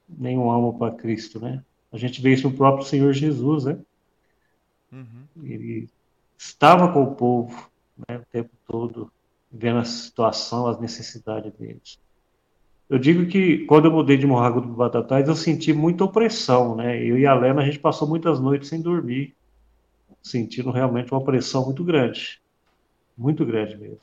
nenhum 0.09 0.49
alma 0.49 0.73
para 0.73 0.95
Cristo, 0.95 1.41
né? 1.41 1.61
A 1.91 1.99
gente 1.99 2.23
vê 2.23 2.33
isso 2.33 2.49
no 2.49 2.57
próprio 2.57 2.87
Senhor 2.87 3.13
Jesus, 3.13 3.65
né? 3.65 3.77
Uhum. 4.93 5.25
Ele 5.43 5.89
estava 6.39 6.93
com 6.93 7.03
o 7.03 7.15
povo 7.17 7.69
né, 7.97 8.19
o 8.19 8.27
tempo 8.31 8.51
todo, 8.69 9.11
vendo 9.51 9.81
a 9.81 9.85
situação, 9.85 10.69
as 10.69 10.79
necessidades 10.79 11.53
deles. 11.55 11.99
Eu 12.89 13.01
digo 13.01 13.27
que 13.27 13.67
quando 13.67 13.87
eu 13.87 13.93
mudei 13.93 14.17
de 14.17 14.29
Morrago 14.29 14.61
do 14.61 14.69
Batatais, 14.69 15.27
eu 15.27 15.35
senti 15.35 15.73
muita 15.73 16.05
opressão, 16.05 16.77
né? 16.77 17.03
Eu 17.03 17.19
e 17.19 17.27
a 17.27 17.35
Lena, 17.35 17.63
a 17.63 17.65
gente 17.65 17.81
passou 17.81 18.07
muitas 18.07 18.39
noites 18.39 18.69
sem 18.69 18.81
dormir, 18.81 19.35
sentindo 20.23 20.71
realmente 20.71 21.11
uma 21.11 21.21
opressão 21.21 21.65
muito 21.65 21.83
grande 21.83 22.41
muito 23.21 23.45
grande 23.45 23.77
mesmo. 23.77 24.01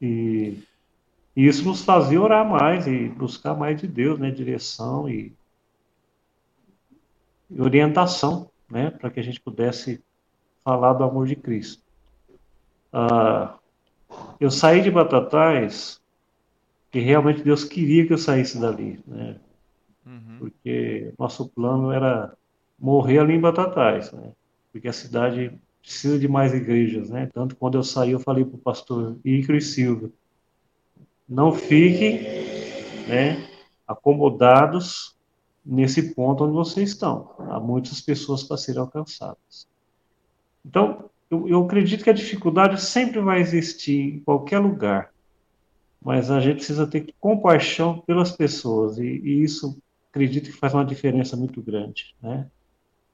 E, 0.00 0.62
e, 1.36 1.46
isso 1.46 1.64
nos 1.64 1.84
fazia 1.84 2.20
orar 2.20 2.48
mais 2.48 2.86
e 2.86 3.08
buscar 3.08 3.54
mais 3.54 3.78
de 3.78 3.88
Deus, 3.88 4.18
né, 4.18 4.30
direção 4.30 5.08
e, 5.08 5.32
e 7.50 7.60
orientação, 7.60 8.48
né, 8.70 8.90
para 8.92 9.10
que 9.10 9.18
a 9.18 9.22
gente 9.22 9.40
pudesse 9.40 10.02
falar 10.64 10.92
do 10.92 11.02
amor 11.02 11.26
de 11.26 11.34
Cristo. 11.34 11.82
Ah, 12.92 13.58
eu 14.38 14.50
saí 14.50 14.80
de 14.80 14.90
Batatais 14.90 16.00
que 16.92 17.00
realmente 17.00 17.42
Deus 17.42 17.64
queria 17.64 18.06
que 18.06 18.12
eu 18.12 18.18
saísse 18.18 18.60
dali, 18.60 19.00
né? 19.06 19.36
Uhum. 20.04 20.36
Porque 20.40 21.12
nosso 21.16 21.48
plano 21.48 21.92
era 21.92 22.36
morrer 22.78 23.18
ali 23.18 23.34
em 23.34 23.40
Batatais, 23.40 24.10
né? 24.12 24.32
Porque 24.72 24.88
a 24.88 24.92
cidade 24.92 25.56
precisa 25.82 26.18
de 26.18 26.28
mais 26.28 26.54
igrejas, 26.54 27.10
né? 27.10 27.28
Tanto 27.32 27.56
quando 27.56 27.76
eu 27.76 27.82
saí, 27.82 28.12
eu 28.12 28.20
falei 28.20 28.44
para 28.44 28.56
o 28.56 28.58
pastor 28.58 29.18
Icro 29.24 29.60
Silva, 29.60 30.10
não 31.28 31.52
fiquem, 31.52 32.22
né, 33.06 33.48
acomodados 33.86 35.16
nesse 35.64 36.14
ponto 36.14 36.44
onde 36.44 36.54
vocês 36.54 36.90
estão. 36.90 37.34
Há 37.38 37.60
muitas 37.60 38.00
pessoas 38.00 38.42
para 38.42 38.56
serem 38.56 38.80
alcançadas. 38.80 39.68
Então, 40.64 41.08
eu, 41.30 41.48
eu 41.48 41.64
acredito 41.64 42.02
que 42.02 42.10
a 42.10 42.14
dificuldade 42.14 42.80
sempre 42.80 43.20
vai 43.20 43.40
existir 43.40 44.16
em 44.16 44.20
qualquer 44.20 44.58
lugar, 44.58 45.12
mas 46.02 46.30
a 46.30 46.40
gente 46.40 46.56
precisa 46.56 46.86
ter 46.86 47.14
compaixão 47.20 47.98
pelas 48.00 48.32
pessoas 48.32 48.98
e, 48.98 49.04
e 49.04 49.42
isso 49.44 49.80
acredito 50.10 50.50
que 50.50 50.56
faz 50.56 50.74
uma 50.74 50.84
diferença 50.84 51.36
muito 51.36 51.62
grande, 51.62 52.14
né? 52.20 52.48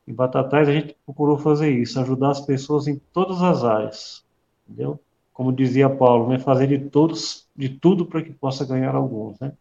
Em 0.07 0.15
Batatais 0.15 0.69
a 0.69 0.73
gente 0.73 0.97
procurou 1.05 1.37
fazer 1.37 1.71
isso, 1.71 1.99
ajudar 1.99 2.31
as 2.31 2.41
pessoas 2.41 2.87
em 2.87 3.01
todas 3.13 3.43
as 3.43 3.65
áreas, 3.65 4.25
entendeu? 4.69 5.01
Como 5.33 5.53
dizia 5.53 5.91
Paulo, 5.91 6.29
né? 6.29 6.39
Fazer 6.39 6.67
de 6.67 6.79
todos, 6.91 7.49
de 7.57 7.69
tudo 7.69 8.07
para 8.07 8.23
que 8.23 8.33
possa 8.33 8.65
ganhar 8.65 8.95
alguns, 8.95 9.39
né? 9.41 9.53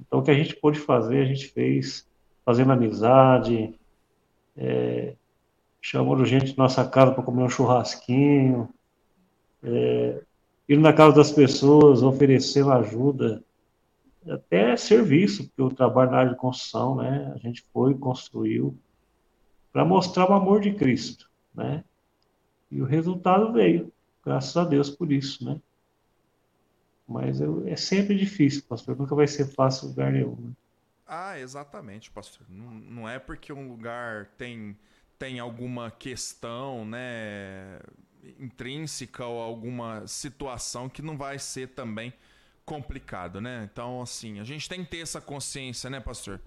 Então 0.00 0.20
o 0.20 0.22
que 0.22 0.30
a 0.30 0.34
gente 0.34 0.56
pôde 0.56 0.78
fazer, 0.78 1.20
a 1.20 1.26
gente 1.26 1.48
fez, 1.48 2.08
fazendo 2.44 2.72
amizade, 2.72 3.74
é, 4.56 5.14
chamando 5.80 6.24
gente 6.24 6.56
na 6.56 6.64
nossa 6.64 6.86
casa 6.88 7.12
para 7.12 7.22
comer 7.22 7.42
um 7.42 7.48
churrasquinho, 7.48 8.68
é, 9.62 10.22
indo 10.68 10.80
na 10.80 10.92
casa 10.92 11.16
das 11.16 11.30
pessoas, 11.30 12.02
oferecendo 12.02 12.72
ajuda, 12.72 13.44
até 14.28 14.76
serviço, 14.76 15.44
porque 15.48 15.60
eu 15.60 15.70
trabalho 15.70 16.10
na 16.10 16.18
área 16.18 16.30
de 16.30 16.36
construção, 16.36 16.96
né? 16.96 17.32
A 17.34 17.38
gente 17.38 17.64
foi, 17.72 17.94
construiu, 17.94 18.76
para 19.72 19.84
mostrar 19.84 20.30
o 20.30 20.34
amor 20.34 20.60
de 20.60 20.72
Cristo, 20.74 21.30
né? 21.54 21.84
E 22.70 22.80
o 22.80 22.84
resultado 22.84 23.52
veio, 23.52 23.92
graças 24.24 24.56
a 24.56 24.64
Deus 24.64 24.90
por 24.90 25.10
isso, 25.10 25.44
né? 25.44 25.60
Mas 27.06 27.40
eu, 27.40 27.66
é 27.66 27.74
sempre 27.74 28.16
difícil, 28.16 28.62
pastor, 28.68 28.96
nunca 28.96 29.14
vai 29.14 29.26
ser 29.26 29.46
fácil 29.46 29.88
lugar 29.88 30.12
nenhum. 30.12 30.36
Né? 30.36 30.52
Ah, 31.06 31.38
exatamente, 31.38 32.08
pastor. 32.10 32.46
Não, 32.48 32.70
não 32.70 33.08
é 33.08 33.18
porque 33.18 33.52
um 33.52 33.68
lugar 33.68 34.26
tem, 34.38 34.78
tem 35.18 35.40
alguma 35.40 35.90
questão, 35.90 36.84
né, 36.84 37.80
intrínseca 38.38 39.26
ou 39.26 39.40
alguma 39.40 40.06
situação 40.06 40.88
que 40.88 41.02
não 41.02 41.16
vai 41.16 41.38
ser 41.38 41.68
também 41.70 42.12
complicado, 42.64 43.40
né? 43.40 43.68
Então, 43.72 44.00
assim, 44.00 44.38
a 44.38 44.44
gente 44.44 44.68
tem 44.68 44.84
que 44.84 44.90
ter 44.92 44.98
essa 44.98 45.20
consciência, 45.20 45.90
né, 45.90 45.98
pastor? 45.98 46.40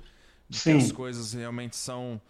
De 0.47 0.57
Sim. 0.57 0.71
que 0.71 0.77
as 0.77 0.91
coisas 0.93 1.33
realmente 1.33 1.75
são 1.75 2.21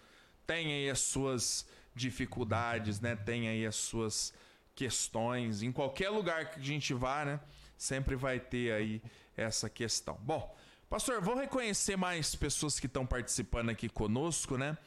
tem 0.46 0.74
aí 0.74 0.90
as 0.90 1.00
suas 1.00 1.66
dificuldades, 1.96 3.00
né? 3.00 3.16
Tem 3.16 3.48
aí 3.48 3.66
as 3.66 3.76
suas 3.76 4.34
questões. 4.76 5.62
Em 5.62 5.72
qualquer 5.72 6.10
lugar 6.10 6.52
que 6.52 6.60
a 6.60 6.64
gente 6.64 6.94
vá, 6.94 7.26
né? 7.26 7.40
Sempre 7.78 8.16
vai 8.16 8.40
ter 8.40 8.74
aí 8.74 9.02
essa 9.36 9.70
questão. 9.70 10.18
Bom, 10.22 10.56
pastor, 10.90 11.22
vou 11.22 11.36
reconhecer 11.36 11.96
mais 11.96 12.36
pessoas 12.36 12.80
que 12.80 12.88
estão 12.88 13.06
participando 13.06 13.70
aqui 13.70 13.90
conosco, 13.90 14.58
né? 14.58 14.78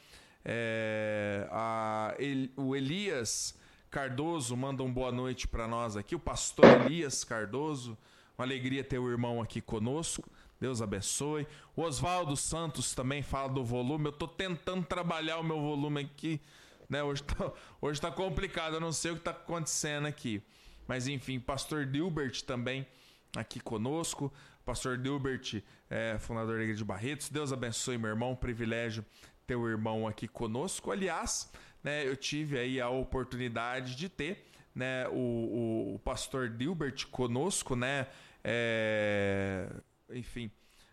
É, 0.43 1.47
a, 1.51 2.15
El, 2.17 2.49
o 2.55 2.75
Elias 2.75 3.55
Cardoso 3.89 4.55
manda 4.55 4.83
um 4.83 4.91
boa 4.91 5.11
noite 5.11 5.47
para 5.47 5.67
nós 5.67 5.97
aqui. 5.97 6.15
O 6.15 6.19
pastor 6.19 6.65
Elias 6.85 7.23
Cardoso, 7.23 7.97
uma 8.37 8.45
alegria 8.45 8.83
ter 8.83 8.99
o 8.99 9.09
irmão 9.09 9.41
aqui 9.41 9.61
conosco. 9.61 10.29
Deus 10.59 10.81
abençoe. 10.81 11.47
O 11.75 11.81
Oswaldo 11.81 12.35
Santos 12.35 12.93
também 12.93 13.21
fala 13.21 13.49
do 13.49 13.63
volume. 13.63 14.05
Eu 14.05 14.11
estou 14.11 14.27
tentando 14.27 14.85
trabalhar 14.85 15.37
o 15.39 15.43
meu 15.43 15.59
volume 15.59 16.01
aqui. 16.01 16.41
Né? 16.89 17.03
Hoje 17.03 17.21
está 17.21 17.51
hoje 17.81 18.01
tá 18.01 18.11
complicado, 18.11 18.75
eu 18.75 18.79
não 18.79 18.91
sei 18.91 19.11
o 19.11 19.15
que 19.15 19.21
está 19.21 19.31
acontecendo 19.31 20.07
aqui. 20.07 20.41
Mas 20.87 21.07
enfim, 21.07 21.39
Pastor 21.39 21.85
Dilbert 21.85 22.41
também 22.43 22.87
aqui 23.35 23.59
conosco. 23.59 24.33
Pastor 24.65 24.97
Dilbert, 24.97 25.63
é, 25.89 26.17
fundador 26.19 26.57
da 26.57 26.63
Igreja 26.63 26.79
de 26.79 26.85
Barretos. 26.85 27.29
Deus 27.29 27.53
abençoe, 27.53 27.97
meu 27.97 28.09
irmão. 28.09 28.35
Privilégio 28.35 29.05
ter 29.45 29.55
o 29.55 29.69
irmão 29.69 30.05
aqui 30.05 30.27
conosco. 30.27 30.91
Aliás, 30.91 31.49
né, 31.81 32.05
eu 32.05 32.17
tive 32.17 32.59
aí 32.59 32.81
a 32.81 32.89
oportunidade 32.89 33.95
de 33.95 34.09
ter 34.09 34.45
né, 34.75 35.07
o, 35.07 35.13
o, 35.13 35.95
o 35.95 35.99
pastor 35.99 36.49
Dilbert 36.49 37.07
conosco, 37.07 37.75
né? 37.75 38.07
É, 38.43 39.69
enfim, 40.13 40.51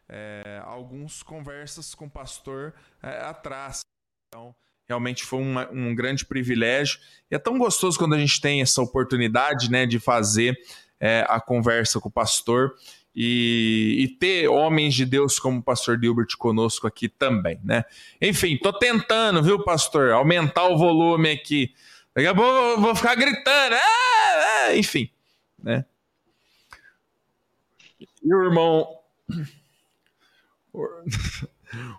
é, 0.08 0.60
alguns 0.64 1.22
conversas 1.22 1.94
com 1.94 2.06
o 2.06 2.10
pastor 2.10 2.74
é, 3.02 3.20
atrás. 3.20 3.80
Então, 4.28 4.54
realmente 4.86 5.24
foi 5.24 5.40
uma, 5.40 5.70
um 5.70 5.94
grande 5.94 6.24
privilégio. 6.24 6.98
E 7.30 7.34
é 7.34 7.38
tão 7.38 7.58
gostoso 7.58 7.98
quando 7.98 8.14
a 8.14 8.18
gente 8.18 8.40
tem 8.40 8.60
essa 8.60 8.82
oportunidade 8.82 9.70
né, 9.70 9.86
de 9.86 9.98
fazer 9.98 10.58
é, 11.00 11.24
a 11.28 11.40
conversa 11.40 12.00
com 12.00 12.08
o 12.08 12.12
pastor 12.12 12.74
e, 13.14 13.96
e, 14.00 14.08
ter 14.08 14.48
homens 14.48 14.92
de 14.92 15.06
Deus 15.06 15.38
como 15.38 15.60
o 15.60 15.62
pastor 15.62 15.98
Gilbert 16.00 16.36
conosco 16.36 16.86
aqui 16.86 17.08
também, 17.08 17.60
né? 17.62 17.84
Enfim, 18.20 18.58
tô 18.58 18.72
tentando, 18.72 19.40
viu, 19.40 19.62
pastor, 19.62 20.10
aumentar 20.10 20.66
o 20.66 20.76
volume 20.76 21.30
aqui. 21.30 21.72
Daqui 22.12 22.26
a 22.26 22.34
pouco 22.34 22.50
eu 22.50 22.80
vou 22.80 22.92
ficar 22.92 23.14
gritando, 23.14 23.76
ah, 23.76 24.66
ah, 24.66 24.76
enfim, 24.76 25.08
né? 25.62 25.84
E 28.00 28.34
o 28.34 28.42
irmão 28.42 29.03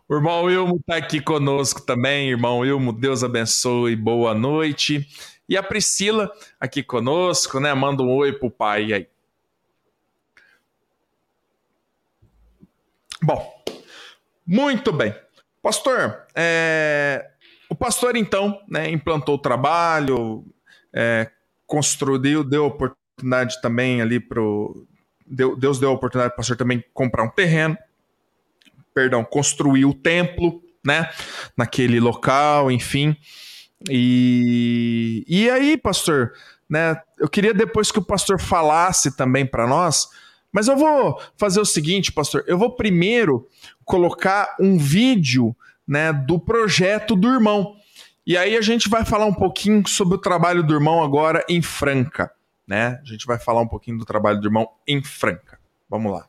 o 0.07 0.15
irmão 0.15 0.43
Wilmo 0.43 0.78
está 0.78 0.97
aqui 0.97 1.19
conosco 1.21 1.82
também. 1.82 2.30
Irmão 2.30 2.59
Wilmo, 2.59 2.93
Deus 2.93 3.23
abençoe, 3.23 3.95
boa 3.95 4.34
noite. 4.34 5.07
E 5.47 5.55
a 5.55 5.63
Priscila 5.63 6.32
aqui 6.59 6.84
conosco, 6.84 7.59
né? 7.59 7.73
Manda 7.73 8.03
um 8.03 8.09
oi 8.09 8.34
pro 8.34 8.49
pai 8.49 8.93
aí. 8.93 9.07
Bom, 13.21 13.63
muito 14.45 14.91
bem. 14.91 15.15
Pastor, 15.61 16.26
é... 16.36 17.32
o 17.69 17.76
pastor 17.76 18.15
então 18.15 18.61
né, 18.67 18.89
implantou 18.89 19.36
o 19.36 19.39
trabalho, 19.39 20.45
é, 20.93 21.32
construiu, 21.65 22.43
deu 22.43 22.65
oportunidade 22.65 23.59
também 23.61 24.01
ali 24.01 24.19
pro 24.19 24.88
Deus 25.26 25.80
deu 25.80 25.89
a 25.89 25.93
oportunidade 25.93 26.32
para 26.32 26.36
o 26.36 26.38
pastor 26.38 26.55
também 26.55 26.84
comprar 26.93 27.23
um 27.23 27.30
terreno, 27.30 27.78
perdão, 28.93 29.23
construir 29.23 29.86
o 29.86 29.93
templo, 29.93 30.61
né, 30.86 31.09
naquele 31.57 31.99
local, 31.99 32.71
enfim. 32.71 33.15
E, 33.89 35.26
e 35.28 35.49
aí, 35.49 35.78
pastor, 35.78 36.34
né, 36.69 37.01
eu 37.19 37.28
queria 37.28 37.53
depois 37.53 37.91
que 37.91 37.99
o 37.99 38.05
pastor 38.05 38.39
falasse 38.39 39.15
também 39.17 39.45
para 39.45 39.67
nós, 39.67 40.07
mas 40.51 40.67
eu 40.67 40.78
vou 40.78 41.19
fazer 41.38 41.59
o 41.59 41.65
seguinte, 41.65 42.11
pastor, 42.11 42.43
eu 42.47 42.57
vou 42.57 42.76
primeiro 42.76 43.47
colocar 43.84 44.55
um 44.59 44.78
vídeo, 44.78 45.55
né, 45.88 46.13
do 46.13 46.39
projeto 46.39 47.15
do 47.15 47.28
irmão. 47.28 47.76
E 48.26 48.38
aí 48.38 48.55
a 48.55 48.61
gente 48.61 48.89
vai 48.89 49.03
falar 49.05 49.26
um 49.26 49.34
pouquinho 49.34 49.88
sobre 49.88 50.15
o 50.15 50.19
trabalho 50.19 50.63
do 50.63 50.73
irmão 50.73 51.03
agora 51.03 51.43
em 51.49 51.61
Franca 51.61 52.32
né? 52.68 52.99
A 53.01 53.05
gente 53.05 53.26
vai 53.26 53.38
falar 53.39 53.61
um 53.61 53.68
pouquinho 53.68 53.97
do 53.97 54.05
trabalho 54.05 54.39
do 54.39 54.47
irmão 54.47 54.70
em 54.88 55.03
Franca. 55.03 55.59
Vamos 55.89 56.11
lá. 56.11 56.28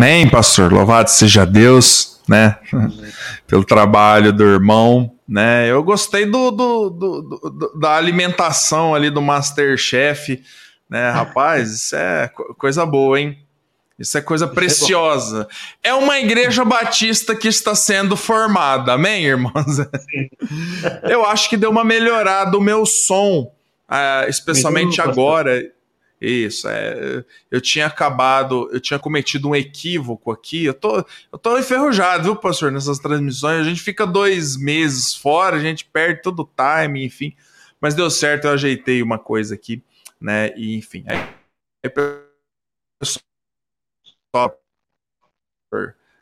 Amém, 0.00 0.26
pastor. 0.26 0.72
Louvado 0.72 1.10
seja 1.10 1.44
Deus, 1.44 2.22
né? 2.26 2.56
Pelo 3.46 3.62
trabalho 3.62 4.32
do 4.32 4.42
irmão, 4.42 5.14
né? 5.28 5.70
Eu 5.70 5.82
gostei 5.82 6.24
do, 6.24 6.50
do, 6.50 6.88
do, 6.88 7.22
do 7.22 7.78
da 7.78 7.96
alimentação 7.96 8.94
ali 8.94 9.10
do 9.10 9.20
Masterchef, 9.20 10.42
né? 10.88 11.10
Rapaz, 11.12 11.70
isso 11.70 11.96
é 11.96 12.30
coisa 12.56 12.86
boa, 12.86 13.20
hein? 13.20 13.40
Isso 13.98 14.16
é 14.16 14.22
coisa 14.22 14.46
é 14.46 14.48
preciosa. 14.48 15.46
É 15.84 15.92
uma 15.92 16.18
igreja 16.18 16.64
batista 16.64 17.36
que 17.36 17.48
está 17.48 17.74
sendo 17.74 18.16
formada, 18.16 18.94
amém, 18.94 19.26
irmãos? 19.26 19.80
Eu 21.04 21.26
acho 21.26 21.46
que 21.50 21.58
deu 21.58 21.68
uma 21.68 21.84
melhorada 21.84 22.56
o 22.56 22.60
meu 22.62 22.86
som, 22.86 23.52
uh, 23.86 24.26
especialmente 24.30 24.98
agora. 24.98 25.62
Isso, 26.20 26.68
é, 26.68 27.24
eu 27.50 27.60
tinha 27.60 27.86
acabado, 27.86 28.68
eu 28.72 28.80
tinha 28.80 28.98
cometido 28.98 29.48
um 29.48 29.56
equívoco 29.56 30.30
aqui. 30.30 30.66
Eu 30.66 30.74
tô, 30.74 30.98
eu 31.32 31.38
tô 31.38 31.58
enferrujado, 31.58 32.24
viu, 32.24 32.36
pastor, 32.36 32.70
nessas 32.70 32.98
transmissões. 32.98 33.60
A 33.60 33.68
gente 33.68 33.80
fica 33.80 34.06
dois 34.06 34.56
meses 34.56 35.14
fora, 35.14 35.56
a 35.56 35.60
gente 35.60 35.86
perde 35.86 36.20
todo 36.20 36.40
o 36.42 36.50
time, 36.54 37.04
enfim. 37.04 37.34
Mas 37.80 37.94
deu 37.94 38.10
certo, 38.10 38.44
eu 38.44 38.52
ajeitei 38.52 39.02
uma 39.02 39.18
coisa 39.18 39.54
aqui, 39.54 39.82
né? 40.20 40.52
E 40.56 40.76
enfim. 40.76 41.04
Aí, 41.08 41.16
aí 41.84 41.90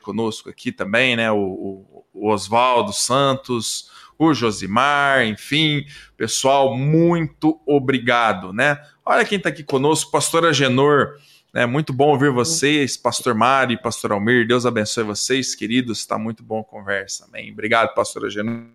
conosco 0.01 0.49
aqui 0.49 0.71
também, 0.71 1.15
né? 1.15 1.31
O, 1.31 2.05
o 2.13 2.29
Oswaldo 2.29 2.93
Santos, 2.93 3.91
o 4.19 4.33
Josimar, 4.33 5.25
enfim, 5.25 5.85
pessoal, 6.17 6.75
muito 6.75 7.61
obrigado, 7.65 8.51
né? 8.51 8.77
Olha 9.05 9.23
quem 9.23 9.37
está 9.37 9.47
aqui 9.47 9.63
conosco, 9.63 10.11
pastor 10.11 10.45
Agenor, 10.45 11.17
né? 11.53 11.65
Muito 11.65 11.93
bom 11.93 12.09
ouvir 12.09 12.29
vocês, 12.29 12.97
pastor 12.97 13.33
Mari, 13.33 13.81
pastor 13.81 14.11
Almir, 14.11 14.45
Deus 14.45 14.65
abençoe 14.65 15.05
vocês, 15.05 15.55
queridos, 15.55 15.99
está 15.99 16.17
muito 16.17 16.43
bom 16.43 16.59
a 16.59 16.65
conversa, 16.65 17.25
amém? 17.25 17.49
Obrigado, 17.53 17.95
pastor 17.95 18.25
Agenor. 18.25 18.67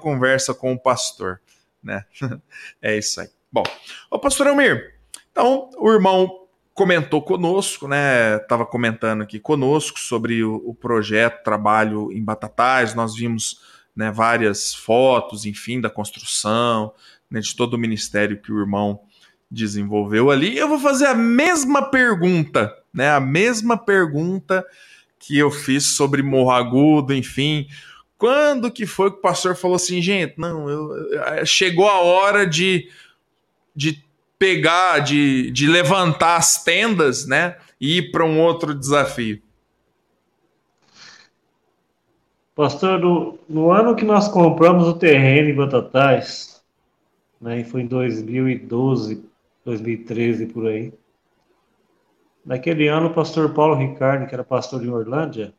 Conversa 0.00 0.54
com 0.54 0.72
o 0.72 0.80
pastor, 0.80 1.42
né? 1.82 2.06
É 2.80 2.96
isso 2.96 3.20
aí. 3.20 3.28
Bom, 3.52 3.64
o 4.10 4.18
pastor 4.18 4.46
Almir, 4.46 4.98
então, 5.30 5.70
o 5.76 5.92
irmão 5.92 6.39
comentou 6.80 7.20
conosco, 7.20 7.86
né? 7.86 8.36
Estava 8.36 8.64
comentando 8.64 9.20
aqui 9.20 9.38
conosco 9.38 10.00
sobre 10.00 10.42
o, 10.42 10.62
o, 10.64 10.74
projeto 10.74 11.44
Trabalho 11.44 12.10
em 12.10 12.24
Batatais. 12.24 12.94
Nós 12.94 13.14
vimos 13.14 13.60
né, 13.94 14.10
várias 14.10 14.74
fotos, 14.74 15.44
enfim, 15.44 15.78
da 15.78 15.90
construção, 15.90 16.94
né, 17.30 17.38
de 17.40 17.54
todo 17.54 17.74
o 17.74 17.78
ministério 17.78 18.40
que 18.40 18.50
o 18.50 18.58
irmão 18.58 19.02
desenvolveu 19.50 20.30
ali. 20.30 20.56
Eu 20.56 20.68
vou 20.68 20.78
fazer 20.78 21.04
a 21.04 21.14
mesma 21.14 21.82
pergunta, 21.82 22.74
né? 22.94 23.10
A 23.10 23.20
mesma 23.20 23.76
pergunta 23.76 24.64
que 25.18 25.36
eu 25.36 25.50
fiz 25.50 25.84
sobre 25.84 26.22
Morro 26.22 26.50
Agudo, 26.50 27.12
enfim. 27.12 27.66
Quando 28.16 28.70
que 28.70 28.86
foi 28.86 29.10
que 29.10 29.18
o 29.18 29.20
pastor 29.20 29.54
falou 29.54 29.76
assim, 29.76 30.00
gente, 30.00 30.32
não, 30.38 30.66
eu, 30.70 31.44
chegou 31.44 31.86
a 31.86 32.00
hora 32.00 32.46
de, 32.46 32.88
de 33.76 34.02
pegar, 34.40 35.00
de, 35.00 35.50
de 35.50 35.66
levantar 35.66 36.36
as 36.36 36.64
tendas, 36.64 37.26
né? 37.26 37.58
E 37.78 37.98
ir 37.98 38.10
para 38.10 38.24
um 38.24 38.40
outro 38.40 38.74
desafio? 38.74 39.42
Pastor, 42.56 42.98
no, 42.98 43.38
no, 43.46 43.70
ano 43.70 43.94
que 43.94 44.04
nós 44.04 44.28
compramos 44.28 44.88
o 44.88 44.94
terreno 44.94 45.50
em 45.50 45.54
Batatais, 45.54 46.62
né, 47.40 47.62
foi 47.64 47.82
em 47.82 47.86
2012, 47.86 49.24
2013 49.64 50.46
por 50.46 50.66
aí. 50.66 50.92
Naquele 52.44 52.88
ano, 52.88 53.08
o 53.08 53.14
pastor 53.14 53.52
Paulo 53.52 53.74
Ricardo, 53.74 54.26
que 54.26 54.34
era 54.34 54.42
pastor 54.42 54.82
em 54.82 54.88
Orlândia, 54.88 55.54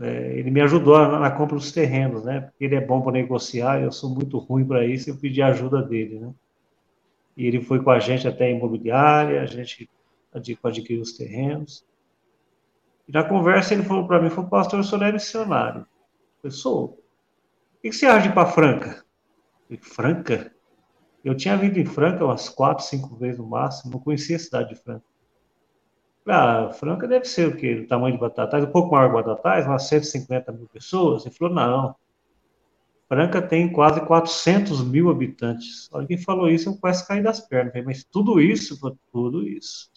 é, 0.00 0.38
ele 0.38 0.50
me 0.52 0.60
ajudou 0.60 0.96
na, 0.98 1.18
na, 1.18 1.30
compra 1.32 1.56
dos 1.56 1.72
terrenos, 1.72 2.24
né? 2.24 2.40
Porque 2.42 2.64
ele 2.64 2.76
é 2.76 2.80
bom 2.80 3.02
para 3.02 3.12
negociar, 3.12 3.82
eu 3.82 3.90
sou 3.90 4.08
muito 4.10 4.38
ruim 4.38 4.64
para 4.64 4.86
isso, 4.86 5.10
eu 5.10 5.16
pedi 5.16 5.42
ajuda 5.42 5.82
dele, 5.82 6.20
né? 6.20 6.32
E 7.40 7.46
ele 7.46 7.62
foi 7.62 7.82
com 7.82 7.90
a 7.90 7.98
gente 7.98 8.28
até 8.28 8.44
a 8.44 8.50
imobiliária, 8.50 9.40
a 9.40 9.46
gente 9.46 9.88
adquiriu 10.30 11.00
os 11.00 11.14
terrenos. 11.14 11.86
E 13.08 13.12
na 13.12 13.24
conversa 13.24 13.72
ele 13.72 13.82
falou 13.82 14.06
para 14.06 14.20
mim, 14.20 14.28
falou, 14.28 14.50
pastor, 14.50 14.78
o 14.78 14.84
senhor 14.84 15.04
é 15.04 15.12
missionário. 15.12 15.86
Eu 16.44 16.50
sou. 16.50 17.02
O 17.78 17.80
que 17.80 17.92
você 17.92 18.04
acha 18.04 18.24
de 18.24 18.28
ir 18.28 18.34
para 18.34 18.46
Franca? 18.46 19.02
Eu 19.70 19.78
falei, 19.78 19.80
Franca? 19.80 20.54
Eu 21.24 21.34
tinha 21.34 21.56
vindo 21.56 21.78
em 21.78 21.86
Franca 21.86 22.26
umas 22.26 22.50
quatro, 22.50 22.84
cinco 22.84 23.16
vezes 23.16 23.38
no 23.38 23.46
máximo, 23.46 23.92
não 23.92 24.00
conhecia 24.00 24.36
a 24.36 24.38
cidade 24.38 24.74
de 24.74 24.74
Franca. 24.74 25.06
Ah, 26.28 26.70
Franca 26.74 27.08
deve 27.08 27.24
ser 27.24 27.48
o 27.48 27.56
quê? 27.56 27.74
Do 27.74 27.86
tamanho 27.86 28.16
de 28.16 28.20
Batatais, 28.20 28.64
um 28.64 28.70
pouco 28.70 28.94
maior 28.94 29.08
que 29.08 29.14
Batatais, 29.14 29.64
umas 29.64 29.84
150 29.84 30.52
mil 30.52 30.68
pessoas. 30.68 31.24
Ele 31.24 31.34
falou, 31.34 31.54
não, 31.54 31.96
Franca 33.10 33.42
tem 33.42 33.68
quase 33.68 34.00
400 34.02 34.84
mil 34.84 35.10
habitantes. 35.10 35.90
Quem 36.06 36.16
falou 36.16 36.48
isso, 36.48 36.68
eu 36.68 36.76
quase 36.76 37.04
caí 37.04 37.20
das 37.20 37.40
pernas. 37.40 37.84
Mas 37.84 38.04
tudo 38.04 38.40
isso, 38.40 38.78
tudo 39.12 39.44
isso. 39.44 39.90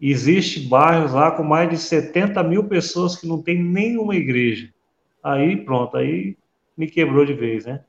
Existe 0.00 0.66
bairros 0.66 1.12
lá 1.12 1.30
com 1.30 1.44
mais 1.44 1.70
de 1.70 1.78
70 1.78 2.42
mil 2.42 2.64
pessoas 2.64 3.14
que 3.14 3.24
não 3.24 3.40
tem 3.40 3.62
nenhuma 3.62 4.16
igreja. 4.16 4.74
Aí, 5.22 5.56
pronto, 5.64 5.96
aí 5.96 6.36
me 6.76 6.88
quebrou 6.88 7.24
de 7.24 7.34
vez, 7.34 7.66
né? 7.66 7.84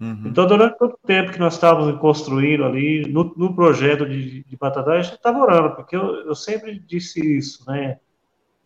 Uhum. 0.00 0.22
Então, 0.24 0.46
durante 0.46 0.78
todo 0.78 0.94
o 0.94 1.06
tempo 1.06 1.32
que 1.32 1.38
nós 1.38 1.52
estávamos 1.52 2.00
construindo 2.00 2.64
ali, 2.64 3.06
no, 3.12 3.24
no 3.36 3.54
projeto 3.54 4.08
de, 4.08 4.42
de 4.42 4.56
Batatá, 4.56 4.92
a 4.92 5.02
gente 5.02 5.16
estava 5.16 5.38
orando, 5.38 5.76
porque 5.76 5.94
eu, 5.94 6.26
eu, 6.26 6.34
sempre 6.34 6.78
disse 6.78 7.20
isso, 7.20 7.70
né? 7.70 7.98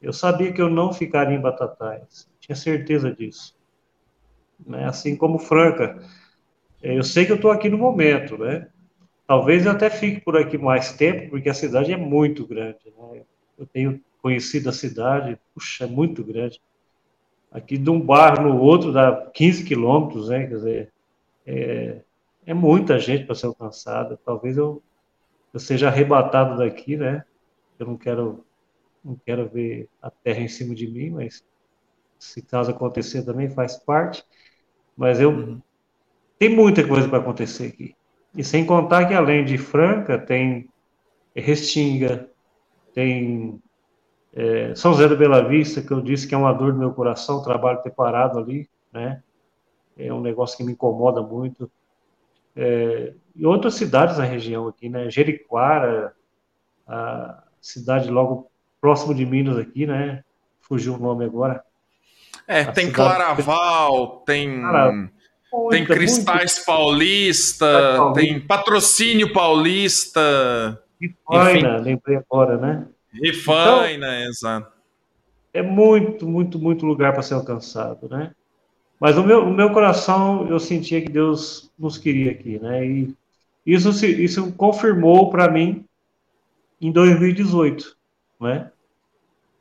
Eu 0.01 0.12
sabia 0.12 0.53
que 0.53 0.62
eu 0.62 0.70
não 0.70 0.92
ficaria 0.92 1.36
em 1.36 1.40
Batatais, 1.40 2.30
tinha 2.38 2.55
certeza 2.55 3.12
disso 3.12 3.55
né? 4.64 4.84
assim 4.86 5.16
como 5.16 5.38
Franca. 5.38 6.02
Eu 6.82 7.02
sei 7.02 7.26
que 7.26 7.32
eu 7.32 7.36
estou 7.36 7.50
aqui 7.50 7.68
no 7.68 7.78
momento, 7.78 8.38
né? 8.38 8.68
Talvez 9.26 9.66
eu 9.66 9.72
até 9.72 9.90
fique 9.90 10.20
por 10.20 10.36
aqui 10.36 10.57
mais 10.57 10.92
tempo, 10.92 11.30
porque 11.30 11.48
a 11.48 11.54
cidade 11.54 11.92
é 11.92 11.96
muito 11.96 12.46
grande. 12.46 12.78
Né? 12.96 13.22
Eu 13.59 13.66
tenho 13.66 14.00
conhecido 14.22 14.68
a 14.68 14.72
cidade, 14.72 15.38
puxa, 15.52 15.84
é 15.84 15.86
muito 15.86 16.22
grande. 16.22 16.61
Aqui 17.50 17.76
de 17.76 17.90
um 17.90 18.00
bairro 18.00 18.42
no 18.42 18.61
outro 18.61 18.92
dá 18.92 19.30
15 19.32 19.64
quilômetros, 19.64 20.28
né? 20.28 20.46
Quer 20.46 20.54
dizer, 20.54 20.92
é, 21.46 22.00
é 22.44 22.54
muita 22.54 22.98
gente 22.98 23.24
para 23.24 23.34
ser 23.34 23.46
alcançada. 23.46 24.18
Talvez 24.24 24.57
eu, 24.57 24.82
eu 25.52 25.59
seja 25.59 25.88
arrebatado 25.88 26.59
daqui, 26.59 26.96
né? 26.96 27.24
Eu 27.78 27.86
não 27.86 27.96
quero, 27.96 28.44
não 29.04 29.16
quero 29.24 29.48
ver 29.48 29.88
a 30.00 30.11
terra 30.11 30.40
em 30.40 30.48
cima 30.48 30.74
de 30.74 30.86
mim, 30.86 31.11
mas 31.11 31.44
se 32.19 32.43
caso 32.43 32.71
acontecer 32.71 33.23
também 33.25 33.51
faz 33.51 33.77
parte. 33.77 34.25
Mas 34.97 35.21
eu 35.21 35.31
uhum. 35.31 35.61
tem 36.39 36.55
muita 36.55 36.87
coisa 36.87 37.09
para 37.09 37.19
acontecer 37.19 37.67
aqui. 37.67 37.95
E 38.35 38.45
sem 38.45 38.64
contar 38.64 39.07
que 39.07 39.14
além 39.14 39.45
de 39.45 39.59
Franca 39.59 40.19
tem 40.19 40.69
Restinga, 41.35 42.31
tem 42.95 43.61
é, 44.33 44.75
São 44.75 44.93
José 44.93 45.09
da 45.09 45.17
Bela 45.17 45.47
Vista, 45.47 45.83
que 45.83 45.91
eu 45.91 46.01
disse 46.01 46.27
que 46.27 46.35
é 46.35 46.39
uma 46.39 46.53
dor 46.53 46.73
do 46.73 46.79
meu 46.79 46.93
coração, 46.93 47.39
o 47.39 47.43
trabalho 47.43 47.83
ter 47.83 47.91
parado 47.91 48.39
ali, 48.39 48.69
né? 48.93 49.23
É 49.97 50.12
um 50.12 50.21
negócio 50.21 50.57
que 50.57 50.64
me 50.64 50.73
incomoda 50.73 51.23
muito. 51.23 51.71
É, 52.55 53.14
e 53.35 53.47
outras 53.47 53.75
cidades 53.75 54.19
na 54.19 54.25
região 54.25 54.69
aqui, 54.69 54.89
né? 54.89 55.11
Jericoara, 55.11 56.14
a 56.87 57.43
cidade 57.61 58.11
logo 58.11 58.51
próximo 58.81 59.14
de 59.14 59.27
Minas 59.27 59.59
aqui, 59.59 59.87
né? 59.87 60.23
Fugiu 60.61 60.95
o 60.95 60.99
nome 60.99 61.25
agora. 61.25 61.64
É, 62.49 62.61
a 62.61 62.72
tem 62.72 62.92
Claraval, 62.92 64.22
tem. 64.26 64.61
Cara, 64.61 65.11
tem 65.70 65.84
Cristais 65.84 66.55
muito... 66.55 66.66
Paulista, 66.66 67.66
Paulista, 67.97 68.20
tem 68.20 68.40
Patrocínio 68.40 69.32
Paulista. 69.32 70.80
Rifaina, 71.01 71.76
lembrei 71.78 72.16
agora, 72.16 72.57
né? 72.57 72.86
Rifaina, 73.12 74.20
então, 74.20 74.30
exato. 74.30 74.72
É 75.53 75.62
muito, 75.62 76.26
muito, 76.26 76.59
muito 76.59 76.84
lugar 76.84 77.12
para 77.12 77.22
ser 77.22 77.34
alcançado, 77.34 78.09
né? 78.09 78.32
Mas 79.01 79.18
o 79.18 79.22
meu, 79.22 79.44
o 79.44 79.53
meu 79.53 79.70
coração, 79.70 80.47
eu 80.49 80.59
sentia 80.59 81.01
que 81.03 81.11
Deus 81.11 81.70
nos 81.78 81.99
queria 81.99 82.30
aqui, 82.30 82.59
né? 82.59 82.86
E 82.86 83.14
isso, 83.64 83.90
isso 84.07 84.53
confirmou 84.53 85.30
para 85.30 85.51
mim 85.51 85.84
em 86.80 86.90
2018, 86.92 87.97
né? 88.40 88.70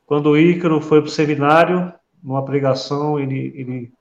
Quando 0.06 0.30
o 0.30 0.38
Ícaro 0.38 0.80
foi 0.80 1.02
para 1.02 1.08
o 1.08 1.12
seminário, 1.12 1.94
numa 2.26 2.44
pregação, 2.44 3.20
ele, 3.20 3.54
ele 3.56 3.94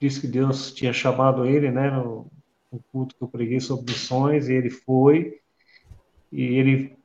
disse 0.00 0.22
que 0.22 0.26
Deus 0.26 0.72
tinha 0.72 0.90
chamado 0.90 1.44
ele, 1.44 1.70
né, 1.70 1.90
no, 1.90 2.26
no 2.72 2.80
culto 2.90 3.14
que 3.14 3.22
eu 3.22 3.28
preguei 3.28 3.60
sobre 3.60 3.92
missões, 3.92 4.48
e 4.48 4.54
ele 4.54 4.70
foi, 4.70 5.38
e 6.32 6.42
ele 6.42 6.96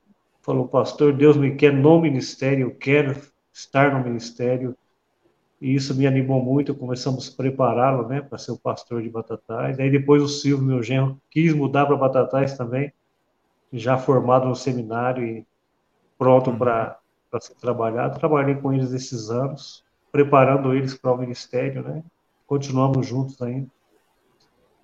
falou, 0.41 0.65
pastor, 0.65 1.11
Deus 1.11 1.35
me 1.35 1.55
quer 1.55 1.73
no 1.73 1.99
ministério, 1.99 2.67
eu 2.67 2.73
quero 2.73 3.21
estar 3.51 3.93
no 3.93 4.05
ministério, 4.05 4.73
e 5.59 5.75
isso 5.75 5.93
me 5.93 6.07
animou 6.07 6.41
muito, 6.41 6.73
começamos 6.73 7.29
a 7.29 7.35
prepará-lo, 7.35 8.07
né, 8.07 8.21
para 8.21 8.37
ser 8.37 8.53
o 8.53 8.57
pastor 8.57 9.01
de 9.01 9.09
Batatais, 9.09 9.77
aí 9.77 9.91
depois 9.91 10.23
o 10.23 10.29
Silvio, 10.29 10.65
meu 10.65 10.81
genro, 10.81 11.19
quis 11.29 11.53
mudar 11.53 11.85
para 11.85 11.97
Batatais 11.97 12.55
também, 12.57 12.93
já 13.73 13.97
formado 13.97 14.47
no 14.47 14.55
seminário 14.55 15.25
e 15.25 15.45
pronto 16.17 16.51
uhum. 16.51 16.57
para 16.57 16.97
ser 17.41 17.55
trabalhado. 17.55 18.17
Trabalhei 18.17 18.55
com 18.55 18.71
eles 18.71 18.93
esses 18.93 19.29
anos, 19.29 19.85
preparando 20.17 20.73
eles 20.73 20.95
para 20.95 21.11
o 21.11 21.17
ministério, 21.17 21.83
né? 21.83 22.01
Continuamos 22.47 23.05
juntos 23.05 23.39
ainda. 23.39 23.67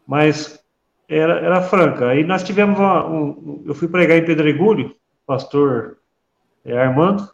Mas 0.06 0.64
era, 1.10 1.40
era 1.40 1.62
franca. 1.64 2.10
Aí 2.10 2.24
nós 2.24 2.44
tivemos 2.44 2.78
uma, 2.78 3.04
um, 3.08 3.64
eu 3.66 3.74
fui 3.74 3.88
pregar 3.88 4.16
em 4.16 4.26
Pedregulho, 4.26 4.96
pastor 5.26 5.98
é, 6.64 6.78
Armando, 6.78 7.28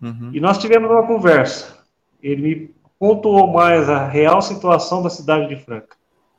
uhum. 0.00 0.30
e 0.32 0.38
nós 0.38 0.58
tivemos 0.58 0.88
uma 0.88 1.04
conversa. 1.08 1.76
Ele 2.22 2.42
me 2.42 2.74
pontuou 3.00 3.48
mais 3.48 3.88
a 3.88 4.06
real 4.06 4.40
situação 4.40 5.02
da 5.02 5.10
cidade 5.10 5.48
de 5.48 5.56
Franca, 5.56 5.96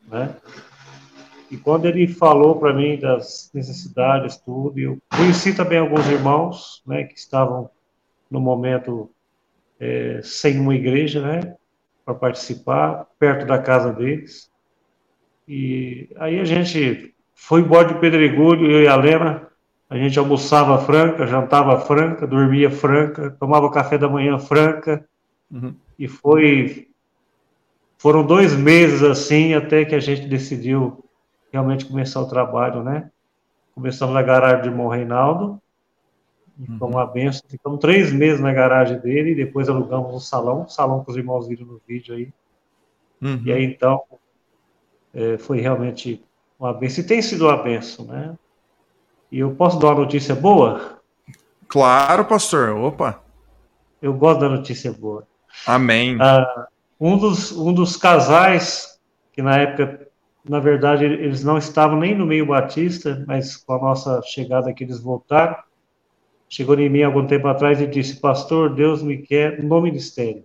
né? 0.07 0.33
E 1.51 1.57
quando 1.57 1.87
ele 1.87 2.07
falou 2.07 2.57
para 2.57 2.73
mim 2.73 2.97
das 2.97 3.49
necessidades, 3.53 4.37
tudo, 4.37 4.79
eu 4.79 4.97
conheci 5.09 5.53
também 5.53 5.79
alguns 5.79 6.07
irmãos, 6.07 6.81
né, 6.85 7.03
que 7.03 7.17
estavam 7.17 7.69
no 8.29 8.39
momento 8.39 9.09
é, 9.79 10.19
sem 10.23 10.59
uma 10.59 10.75
igreja, 10.75 11.21
né, 11.21 11.55
para 12.05 12.13
participar, 12.13 13.07
perto 13.17 13.45
da 13.45 13.59
casa 13.59 13.93
deles. 13.93 14.49
E 15.47 16.09
aí 16.17 16.39
a 16.39 16.45
gente 16.45 17.13
foi 17.33 17.61
embora 17.61 17.87
de 17.87 17.99
Pedregulho, 17.99 18.69
eu 18.69 18.83
e 18.83 18.87
a 18.87 18.95
Lena, 18.95 19.47
a 19.89 19.97
gente 19.97 20.19
almoçava 20.19 20.77
franca, 20.85 21.25
jantava 21.25 21.79
franca, 21.79 22.27
dormia 22.27 22.69
franca, 22.69 23.31
tomava 23.39 23.71
café 23.71 23.97
da 23.97 24.07
manhã 24.07 24.37
franca, 24.37 25.03
uhum. 25.49 25.73
e 25.97 26.07
foi. 26.07 26.87
Foram 27.97 28.25
dois 28.25 28.55
meses 28.55 29.01
assim 29.01 29.55
até 29.55 29.83
que 29.83 29.95
a 29.95 29.99
gente 29.99 30.27
decidiu 30.27 31.03
realmente 31.51 31.85
começar 31.85 32.21
o 32.21 32.29
trabalho, 32.29 32.83
né? 32.83 33.09
Começamos 33.73 34.13
na 34.13 34.21
garagem 34.21 34.61
de 34.61 34.69
irmão 34.69 34.87
Reinaldo. 34.87 35.59
Foi 36.77 36.87
uma 36.87 37.05
benção. 37.05 37.41
Ficamos 37.47 37.79
três 37.79 38.11
meses 38.11 38.39
na 38.39 38.51
garagem 38.51 38.99
dele, 38.99 39.31
e 39.31 39.35
depois 39.35 39.69
alugamos 39.69 40.13
um 40.13 40.19
salão, 40.19 40.67
salão 40.67 41.03
que 41.03 41.11
os 41.11 41.17
irmãos 41.17 41.47
viram 41.47 41.65
no 41.65 41.81
vídeo 41.87 42.15
aí. 42.15 42.33
Uhum. 43.21 43.41
E 43.45 43.51
aí 43.51 43.63
então 43.63 44.01
é, 45.13 45.37
foi 45.37 45.59
realmente 45.61 46.23
uma 46.59 46.73
benção. 46.73 47.03
E 47.03 47.07
tem 47.07 47.21
sido 47.21 47.45
uma 47.45 47.57
benção, 47.61 48.05
né? 48.05 48.35
E 49.31 49.39
eu 49.39 49.51
posso 49.55 49.79
dar 49.79 49.87
uma 49.87 50.01
notícia 50.01 50.35
boa? 50.35 50.99
Claro, 51.67 52.25
pastor. 52.25 52.75
Opa! 52.75 53.21
Eu 54.01 54.13
gosto 54.13 54.39
da 54.39 54.49
notícia 54.49 54.91
boa. 54.91 55.27
Amém. 55.65 56.17
Ah, 56.19 56.67
um, 56.99 57.17
dos, 57.17 57.51
um 57.51 57.73
dos 57.73 57.95
casais 57.95 58.99
que 59.31 59.41
na 59.41 59.57
época, 59.57 60.07
na 60.43 60.59
verdade, 60.59 61.05
eles 61.05 61.43
não 61.43 61.57
estavam 61.57 61.97
nem 61.97 62.15
no 62.15 62.25
meio 62.25 62.45
batista, 62.45 63.23
mas 63.27 63.55
com 63.55 63.73
a 63.73 63.79
nossa 63.79 64.21
chegada 64.23 64.69
aqui 64.69 64.83
eles 64.83 64.99
voltaram. 64.99 65.55
Chegou 66.49 66.77
em 66.79 66.89
mim 66.89 67.03
algum 67.03 67.27
tempo 67.27 67.47
atrás 67.47 67.79
e 67.79 67.85
disse: 67.85 68.19
Pastor, 68.19 68.73
Deus 68.73 69.03
me 69.03 69.17
quer 69.17 69.63
no 69.63 69.79
ministério. 69.81 70.43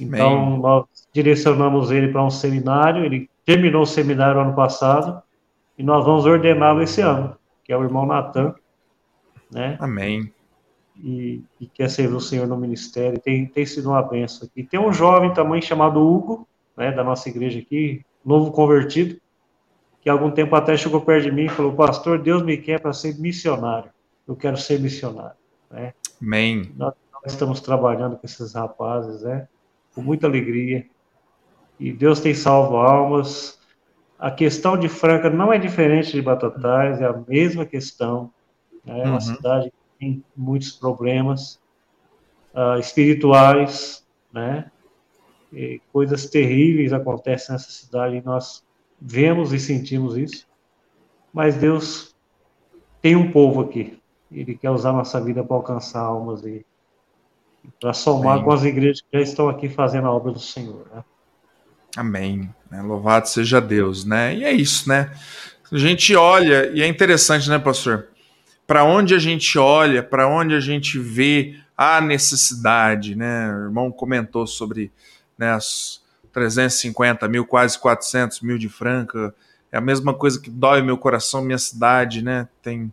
Então, 0.00 0.44
Amém. 0.44 0.60
nós 0.60 0.86
direcionamos 1.12 1.90
ele 1.90 2.08
para 2.08 2.24
um 2.24 2.30
seminário. 2.30 3.04
Ele 3.04 3.28
terminou 3.44 3.82
o 3.82 3.86
seminário 3.86 4.40
ano 4.40 4.54
passado 4.54 5.20
e 5.76 5.82
nós 5.82 6.04
vamos 6.04 6.24
ordená-lo 6.24 6.82
esse 6.82 7.00
ano, 7.00 7.36
que 7.64 7.72
é 7.72 7.76
o 7.76 7.82
irmão 7.82 8.06
Natan. 8.06 8.54
Né? 9.50 9.76
Amém. 9.80 10.32
E, 10.96 11.42
e, 11.60 11.66
quer 11.66 11.90
servir 11.90 12.14
o 12.14 12.20
Senhor 12.20 12.46
no 12.46 12.56
ministério. 12.56 13.18
Tem, 13.18 13.44
tem 13.46 13.66
sido 13.66 13.90
uma 13.90 14.02
benção 14.02 14.46
aqui. 14.46 14.62
Tem 14.62 14.78
um 14.78 14.92
jovem 14.92 15.32
também 15.32 15.60
chamado 15.60 16.00
Hugo, 16.00 16.46
né, 16.76 16.92
da 16.92 17.02
nossa 17.02 17.28
igreja 17.28 17.58
aqui, 17.58 18.02
novo 18.24 18.52
convertido, 18.52 19.20
que 20.00 20.08
algum 20.08 20.30
tempo 20.30 20.54
até 20.54 20.76
chegou 20.76 21.00
perto 21.00 21.24
de 21.24 21.32
mim 21.32 21.46
e 21.46 21.48
falou: 21.48 21.72
Pastor, 21.72 22.18
Deus 22.18 22.42
me 22.42 22.56
quer 22.56 22.80
para 22.80 22.92
ser 22.92 23.18
missionário. 23.18 23.90
Eu 24.26 24.36
quero 24.36 24.56
ser 24.56 24.80
missionário. 24.80 25.36
Né? 25.70 25.94
Amém. 26.20 26.72
Nós, 26.76 26.94
nós 27.12 27.32
estamos 27.32 27.60
trabalhando 27.60 28.16
com 28.16 28.26
esses 28.26 28.54
rapazes, 28.54 29.22
né? 29.22 29.48
com 29.94 30.02
muita 30.02 30.26
alegria. 30.26 30.86
E 31.78 31.92
Deus 31.92 32.20
tem 32.20 32.34
salvo 32.34 32.76
almas. 32.76 33.58
A 34.18 34.30
questão 34.30 34.76
de 34.76 34.88
Franca 34.88 35.28
não 35.28 35.52
é 35.52 35.58
diferente 35.58 36.12
de 36.12 36.22
Batatais, 36.22 37.00
é 37.00 37.06
a 37.06 37.22
mesma 37.26 37.66
questão. 37.66 38.30
Né? 38.84 39.00
É 39.00 39.04
uma 39.04 39.14
uhum. 39.14 39.20
cidade 39.20 39.70
que 39.70 39.98
tem 39.98 40.24
muitos 40.36 40.72
problemas 40.72 41.60
uh, 42.54 42.78
espirituais, 42.78 44.06
né? 44.32 44.70
E 45.52 45.80
coisas 45.92 46.30
terríveis 46.30 46.92
acontecem 46.92 47.52
nessa 47.52 47.70
cidade 47.70 48.16
e 48.16 48.22
nós 48.22 48.64
vemos 48.98 49.52
e 49.52 49.58
sentimos 49.58 50.16
isso. 50.16 50.46
Mas 51.32 51.56
Deus 51.56 52.14
tem 53.02 53.16
um 53.16 53.30
povo 53.30 53.60
aqui. 53.60 54.00
Ele 54.32 54.54
quer 54.54 54.70
usar 54.70 54.92
nossa 54.92 55.20
vida 55.20 55.42
para 55.42 55.56
alcançar 55.56 56.00
almas 56.00 56.44
e 56.44 56.64
para 57.80 57.92
somar 57.92 58.34
Amém. 58.34 58.44
com 58.44 58.52
as 58.52 58.64
igrejas 58.64 59.00
que 59.00 59.18
já 59.18 59.20
estão 59.20 59.48
aqui 59.48 59.68
fazendo 59.68 60.06
a 60.06 60.12
obra 60.12 60.32
do 60.32 60.40
Senhor. 60.40 60.86
Né? 60.92 61.04
Amém. 61.96 62.52
Né? 62.70 62.82
Louvado 62.82 63.28
seja 63.28 63.60
Deus, 63.60 64.04
né? 64.04 64.34
E 64.34 64.44
é 64.44 64.52
isso, 64.52 64.88
né? 64.88 65.12
A 65.70 65.78
gente 65.78 66.14
olha, 66.14 66.70
e 66.74 66.82
é 66.82 66.86
interessante, 66.86 67.48
né, 67.48 67.58
pastor? 67.58 68.08
Para 68.66 68.84
onde 68.84 69.14
a 69.14 69.18
gente 69.18 69.58
olha, 69.58 70.02
para 70.02 70.28
onde 70.28 70.54
a 70.54 70.60
gente 70.60 70.98
vê 70.98 71.56
a 71.76 72.00
necessidade, 72.00 73.14
né? 73.14 73.48
O 73.48 73.64
irmão 73.64 73.90
comentou 73.90 74.46
sobre 74.46 74.92
né, 75.36 75.52
as 75.52 76.02
350 76.32 77.28
mil, 77.28 77.46
quase 77.46 77.78
400 77.78 78.40
mil 78.40 78.58
de 78.58 78.68
Franca. 78.68 79.34
É 79.70 79.78
a 79.78 79.80
mesma 79.80 80.14
coisa 80.14 80.40
que 80.40 80.50
dói 80.50 80.82
meu 80.82 80.96
coração, 80.96 81.42
minha 81.42 81.58
cidade, 81.58 82.22
né? 82.22 82.48
Tem 82.62 82.92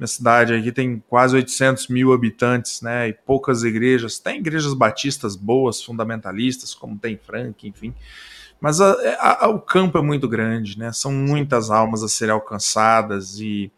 minha 0.00 0.08
cidade 0.08 0.54
aqui 0.54 0.72
tem 0.72 1.04
quase 1.10 1.36
800 1.36 1.88
mil 1.88 2.14
habitantes, 2.14 2.80
né? 2.80 3.08
E 3.08 3.12
poucas 3.12 3.64
igrejas. 3.64 4.18
Tem 4.18 4.38
igrejas 4.38 4.72
batistas 4.72 5.36
boas, 5.36 5.82
fundamentalistas, 5.82 6.74
como 6.74 6.98
tem 6.98 7.18
Frank, 7.18 7.68
enfim. 7.68 7.94
Mas 8.58 8.80
a, 8.80 8.94
a, 9.18 9.48
o 9.48 9.60
campo 9.60 9.98
é 9.98 10.02
muito 10.02 10.26
grande, 10.26 10.78
né? 10.78 10.90
São 10.90 11.12
muitas 11.12 11.68
almas 11.68 12.02
a 12.02 12.08
serem 12.08 12.32
alcançadas 12.32 13.40
e, 13.40 13.70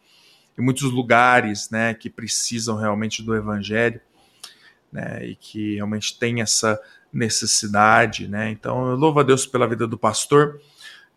e 0.57 0.63
muitos 0.63 0.93
lugares, 0.93 1.69
né? 1.71 1.93
Que 1.93 2.09
precisam 2.09 2.77
realmente 2.77 3.21
do 3.21 3.35
evangelho, 3.35 4.01
né? 4.93 5.27
E 5.27 5.35
que 5.35 5.75
realmente 5.75 6.17
tem 6.17 6.41
essa 6.41 6.81
necessidade, 7.13 8.29
né? 8.29 8.49
Então 8.49 8.91
eu 8.91 8.97
louvo 8.97 9.19
a 9.19 9.25
Deus 9.25 9.45
pela 9.45 9.67
vida 9.67 9.89
do 9.89 9.99
pastor, 9.99 10.61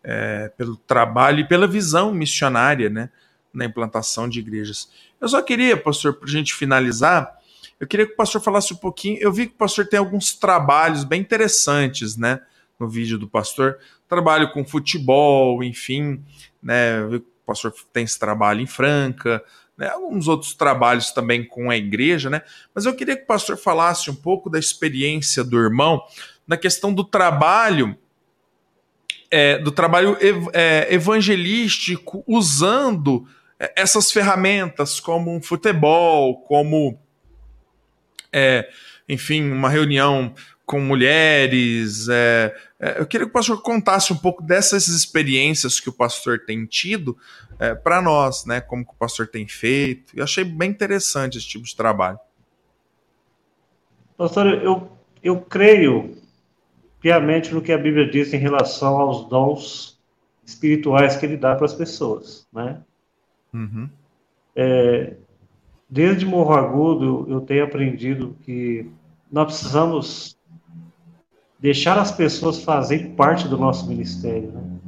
é, 0.02 0.48
pelo 0.48 0.76
trabalho 0.76 1.38
e 1.38 1.48
pela 1.48 1.68
visão 1.68 2.12
missionária, 2.12 2.90
né? 2.90 3.08
Na 3.52 3.64
implantação 3.64 4.28
de 4.28 4.38
igrejas. 4.38 4.90
Eu 5.20 5.28
só 5.28 5.40
queria, 5.42 5.76
pastor, 5.76 6.14
para 6.14 6.28
a 6.28 6.30
gente 6.30 6.54
finalizar, 6.54 7.36
eu 7.78 7.86
queria 7.86 8.06
que 8.06 8.12
o 8.12 8.16
pastor 8.16 8.40
falasse 8.40 8.72
um 8.72 8.76
pouquinho. 8.76 9.18
Eu 9.20 9.32
vi 9.32 9.46
que 9.46 9.54
o 9.54 9.58
pastor 9.58 9.86
tem 9.86 9.98
alguns 9.98 10.34
trabalhos 10.34 11.04
bem 11.04 11.20
interessantes, 11.20 12.16
né? 12.16 12.40
No 12.78 12.88
vídeo 12.88 13.18
do 13.18 13.28
pastor. 13.28 13.78
Trabalho 14.08 14.50
com 14.52 14.64
futebol, 14.64 15.62
enfim, 15.62 16.22
né? 16.62 17.00
Eu 17.00 17.10
vi 17.10 17.20
que 17.20 17.26
o 17.26 17.46
pastor 17.46 17.74
tem 17.92 18.04
esse 18.04 18.18
trabalho 18.18 18.60
em 18.60 18.66
Franca, 18.66 19.42
né? 19.76 19.88
Alguns 19.88 20.26
outros 20.26 20.54
trabalhos 20.54 21.10
também 21.10 21.44
com 21.44 21.70
a 21.70 21.76
igreja, 21.76 22.30
né? 22.30 22.40
Mas 22.74 22.86
eu 22.86 22.94
queria 22.94 23.16
que 23.16 23.24
o 23.24 23.26
pastor 23.26 23.58
falasse 23.58 24.10
um 24.10 24.14
pouco 24.14 24.48
da 24.48 24.58
experiência 24.58 25.44
do 25.44 25.58
irmão 25.58 26.02
na 26.46 26.56
questão 26.56 26.92
do 26.94 27.04
trabalho. 27.04 27.96
É, 29.28 29.58
do 29.58 29.72
trabalho 29.72 30.16
ev 30.20 30.46
é, 30.52 30.86
evangelístico 30.94 32.22
usando 32.28 33.26
essas 33.58 34.12
ferramentas, 34.12 35.00
como 35.00 35.34
um 35.34 35.40
futebol, 35.40 36.42
como, 36.42 36.98
é, 38.32 38.68
enfim, 39.08 39.50
uma 39.50 39.68
reunião 39.68 40.34
com 40.66 40.80
mulheres. 40.80 42.08
É, 42.08 42.54
é, 42.78 43.00
eu 43.00 43.06
queria 43.06 43.26
que 43.26 43.30
o 43.30 43.32
pastor 43.32 43.62
contasse 43.62 44.12
um 44.12 44.16
pouco 44.16 44.42
dessas 44.42 44.88
experiências 44.88 45.80
que 45.80 45.88
o 45.88 45.92
pastor 45.92 46.40
tem 46.44 46.66
tido 46.66 47.16
é, 47.58 47.74
para 47.74 48.02
nós, 48.02 48.44
né? 48.44 48.60
Como 48.60 48.84
que 48.84 48.92
o 48.92 48.96
pastor 48.96 49.28
tem 49.28 49.46
feito. 49.46 50.12
Eu 50.14 50.24
achei 50.24 50.44
bem 50.44 50.70
interessante 50.70 51.38
esse 51.38 51.46
tipo 51.46 51.64
de 51.64 51.74
trabalho. 51.74 52.18
Pastor, 54.18 54.46
eu, 54.46 54.90
eu 55.22 55.40
creio 55.40 56.16
piamente 57.00 57.54
no 57.54 57.62
que 57.62 57.72
a 57.72 57.78
Bíblia 57.78 58.10
diz 58.10 58.34
em 58.34 58.38
relação 58.38 58.96
aos 58.96 59.28
dons 59.28 60.00
espirituais 60.44 61.16
que 61.16 61.26
ele 61.26 61.36
dá 61.36 61.54
para 61.54 61.66
as 61.66 61.74
pessoas, 61.74 62.46
né? 62.52 62.82
Uhum. 63.52 63.88
É, 64.54 65.16
desde 65.88 66.26
Morro 66.26 66.54
Agudo, 66.54 67.26
eu 67.28 67.40
tenho 67.40 67.64
aprendido 67.64 68.36
que 68.42 68.90
nós 69.30 69.46
precisamos 69.46 70.38
deixar 71.58 71.98
as 71.98 72.12
pessoas 72.12 72.62
fazerem 72.62 73.14
parte 73.14 73.48
do 73.48 73.56
nosso 73.56 73.86
ministério. 73.88 74.52
Né? 74.52 74.78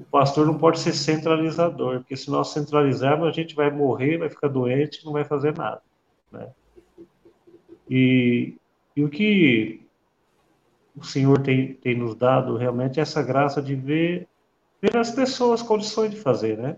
O 0.00 0.04
pastor 0.04 0.46
não 0.46 0.58
pode 0.58 0.78
ser 0.80 0.92
centralizador, 0.92 2.00
porque 2.00 2.16
se 2.16 2.30
nós 2.30 2.52
centralizarmos, 2.52 3.28
a 3.28 3.32
gente 3.32 3.54
vai 3.54 3.70
morrer, 3.70 4.18
vai 4.18 4.28
ficar 4.28 4.48
doente, 4.48 5.04
não 5.04 5.12
vai 5.12 5.24
fazer 5.24 5.56
nada. 5.56 5.82
Né? 6.32 6.48
E, 7.88 8.56
e 8.96 9.04
o 9.04 9.08
que 9.08 9.86
o 10.96 11.04
Senhor 11.04 11.40
tem, 11.42 11.74
tem 11.74 11.96
nos 11.96 12.14
dado 12.14 12.56
realmente 12.56 12.98
é 12.98 13.02
essa 13.02 13.22
graça 13.22 13.60
de 13.60 13.74
ver, 13.74 14.26
ver 14.80 14.96
as 14.96 15.10
pessoas 15.10 15.62
condições 15.62 16.10
de 16.10 16.16
fazer, 16.16 16.56
né? 16.56 16.76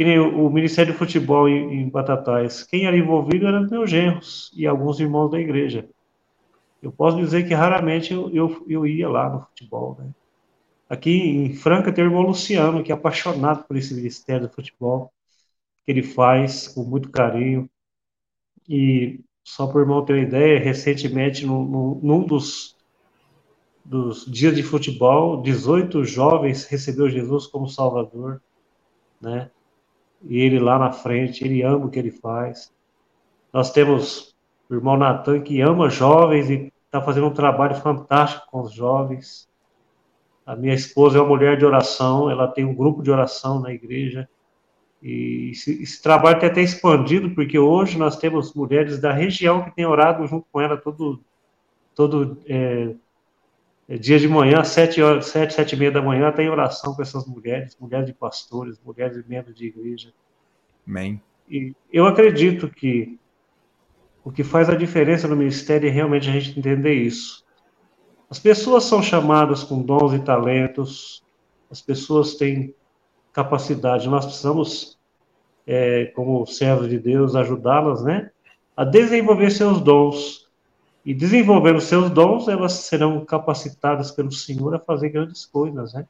Que 0.00 0.04
nem 0.04 0.18
o, 0.18 0.48
Ministério 0.48 0.94
do 0.94 0.98
Futebol 0.98 1.46
em, 1.46 1.74
em 1.74 1.88
Batatais, 1.90 2.62
quem 2.62 2.86
era 2.86 2.96
envolvido 2.96 3.46
eram 3.46 3.68
meus 3.68 3.90
genros 3.90 4.50
e 4.56 4.66
alguns 4.66 4.98
irmãos 4.98 5.28
da 5.28 5.38
igreja. 5.38 5.86
Eu 6.82 6.90
posso 6.90 7.18
dizer 7.18 7.46
que 7.46 7.52
raramente 7.52 8.14
eu, 8.14 8.30
eu, 8.34 8.64
eu 8.66 8.86
ia 8.86 9.10
lá 9.10 9.28
no 9.28 9.42
futebol, 9.42 9.98
né? 10.00 10.08
Aqui 10.88 11.10
em 11.10 11.52
Franca 11.52 11.92
tem 11.92 12.02
o 12.02 12.06
irmão 12.06 12.22
Luciano, 12.22 12.82
que 12.82 12.90
é 12.90 12.94
apaixonado 12.94 13.64
por 13.64 13.76
esse 13.76 13.92
Ministério 13.92 14.48
do 14.48 14.54
Futebol, 14.54 15.12
que 15.84 15.92
ele 15.92 16.02
faz 16.02 16.68
com 16.68 16.82
muito 16.82 17.10
carinho. 17.10 17.68
E 18.66 19.20
só 19.44 19.66
para 19.66 19.80
o 19.80 19.82
irmão 19.82 20.02
ter 20.02 20.14
uma 20.14 20.22
ideia, 20.22 20.58
recentemente, 20.58 21.44
num, 21.44 22.00
num 22.02 22.24
dos, 22.24 22.74
dos 23.84 24.24
dias 24.24 24.56
de 24.56 24.62
futebol, 24.62 25.42
18 25.42 26.02
jovens 26.04 26.64
recebeu 26.64 27.10
Jesus 27.10 27.46
como 27.46 27.68
Salvador, 27.68 28.40
né? 29.20 29.50
E 30.22 30.40
ele 30.40 30.58
lá 30.58 30.78
na 30.78 30.92
frente, 30.92 31.44
ele 31.44 31.62
ama 31.62 31.86
o 31.86 31.90
que 31.90 31.98
ele 31.98 32.10
faz. 32.10 32.72
Nós 33.52 33.72
temos 33.72 34.34
o 34.68 34.74
irmão 34.74 34.96
Natan, 34.96 35.40
que 35.40 35.60
ama 35.60 35.88
jovens 35.88 36.50
e 36.50 36.72
está 36.86 37.00
fazendo 37.00 37.26
um 37.26 37.34
trabalho 37.34 37.74
fantástico 37.76 38.46
com 38.50 38.60
os 38.60 38.72
jovens. 38.72 39.48
A 40.44 40.56
minha 40.56 40.74
esposa 40.74 41.18
é 41.18 41.20
uma 41.20 41.28
mulher 41.28 41.56
de 41.56 41.64
oração, 41.64 42.30
ela 42.30 42.48
tem 42.48 42.64
um 42.64 42.74
grupo 42.74 43.02
de 43.02 43.10
oração 43.10 43.60
na 43.60 43.72
igreja. 43.72 44.28
E 45.02 45.50
esse, 45.52 45.82
esse, 45.82 46.02
trabalho 46.02 46.38
tem 46.38 46.48
até 46.48 46.60
expandido, 46.60 47.30
porque 47.30 47.58
hoje 47.58 47.96
nós 47.98 48.16
temos 48.16 48.52
mulheres 48.52 49.00
da 49.00 49.12
região 49.12 49.64
que 49.64 49.74
têm 49.74 49.86
orado 49.86 50.26
junto 50.26 50.46
com 50.52 50.60
ela 50.60 50.76
todo, 50.76 51.20
todo 51.94 52.38
é, 52.46 52.94
é 53.90 53.98
dia 53.98 54.20
de 54.20 54.28
manhã, 54.28 54.62
sete 54.62 55.02
horas, 55.02 55.26
sete, 55.26 55.52
sete 55.52 55.74
e 55.74 55.76
meia 55.76 55.90
da 55.90 56.00
manhã, 56.00 56.30
tem 56.30 56.48
oração 56.48 56.94
com 56.94 57.02
essas 57.02 57.26
mulheres, 57.26 57.76
mulheres 57.80 58.06
de 58.06 58.14
pastores, 58.14 58.80
mulheres 58.84 59.20
de 59.20 59.28
membros 59.28 59.52
de 59.52 59.66
igreja. 59.66 60.12
Amém. 60.86 61.20
E 61.50 61.74
eu 61.92 62.06
acredito 62.06 62.68
que 62.68 63.18
o 64.24 64.30
que 64.30 64.44
faz 64.44 64.70
a 64.70 64.76
diferença 64.76 65.26
no 65.26 65.34
ministério 65.34 65.88
é 65.88 65.90
realmente 65.90 66.28
a 66.28 66.32
gente 66.32 66.56
entender 66.56 66.94
isso. 66.94 67.44
As 68.30 68.38
pessoas 68.38 68.84
são 68.84 69.02
chamadas 69.02 69.64
com 69.64 69.82
dons 69.82 70.12
e 70.12 70.20
talentos, 70.20 71.24
as 71.68 71.82
pessoas 71.82 72.36
têm 72.36 72.72
capacidade. 73.32 74.08
Nós 74.08 74.24
precisamos, 74.24 75.00
é, 75.66 76.04
como 76.14 76.46
servos 76.46 76.88
de 76.88 76.96
Deus, 77.00 77.34
ajudá-las, 77.34 78.04
né, 78.04 78.30
a 78.76 78.84
desenvolver 78.84 79.50
seus 79.50 79.80
dons. 79.80 80.48
E 81.04 81.14
desenvolvendo 81.14 81.80
seus 81.80 82.10
dons, 82.10 82.46
elas 82.48 82.72
serão 82.72 83.24
capacitadas 83.24 84.10
pelo 84.10 84.30
Senhor 84.30 84.74
a 84.74 84.78
fazer 84.78 85.08
grandes 85.08 85.46
coisas, 85.46 85.94
né? 85.94 86.06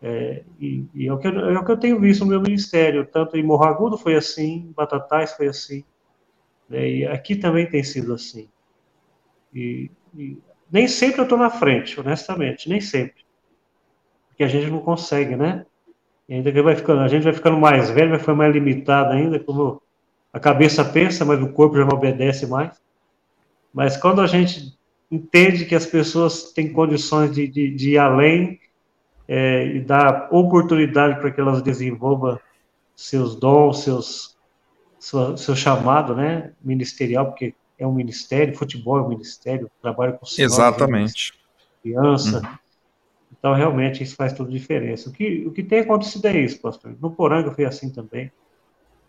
É, 0.00 0.42
e, 0.60 0.84
e 0.94 1.06
é, 1.06 1.12
o 1.12 1.18
que 1.18 1.26
eu, 1.26 1.50
é 1.50 1.58
o 1.58 1.64
que 1.64 1.72
eu 1.72 1.78
tenho 1.78 1.98
visto 1.98 2.24
no 2.24 2.30
meu 2.30 2.40
ministério, 2.40 3.06
tanto 3.06 3.36
em 3.36 3.42
Morro 3.42 3.64
Agudo 3.64 3.96
foi 3.96 4.14
assim, 4.14 4.70
Batatais 4.76 5.32
foi 5.32 5.46
assim, 5.48 5.82
né? 6.68 6.86
e 6.86 7.06
aqui 7.06 7.34
também 7.34 7.66
tem 7.68 7.82
sido 7.82 8.12
assim. 8.12 8.46
E, 9.54 9.90
e 10.14 10.36
nem 10.70 10.86
sempre 10.86 11.20
eu 11.20 11.24
estou 11.24 11.38
na 11.38 11.48
frente, 11.48 11.98
honestamente, 11.98 12.68
nem 12.68 12.80
sempre. 12.80 13.24
Porque 14.28 14.44
a 14.44 14.48
gente 14.48 14.70
não 14.70 14.80
consegue, 14.80 15.36
né? 15.36 15.64
E 16.28 16.34
ainda 16.34 16.52
que 16.52 16.60
vai 16.60 16.76
ficando, 16.76 17.00
a 17.00 17.08
gente 17.08 17.22
vai 17.22 17.32
ficando 17.32 17.56
mais 17.56 17.90
velho, 17.90 18.10
vai 18.10 18.18
ficando 18.18 18.38
mais 18.38 18.52
limitado 18.52 19.12
ainda, 19.12 19.38
como 19.38 19.80
a 20.32 20.40
cabeça 20.40 20.84
pensa, 20.84 21.24
mas 21.24 21.40
o 21.40 21.52
corpo 21.52 21.76
já 21.76 21.84
não 21.84 21.96
obedece 21.96 22.46
mais. 22.46 22.78
Mas 23.74 23.96
quando 23.96 24.20
a 24.20 24.26
gente 24.26 24.78
entende 25.10 25.66
que 25.66 25.74
as 25.74 25.84
pessoas 25.84 26.52
têm 26.52 26.72
condições 26.72 27.34
de, 27.34 27.46
de, 27.48 27.74
de 27.74 27.90
ir 27.90 27.98
além 27.98 28.60
é, 29.26 29.66
e 29.66 29.80
dar 29.80 30.28
oportunidade 30.30 31.20
para 31.20 31.30
que 31.30 31.40
elas 31.40 31.60
desenvolvam 31.60 32.38
seus 32.94 33.34
dons, 33.34 33.82
seus, 33.82 34.36
seu, 34.98 35.36
seu 35.36 35.56
chamado, 35.56 36.14
né, 36.14 36.52
ministerial, 36.62 37.26
porque 37.26 37.54
é 37.78 37.86
um 37.86 37.92
ministério, 37.92 38.56
futebol 38.56 38.98
é 38.98 39.02
um 39.02 39.08
ministério, 39.08 39.70
trabalho 39.82 40.18
com 40.18 40.26
Exatamente. 40.38 41.34
criança, 41.82 42.38
uhum. 42.38 42.64
Então, 43.44 43.52
realmente, 43.52 44.02
isso 44.02 44.16
faz 44.16 44.32
toda 44.32 44.48
a 44.48 44.52
diferença. 44.52 45.10
O 45.10 45.12
que, 45.12 45.44
o 45.46 45.50
que 45.50 45.62
tem 45.62 45.80
acontecido 45.80 46.24
é 46.28 46.38
isso, 46.38 46.58
pastor. 46.62 46.96
No 46.98 47.10
Poranga 47.10 47.50
foi 47.50 47.66
assim 47.66 47.90
também. 47.90 48.32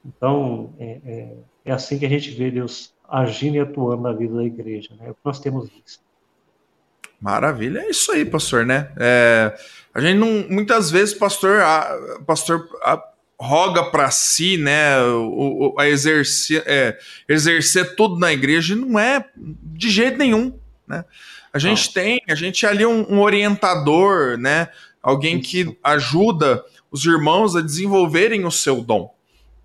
Então, 0.06 0.74
é, 0.78 1.00
é, 1.06 1.38
é, 1.64 1.72
assim 1.72 1.98
que 1.98 2.06
a 2.06 2.10
gente 2.10 2.32
vê 2.32 2.52
Deus 2.52 2.94
agindo 3.10 3.56
e 3.56 3.60
atuando 3.60 4.04
na 4.04 4.14
vida 4.14 4.36
da 4.36 4.44
igreja. 4.44 4.90
Né? 5.00 5.08
É 5.08 5.12
o 5.12 5.14
que 5.14 5.20
nós 5.24 5.40
temos 5.40 5.70
visto. 5.70 6.04
Maravilha, 7.20 7.80
é 7.80 7.90
isso 7.90 8.12
aí, 8.12 8.26
pastor, 8.26 8.66
né? 8.66 8.92
É, 8.98 9.58
a 9.94 10.02
gente 10.02 10.18
não, 10.18 10.46
muitas 10.50 10.92
vezes, 10.92 11.14
pastor, 11.14 11.62
a, 11.62 12.20
pastor 12.26 12.68
a, 12.84 13.02
roga 13.40 13.86
para 13.86 14.12
si, 14.12 14.58
né, 14.58 15.02
o, 15.02 15.74
o, 15.74 15.80
a 15.80 15.88
exercer, 15.88 16.64
é, 16.66 16.98
exercer 17.28 17.96
tudo 17.96 18.20
na 18.20 18.32
igreja, 18.32 18.74
e 18.74 18.78
não 18.78 19.00
é 19.00 19.26
de 19.36 19.90
jeito 19.90 20.18
nenhum, 20.18 20.58
né? 20.88 21.06
A 21.52 21.58
gente 21.58 21.88
Não. 21.88 21.94
tem, 21.94 22.22
a 22.30 22.36
gente 22.36 22.66
é 22.66 22.70
ali 22.70 22.86
um, 22.86 23.14
um 23.14 23.22
orientador, 23.22 24.38
né? 24.38 24.68
Alguém 25.02 25.40
Isso. 25.40 25.50
que 25.50 25.78
ajuda 25.82 26.62
os 26.92 27.06
irmãos 27.06 27.56
a 27.56 27.62
desenvolverem 27.62 28.44
o 28.44 28.52
seu 28.52 28.82
dom, 28.82 29.14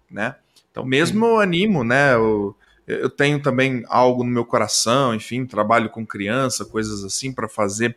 né? 0.08 0.36
Então, 0.70 0.84
mesmo 0.84 1.26
Sim. 1.26 1.32
eu 1.32 1.40
animo, 1.40 1.82
né? 1.82 2.14
Eu, 2.14 2.54
eu 2.90 3.10
tenho 3.10 3.40
também 3.40 3.84
algo 3.88 4.24
no 4.24 4.30
meu 4.30 4.44
coração, 4.44 5.14
enfim, 5.14 5.46
trabalho 5.46 5.90
com 5.90 6.06
criança, 6.06 6.64
coisas 6.64 7.04
assim 7.04 7.32
para 7.32 7.48
fazer 7.48 7.96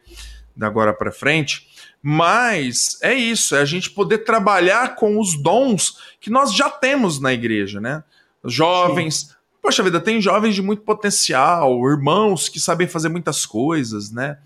da 0.56 0.68
agora 0.68 0.94
para 0.94 1.12
frente. 1.12 1.68
Mas 2.02 2.98
é 3.02 3.14
isso, 3.14 3.56
é 3.56 3.62
a 3.62 3.66
gente 3.66 3.90
poder 3.90 4.20
trabalhar 4.20 4.96
com 4.96 5.20
os 5.20 5.42
dons 5.42 5.98
que 6.20 6.30
nós 6.30 6.54
já 6.54 6.70
temos 6.70 7.20
na 7.20 7.34
igreja, 7.34 7.80
né? 7.80 8.04
Jovens, 8.44 9.16
Sim. 9.16 9.34
Poxa 9.64 9.82
vida, 9.82 10.02
tem 10.02 10.20
jovens 10.20 10.56
de 10.56 10.62
muito 10.62 10.82
potencial, 10.82 11.90
irmãos 11.90 12.50
que 12.50 12.60
sabem 12.60 12.86
fazer 12.86 13.08
muitas 13.08 13.46
coisas, 13.46 14.12
né? 14.12 14.38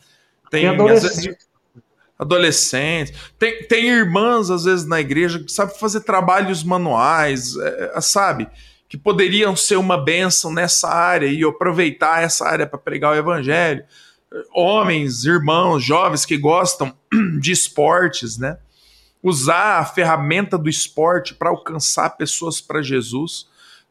Tem, 0.52 0.68
adolescentes. 0.68 1.48
adolescentes. 2.20 3.14
Tem, 3.40 3.64
tem 3.64 3.88
irmãs, 3.88 4.52
às 4.52 4.66
vezes, 4.66 4.86
na 4.86 5.02
igreja 5.02 5.40
que 5.40 5.52
sabem 5.52 5.76
fazer 5.76 6.02
trabalhos 6.02 6.64
manuais, 6.64 7.58
é, 7.58 7.94
é 7.96 8.02
sabe? 8.02 8.48
Que 8.88 8.98
poderiam 8.98 9.56
ser 9.56 9.76
uma 9.76 9.98
bênção 9.98 10.52
nessa 10.54 10.90
área 10.90 11.28
e 11.28 11.44
aproveitar 11.44 12.24
essa 12.24 12.48
área 12.48 12.66
para 12.66 12.80
pregar 12.80 13.14
o 13.14 13.18
evangelho. 13.18 13.84
Homens, 14.54 15.26
irmãos, 15.26 15.84
jovens 15.84 16.26
que 16.26 16.38
gostam 16.38 16.94
de 17.40 17.52
esportes, 17.52 18.38
né? 18.38 18.58
Usar 19.22 19.80
a 19.80 19.86
ferramenta 19.86 20.58
do 20.58 20.70
esporte 20.70 21.34
para 21.34 21.50
alcançar 21.50 22.12
pessoas 22.12 22.62
para 22.62 22.82
Jesus 22.82 23.48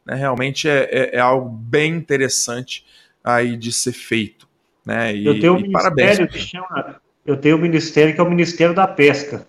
né, 0.07 0.15
realmente 0.15 0.69
é, 0.69 0.87
é, 0.89 1.15
é, 1.17 1.19
algo 1.19 1.49
bem 1.49 1.93
interessante 1.93 2.85
aí 3.21 3.57
de 3.57 3.73
ser 3.73 3.91
feito. 3.91 4.47
Né, 4.85 5.13
e, 5.13 5.25
eu 5.25 5.37
tenho 5.37 5.55
um 5.55 5.59
ministério 5.59 6.27
que 6.29 6.39
chama, 6.39 7.01
eu 7.25 7.35
tenho 7.35 7.57
um 7.57 7.59
ministério 7.59 8.15
que 8.15 8.21
é 8.21 8.23
o 8.23 8.29
Ministério 8.29 8.73
da 8.73 8.87
Pesca. 8.87 9.45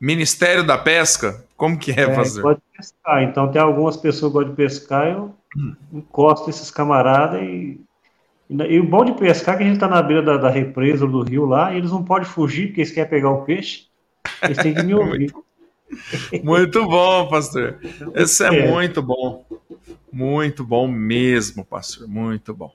Ministério 0.00 0.66
da 0.66 0.76
Pesca? 0.76 1.44
Como 1.60 1.78
que 1.78 1.90
é, 1.92 2.04
é 2.04 2.14
fazer? 2.14 2.40
Pode 2.40 2.60
pescar. 2.74 3.22
Então 3.22 3.52
tem 3.52 3.60
algumas 3.60 3.94
pessoas 3.94 4.32
que 4.32 4.38
gostam 4.38 4.50
de 4.50 4.56
pescar, 4.56 5.06
eu 5.08 5.34
hum. 5.54 5.76
encosto 5.92 6.48
esses 6.48 6.70
camaradas 6.70 7.42
e 7.42 7.78
e 8.50 8.80
o 8.80 8.84
bom 8.84 9.04
de 9.04 9.12
pescar 9.12 9.54
é 9.54 9.58
que 9.58 9.62
a 9.62 9.66
gente 9.66 9.76
está 9.76 9.86
na 9.86 10.02
beira 10.02 10.22
da, 10.22 10.36
da, 10.36 10.50
represa 10.50 11.06
do 11.06 11.22
rio 11.22 11.46
lá, 11.46 11.72
e 11.72 11.78
eles 11.78 11.92
não 11.92 12.02
podem 12.02 12.28
fugir 12.28 12.66
porque 12.66 12.80
eles 12.80 12.90
querem 12.90 13.08
pegar 13.08 13.30
o 13.30 13.44
peixe. 13.44 13.86
Eles 14.42 14.56
têm 14.56 14.74
que 14.74 14.82
me 14.82 14.92
ouvir. 14.96 15.32
Muito 16.42 16.84
bom, 16.84 17.28
pastor. 17.28 17.78
Esse 18.12 18.44
é, 18.44 18.48
é 18.48 18.68
muito 18.72 19.00
bom. 19.00 19.46
Muito 20.12 20.64
bom 20.64 20.88
mesmo, 20.88 21.64
pastor. 21.64 22.08
Muito 22.08 22.52
bom. 22.52 22.72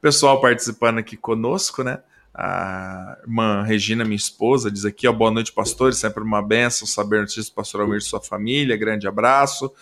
Pessoal 0.00 0.40
participando 0.40 0.96
aqui 0.96 1.14
conosco, 1.14 1.82
né? 1.82 1.98
A 2.40 3.18
irmã 3.24 3.64
Regina, 3.64 4.04
minha 4.04 4.14
esposa, 4.14 4.70
diz 4.70 4.84
aqui: 4.84 5.08
ó, 5.08 5.12
boa 5.12 5.28
noite, 5.28 5.52
pastores. 5.52 5.98
Sempre 5.98 6.22
uma 6.22 6.40
benção 6.40 6.86
saber 6.86 7.18
notícias 7.18 7.48
do 7.48 7.52
pastor 7.52 7.80
Almir 7.80 7.98
e 7.98 8.00
sua 8.00 8.20
família. 8.20 8.76
Grande 8.76 9.08
abraço. 9.08 9.72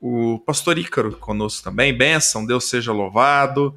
O 0.00 0.40
pastor 0.40 0.78
Ícaro 0.78 1.12
conosco 1.12 1.62
também. 1.62 1.96
Benção, 1.96 2.44
Deus 2.44 2.68
seja 2.68 2.92
louvado. 2.92 3.76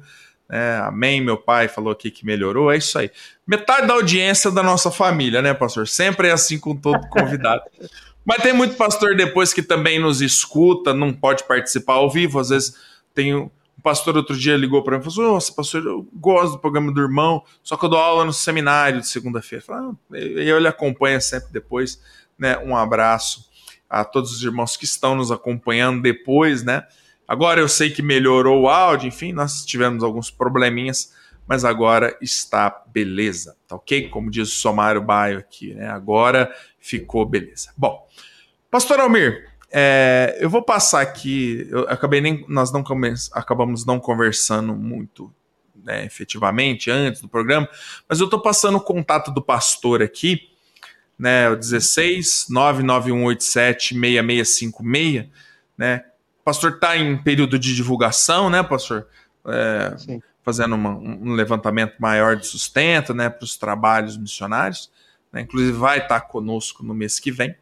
É, 0.50 0.80
amém, 0.82 1.20
meu 1.20 1.36
pai 1.36 1.68
falou 1.68 1.92
aqui 1.92 2.10
que 2.10 2.26
melhorou, 2.26 2.72
é 2.72 2.78
isso 2.78 2.98
aí. 2.98 3.12
Metade 3.46 3.86
da 3.86 3.94
audiência 3.94 4.50
da 4.50 4.62
nossa 4.62 4.90
família, 4.90 5.40
né, 5.40 5.54
pastor? 5.54 5.86
Sempre 5.86 6.26
é 6.26 6.32
assim 6.32 6.58
com 6.58 6.74
todo 6.74 7.08
convidado. 7.08 7.62
Mas 8.26 8.42
tem 8.42 8.52
muito 8.52 8.74
pastor 8.74 9.14
depois 9.16 9.52
que 9.52 9.62
também 9.62 10.00
nos 10.00 10.20
escuta, 10.20 10.92
não 10.92 11.12
pode 11.12 11.44
participar 11.44 11.94
ao 11.94 12.10
vivo. 12.10 12.40
Às 12.40 12.48
vezes 12.48 12.74
tem 13.14 13.48
um 13.78 13.82
pastor 13.82 14.16
outro 14.16 14.36
dia 14.36 14.56
ligou 14.56 14.82
para 14.82 14.96
mim 14.96 15.00
e 15.00 15.04
falou: 15.04 15.26
assim, 15.26 15.34
Nossa, 15.34 15.52
pastor, 15.52 15.84
eu 15.84 16.08
gosto 16.14 16.52
do 16.52 16.58
programa 16.58 16.92
do 16.92 17.00
irmão, 17.00 17.44
só 17.62 17.76
que 17.76 17.84
eu 17.84 17.88
dou 17.88 17.98
aula 17.98 18.24
no 18.24 18.32
seminário 18.32 19.00
de 19.00 19.08
segunda-feira. 19.08 19.64
Ah, 19.70 19.92
e 20.12 20.48
eu 20.48 20.58
lhe 20.58 20.68
acompanho 20.68 21.20
sempre 21.20 21.52
depois. 21.52 22.00
Né? 22.38 22.58
Um 22.58 22.76
abraço 22.76 23.48
a 23.88 24.04
todos 24.04 24.32
os 24.32 24.42
irmãos 24.42 24.76
que 24.76 24.84
estão 24.84 25.14
nos 25.14 25.30
acompanhando 25.30 26.02
depois, 26.02 26.62
né? 26.62 26.84
Agora 27.26 27.60
eu 27.60 27.68
sei 27.68 27.90
que 27.90 28.02
melhorou 28.02 28.62
o 28.62 28.68
áudio, 28.68 29.08
enfim, 29.08 29.32
nós 29.32 29.64
tivemos 29.64 30.04
alguns 30.04 30.30
probleminhas, 30.30 31.12
mas 31.46 31.64
agora 31.64 32.16
está 32.20 32.84
beleza, 32.88 33.56
tá 33.66 33.76
ok? 33.76 34.08
Como 34.08 34.30
diz 34.30 34.48
o 34.48 34.56
Somário 34.56 35.02
Baio 35.02 35.38
aqui, 35.38 35.74
né? 35.74 35.88
Agora 35.88 36.52
ficou 36.78 37.24
beleza. 37.26 37.72
Bom, 37.76 38.06
Pastor 38.70 39.00
Almir, 39.00 39.48
é, 39.70 40.38
eu 40.40 40.48
vou 40.48 40.62
passar 40.62 41.00
aqui. 41.00 41.66
Eu 41.70 41.88
acabei 41.88 42.20
nem, 42.20 42.44
nós 42.48 42.72
não 42.72 42.84
acabamos 43.32 43.84
não 43.84 43.98
conversando 43.98 44.74
muito 44.74 45.32
né, 45.86 46.04
efetivamente 46.04 46.90
antes 46.90 47.20
do 47.20 47.28
programa, 47.28 47.68
mas 48.08 48.18
eu 48.18 48.24
estou 48.24 48.40
passando 48.40 48.76
o 48.76 48.80
contato 48.80 49.30
do 49.30 49.40
pastor 49.40 50.02
aqui, 50.02 50.48
né, 51.16 51.48
o 51.48 51.56
16 51.56 52.46
99187 52.50 53.94
6656, 53.94 55.26
né? 55.78 56.04
O 56.40 56.44
pastor 56.44 56.72
está 56.72 56.96
em 56.96 57.16
período 57.22 57.58
de 57.58 57.74
divulgação, 57.74 58.50
né, 58.50 58.62
pastor? 58.62 59.06
É, 59.46 59.94
fazendo 60.42 60.74
uma, 60.74 60.90
um 60.90 61.32
levantamento 61.32 61.94
maior 61.98 62.36
de 62.36 62.46
sustento, 62.46 63.12
né, 63.14 63.28
para 63.28 63.44
os 63.44 63.56
trabalhos 63.56 64.16
missionários. 64.16 64.90
Né, 65.32 65.40
inclusive 65.42 65.72
vai 65.72 65.98
estar 65.98 66.20
tá 66.20 66.26
conosco 66.26 66.84
no 66.84 66.94
mês 66.94 67.18
que 67.18 67.32
vem. 67.32 67.54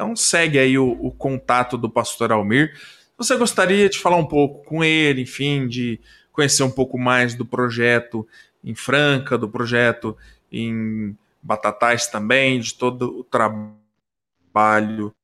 Então 0.00 0.16
segue 0.16 0.58
aí 0.58 0.78
o, 0.78 0.92
o 0.92 1.12
contato 1.12 1.76
do 1.76 1.90
pastor 1.90 2.32
Almir. 2.32 2.72
Você 3.18 3.36
gostaria 3.36 3.86
de 3.86 3.98
falar 3.98 4.16
um 4.16 4.24
pouco 4.24 4.64
com 4.64 4.82
ele, 4.82 5.20
enfim, 5.20 5.68
de 5.68 6.00
conhecer 6.32 6.62
um 6.62 6.70
pouco 6.70 6.98
mais 6.98 7.34
do 7.34 7.44
projeto 7.44 8.26
em 8.64 8.74
Franca, 8.74 9.36
do 9.36 9.46
projeto 9.46 10.16
em 10.50 11.14
Batatais 11.42 12.06
também, 12.06 12.60
de 12.60 12.72
todo 12.72 13.18
o 13.18 13.24
trabalho 13.24 15.14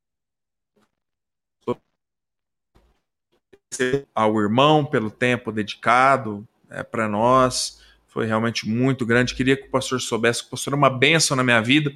ao 4.14 4.39
irmão 4.43 4.85
pelo 4.85 5.11
tempo 5.11 5.51
dedicado 5.51 6.47
é, 6.68 6.83
para 6.83 7.09
nós. 7.09 7.81
Foi 8.09 8.27
realmente 8.27 8.68
muito 8.68 9.07
grande. 9.07 9.35
Queria 9.35 9.57
que 9.57 9.68
o 9.68 9.70
pastor 9.70 10.03
soubesse 10.03 10.43
que 10.43 10.49
o 10.49 10.51
pastor 10.51 10.74
é 10.74 10.77
uma 10.77 10.91
bênção 10.91 11.35
na 11.35 11.43
minha 11.43 11.62
vida. 11.62 11.91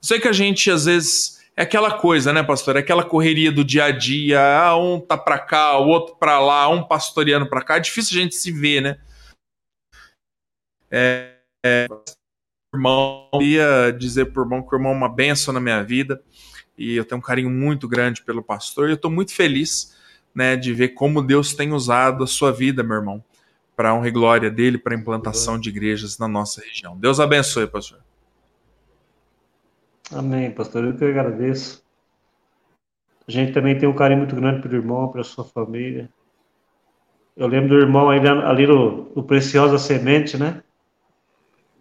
Sei 0.00 0.18
que 0.18 0.28
a 0.28 0.32
gente 0.32 0.70
às 0.70 0.86
vezes 0.86 1.43
é 1.56 1.62
aquela 1.62 1.98
coisa, 1.98 2.32
né, 2.32 2.42
pastor? 2.42 2.76
É 2.76 2.80
aquela 2.80 3.04
correria 3.04 3.52
do 3.52 3.64
dia 3.64 3.84
a 3.84 3.90
dia. 3.90 4.40
Ah, 4.40 4.76
um 4.76 4.98
tá 4.98 5.16
para 5.16 5.38
cá, 5.38 5.78
o 5.78 5.86
outro 5.86 6.16
para 6.16 6.40
lá, 6.40 6.68
um 6.68 6.82
pastoreando 6.82 7.48
para 7.48 7.62
cá. 7.62 7.76
É 7.76 7.80
difícil 7.80 8.18
a 8.18 8.22
gente 8.22 8.34
se 8.34 8.50
ver, 8.50 8.80
né? 8.80 8.98
É, 10.90 11.34
é, 11.64 11.86
irmão, 12.74 13.28
ia 13.40 13.92
dizer 13.92 14.26
pro 14.26 14.42
irmão 14.42 14.62
que 14.62 14.74
o 14.74 14.76
irmão 14.76 14.92
é 14.92 14.96
uma 14.96 15.08
benção 15.08 15.54
na 15.54 15.60
minha 15.60 15.82
vida 15.82 16.22
e 16.76 16.96
eu 16.96 17.04
tenho 17.04 17.20
um 17.20 17.22
carinho 17.22 17.50
muito 17.50 17.88
grande 17.88 18.22
pelo 18.22 18.42
pastor 18.42 18.88
e 18.88 18.92
eu 18.92 18.96
estou 18.96 19.10
muito 19.10 19.32
feliz, 19.32 19.96
né, 20.34 20.56
de 20.56 20.72
ver 20.72 20.88
como 20.88 21.22
Deus 21.22 21.54
tem 21.54 21.72
usado 21.72 22.24
a 22.24 22.26
sua 22.26 22.52
vida, 22.52 22.82
meu 22.82 22.96
irmão, 22.96 23.24
para 23.76 23.94
honra 23.94 24.08
e 24.08 24.10
glória 24.10 24.50
dele, 24.50 24.78
para 24.78 24.94
implantação 24.94 25.58
de 25.58 25.68
igrejas 25.68 26.18
na 26.18 26.28
nossa 26.28 26.60
região. 26.60 26.96
Deus 26.96 27.20
abençoe, 27.20 27.66
pastor. 27.66 28.00
Amém, 30.14 30.50
pastor. 30.50 30.84
Eu 30.84 30.96
que 30.96 31.04
agradeço. 31.04 31.84
A 33.26 33.30
gente 33.30 33.52
também 33.52 33.76
tem 33.76 33.88
um 33.88 33.94
carinho 33.94 34.20
muito 34.20 34.36
grande 34.36 34.62
pelo 34.62 34.76
irmão, 34.76 35.08
pela 35.08 35.24
sua 35.24 35.44
família. 35.44 36.08
Eu 37.36 37.48
lembro 37.48 37.70
do 37.70 37.80
irmão 37.80 38.10
ali, 38.10 38.28
ali 38.28 38.66
no, 38.66 39.12
no 39.14 39.24
Preciosa 39.24 39.76
Semente, 39.78 40.36
né? 40.36 40.62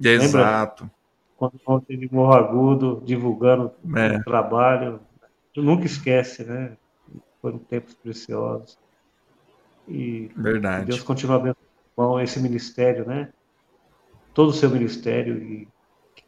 Exato. 0.02 0.84
Lembra? 0.84 0.96
Quando 1.38 1.54
o 1.54 1.58
irmão 1.58 1.80
teve 1.80 2.10
morro 2.12 2.34
agudo, 2.34 3.02
divulgando 3.06 3.72
é. 3.96 4.18
o 4.18 4.24
trabalho. 4.24 5.00
Tu 5.54 5.62
nunca 5.62 5.86
esquece, 5.86 6.44
né? 6.44 6.76
Foram 7.42 7.60
tempos 7.60 7.94
preciosos. 7.94 8.80
E 9.88 10.32
Verdade. 10.36 10.86
Deus 10.88 11.04
continua 11.04 11.36
abençoando 11.36 12.20
esse 12.22 12.40
ministério, 12.40 13.06
né? 13.06 13.32
Todo 14.34 14.50
o 14.50 14.54
seu 14.54 14.70
ministério 14.70 15.38
e 15.38 15.68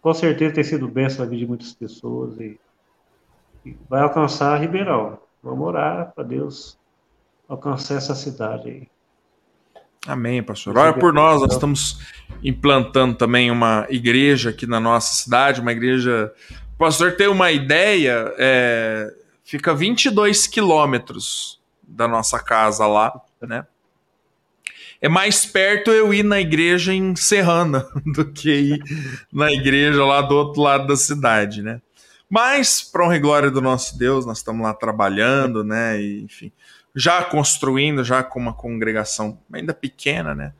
com 0.05 0.13
certeza 0.13 0.53
tem 0.53 0.63
sido 0.63 0.87
bênção 0.87 1.25
na 1.25 1.31
vida 1.31 1.39
de 1.39 1.47
muitas 1.47 1.73
pessoas 1.73 2.39
e, 2.39 2.59
e 3.65 3.75
vai 3.89 4.03
alcançar 4.03 4.55
Ribeirão. 4.61 5.17
Vamos 5.41 5.65
orar 5.65 6.13
para 6.13 6.23
Deus 6.23 6.77
alcançar 7.49 7.95
essa 7.95 8.13
cidade 8.13 8.69
aí. 8.69 8.87
Amém, 10.05 10.43
pastor. 10.43 10.77
Ora 10.77 10.93
por 10.93 11.11
nós, 11.11 11.41
nós 11.41 11.53
estamos 11.53 11.99
implantando 12.43 13.15
também 13.15 13.49
uma 13.49 13.87
igreja 13.89 14.51
aqui 14.51 14.67
na 14.67 14.79
nossa 14.79 15.11
cidade, 15.15 15.59
uma 15.59 15.71
igreja. 15.71 16.31
O 16.75 16.77
pastor 16.77 17.15
tem 17.17 17.27
uma 17.27 17.51
ideia, 17.51 18.31
é... 18.37 19.11
fica 19.43 19.73
22 19.73 20.45
quilômetros 20.45 21.59
da 21.81 22.07
nossa 22.07 22.37
casa 22.37 22.85
lá, 22.85 23.11
né? 23.41 23.65
É 25.01 25.09
mais 25.09 25.45
perto 25.45 25.91
eu 25.91 26.13
ir 26.13 26.23
na 26.23 26.39
igreja 26.39 26.93
em 26.93 27.15
Serrana 27.15 27.87
do 28.05 28.25
que 28.25 28.49
ir 28.49 28.83
na 29.31 29.51
igreja 29.51 30.03
lá 30.03 30.21
do 30.21 30.35
outro 30.35 30.61
lado 30.61 30.87
da 30.87 30.95
cidade, 30.95 31.61
né? 31.61 31.81
Mas, 32.29 32.81
para 32.81 33.05
honra 33.05 33.15
e 33.17 33.19
glória 33.19 33.51
do 33.51 33.61
nosso 33.61 33.97
Deus, 33.97 34.25
nós 34.25 34.39
estamos 34.39 34.63
lá 34.63 34.73
trabalhando, 34.73 35.63
né? 35.63 36.01
E, 36.01 36.23
enfim, 36.23 36.51
já 36.95 37.23
construindo, 37.23 38.03
já 38.03 38.23
com 38.23 38.39
uma 38.39 38.53
congregação 38.53 39.39
ainda 39.53 39.73
pequena, 39.73 40.33
né? 40.33 40.53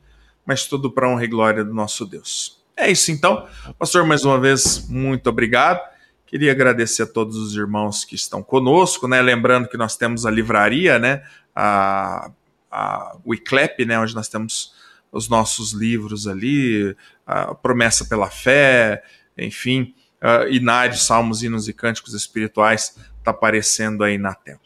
Mas 0.44 0.66
tudo 0.66 0.90
para 0.90 1.08
honra 1.08 1.24
e 1.24 1.28
glória 1.28 1.64
do 1.64 1.74
nosso 1.74 2.06
Deus. 2.06 2.62
É 2.76 2.90
isso 2.90 3.10
então. 3.10 3.46
Pastor, 3.78 4.06
mais 4.06 4.24
uma 4.24 4.38
vez, 4.38 4.86
muito 4.88 5.28
obrigado. 5.28 5.80
Queria 6.26 6.52
agradecer 6.52 7.02
a 7.02 7.06
todos 7.06 7.36
os 7.36 7.56
irmãos 7.56 8.04
que 8.04 8.14
estão 8.14 8.42
conosco, 8.42 9.08
né? 9.08 9.20
Lembrando 9.22 9.68
que 9.68 9.76
nós 9.76 9.96
temos 9.96 10.26
a 10.26 10.30
livraria, 10.30 10.98
né? 10.98 11.22
A 11.54 12.30
a, 12.76 13.16
o 13.24 13.34
ICLEP, 13.34 13.86
né, 13.86 13.98
onde 13.98 14.14
nós 14.14 14.28
temos 14.28 14.74
os 15.10 15.28
nossos 15.28 15.72
livros 15.72 16.26
ali, 16.26 16.94
a 17.26 17.54
Promessa 17.54 18.04
pela 18.04 18.28
Fé, 18.28 19.02
enfim, 19.38 19.94
uh, 20.20 20.46
Inários, 20.48 21.06
Salmos, 21.06 21.42
Hinos 21.42 21.68
e 21.68 21.72
Cânticos 21.72 22.12
Espirituais, 22.12 22.94
está 23.18 23.30
aparecendo 23.30 24.04
aí 24.04 24.18
na 24.18 24.34
tela. 24.34 24.60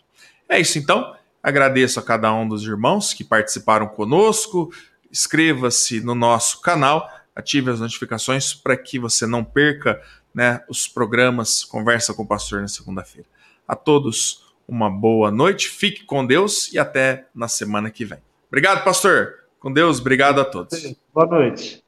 É 0.48 0.58
isso 0.58 0.76
então, 0.76 1.14
agradeço 1.40 2.00
a 2.00 2.02
cada 2.02 2.34
um 2.34 2.48
dos 2.48 2.64
irmãos 2.64 3.14
que 3.14 3.22
participaram 3.22 3.86
conosco, 3.86 4.72
inscreva-se 5.10 6.00
no 6.00 6.14
nosso 6.14 6.60
canal, 6.60 7.08
ative 7.34 7.70
as 7.70 7.78
notificações 7.78 8.52
para 8.52 8.76
que 8.76 8.98
você 8.98 9.26
não 9.26 9.44
perca 9.44 10.02
né, 10.34 10.62
os 10.68 10.88
programas 10.88 11.62
Conversa 11.64 12.12
com 12.12 12.24
o 12.24 12.26
Pastor 12.26 12.60
na 12.60 12.68
segunda-feira. 12.68 13.28
A 13.66 13.76
todos, 13.76 14.49
uma 14.70 14.88
boa 14.88 15.32
noite, 15.32 15.68
fique 15.68 16.04
com 16.04 16.24
Deus 16.24 16.72
e 16.72 16.78
até 16.78 17.26
na 17.34 17.48
semana 17.48 17.90
que 17.90 18.04
vem. 18.04 18.20
Obrigado, 18.48 18.84
pastor. 18.84 19.40
Com 19.58 19.72
Deus, 19.72 20.00
obrigado 20.00 20.40
a 20.40 20.44
todos. 20.44 20.94
Boa 21.12 21.26
noite. 21.26 21.84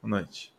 Boa 0.00 0.18
noite. 0.18 0.51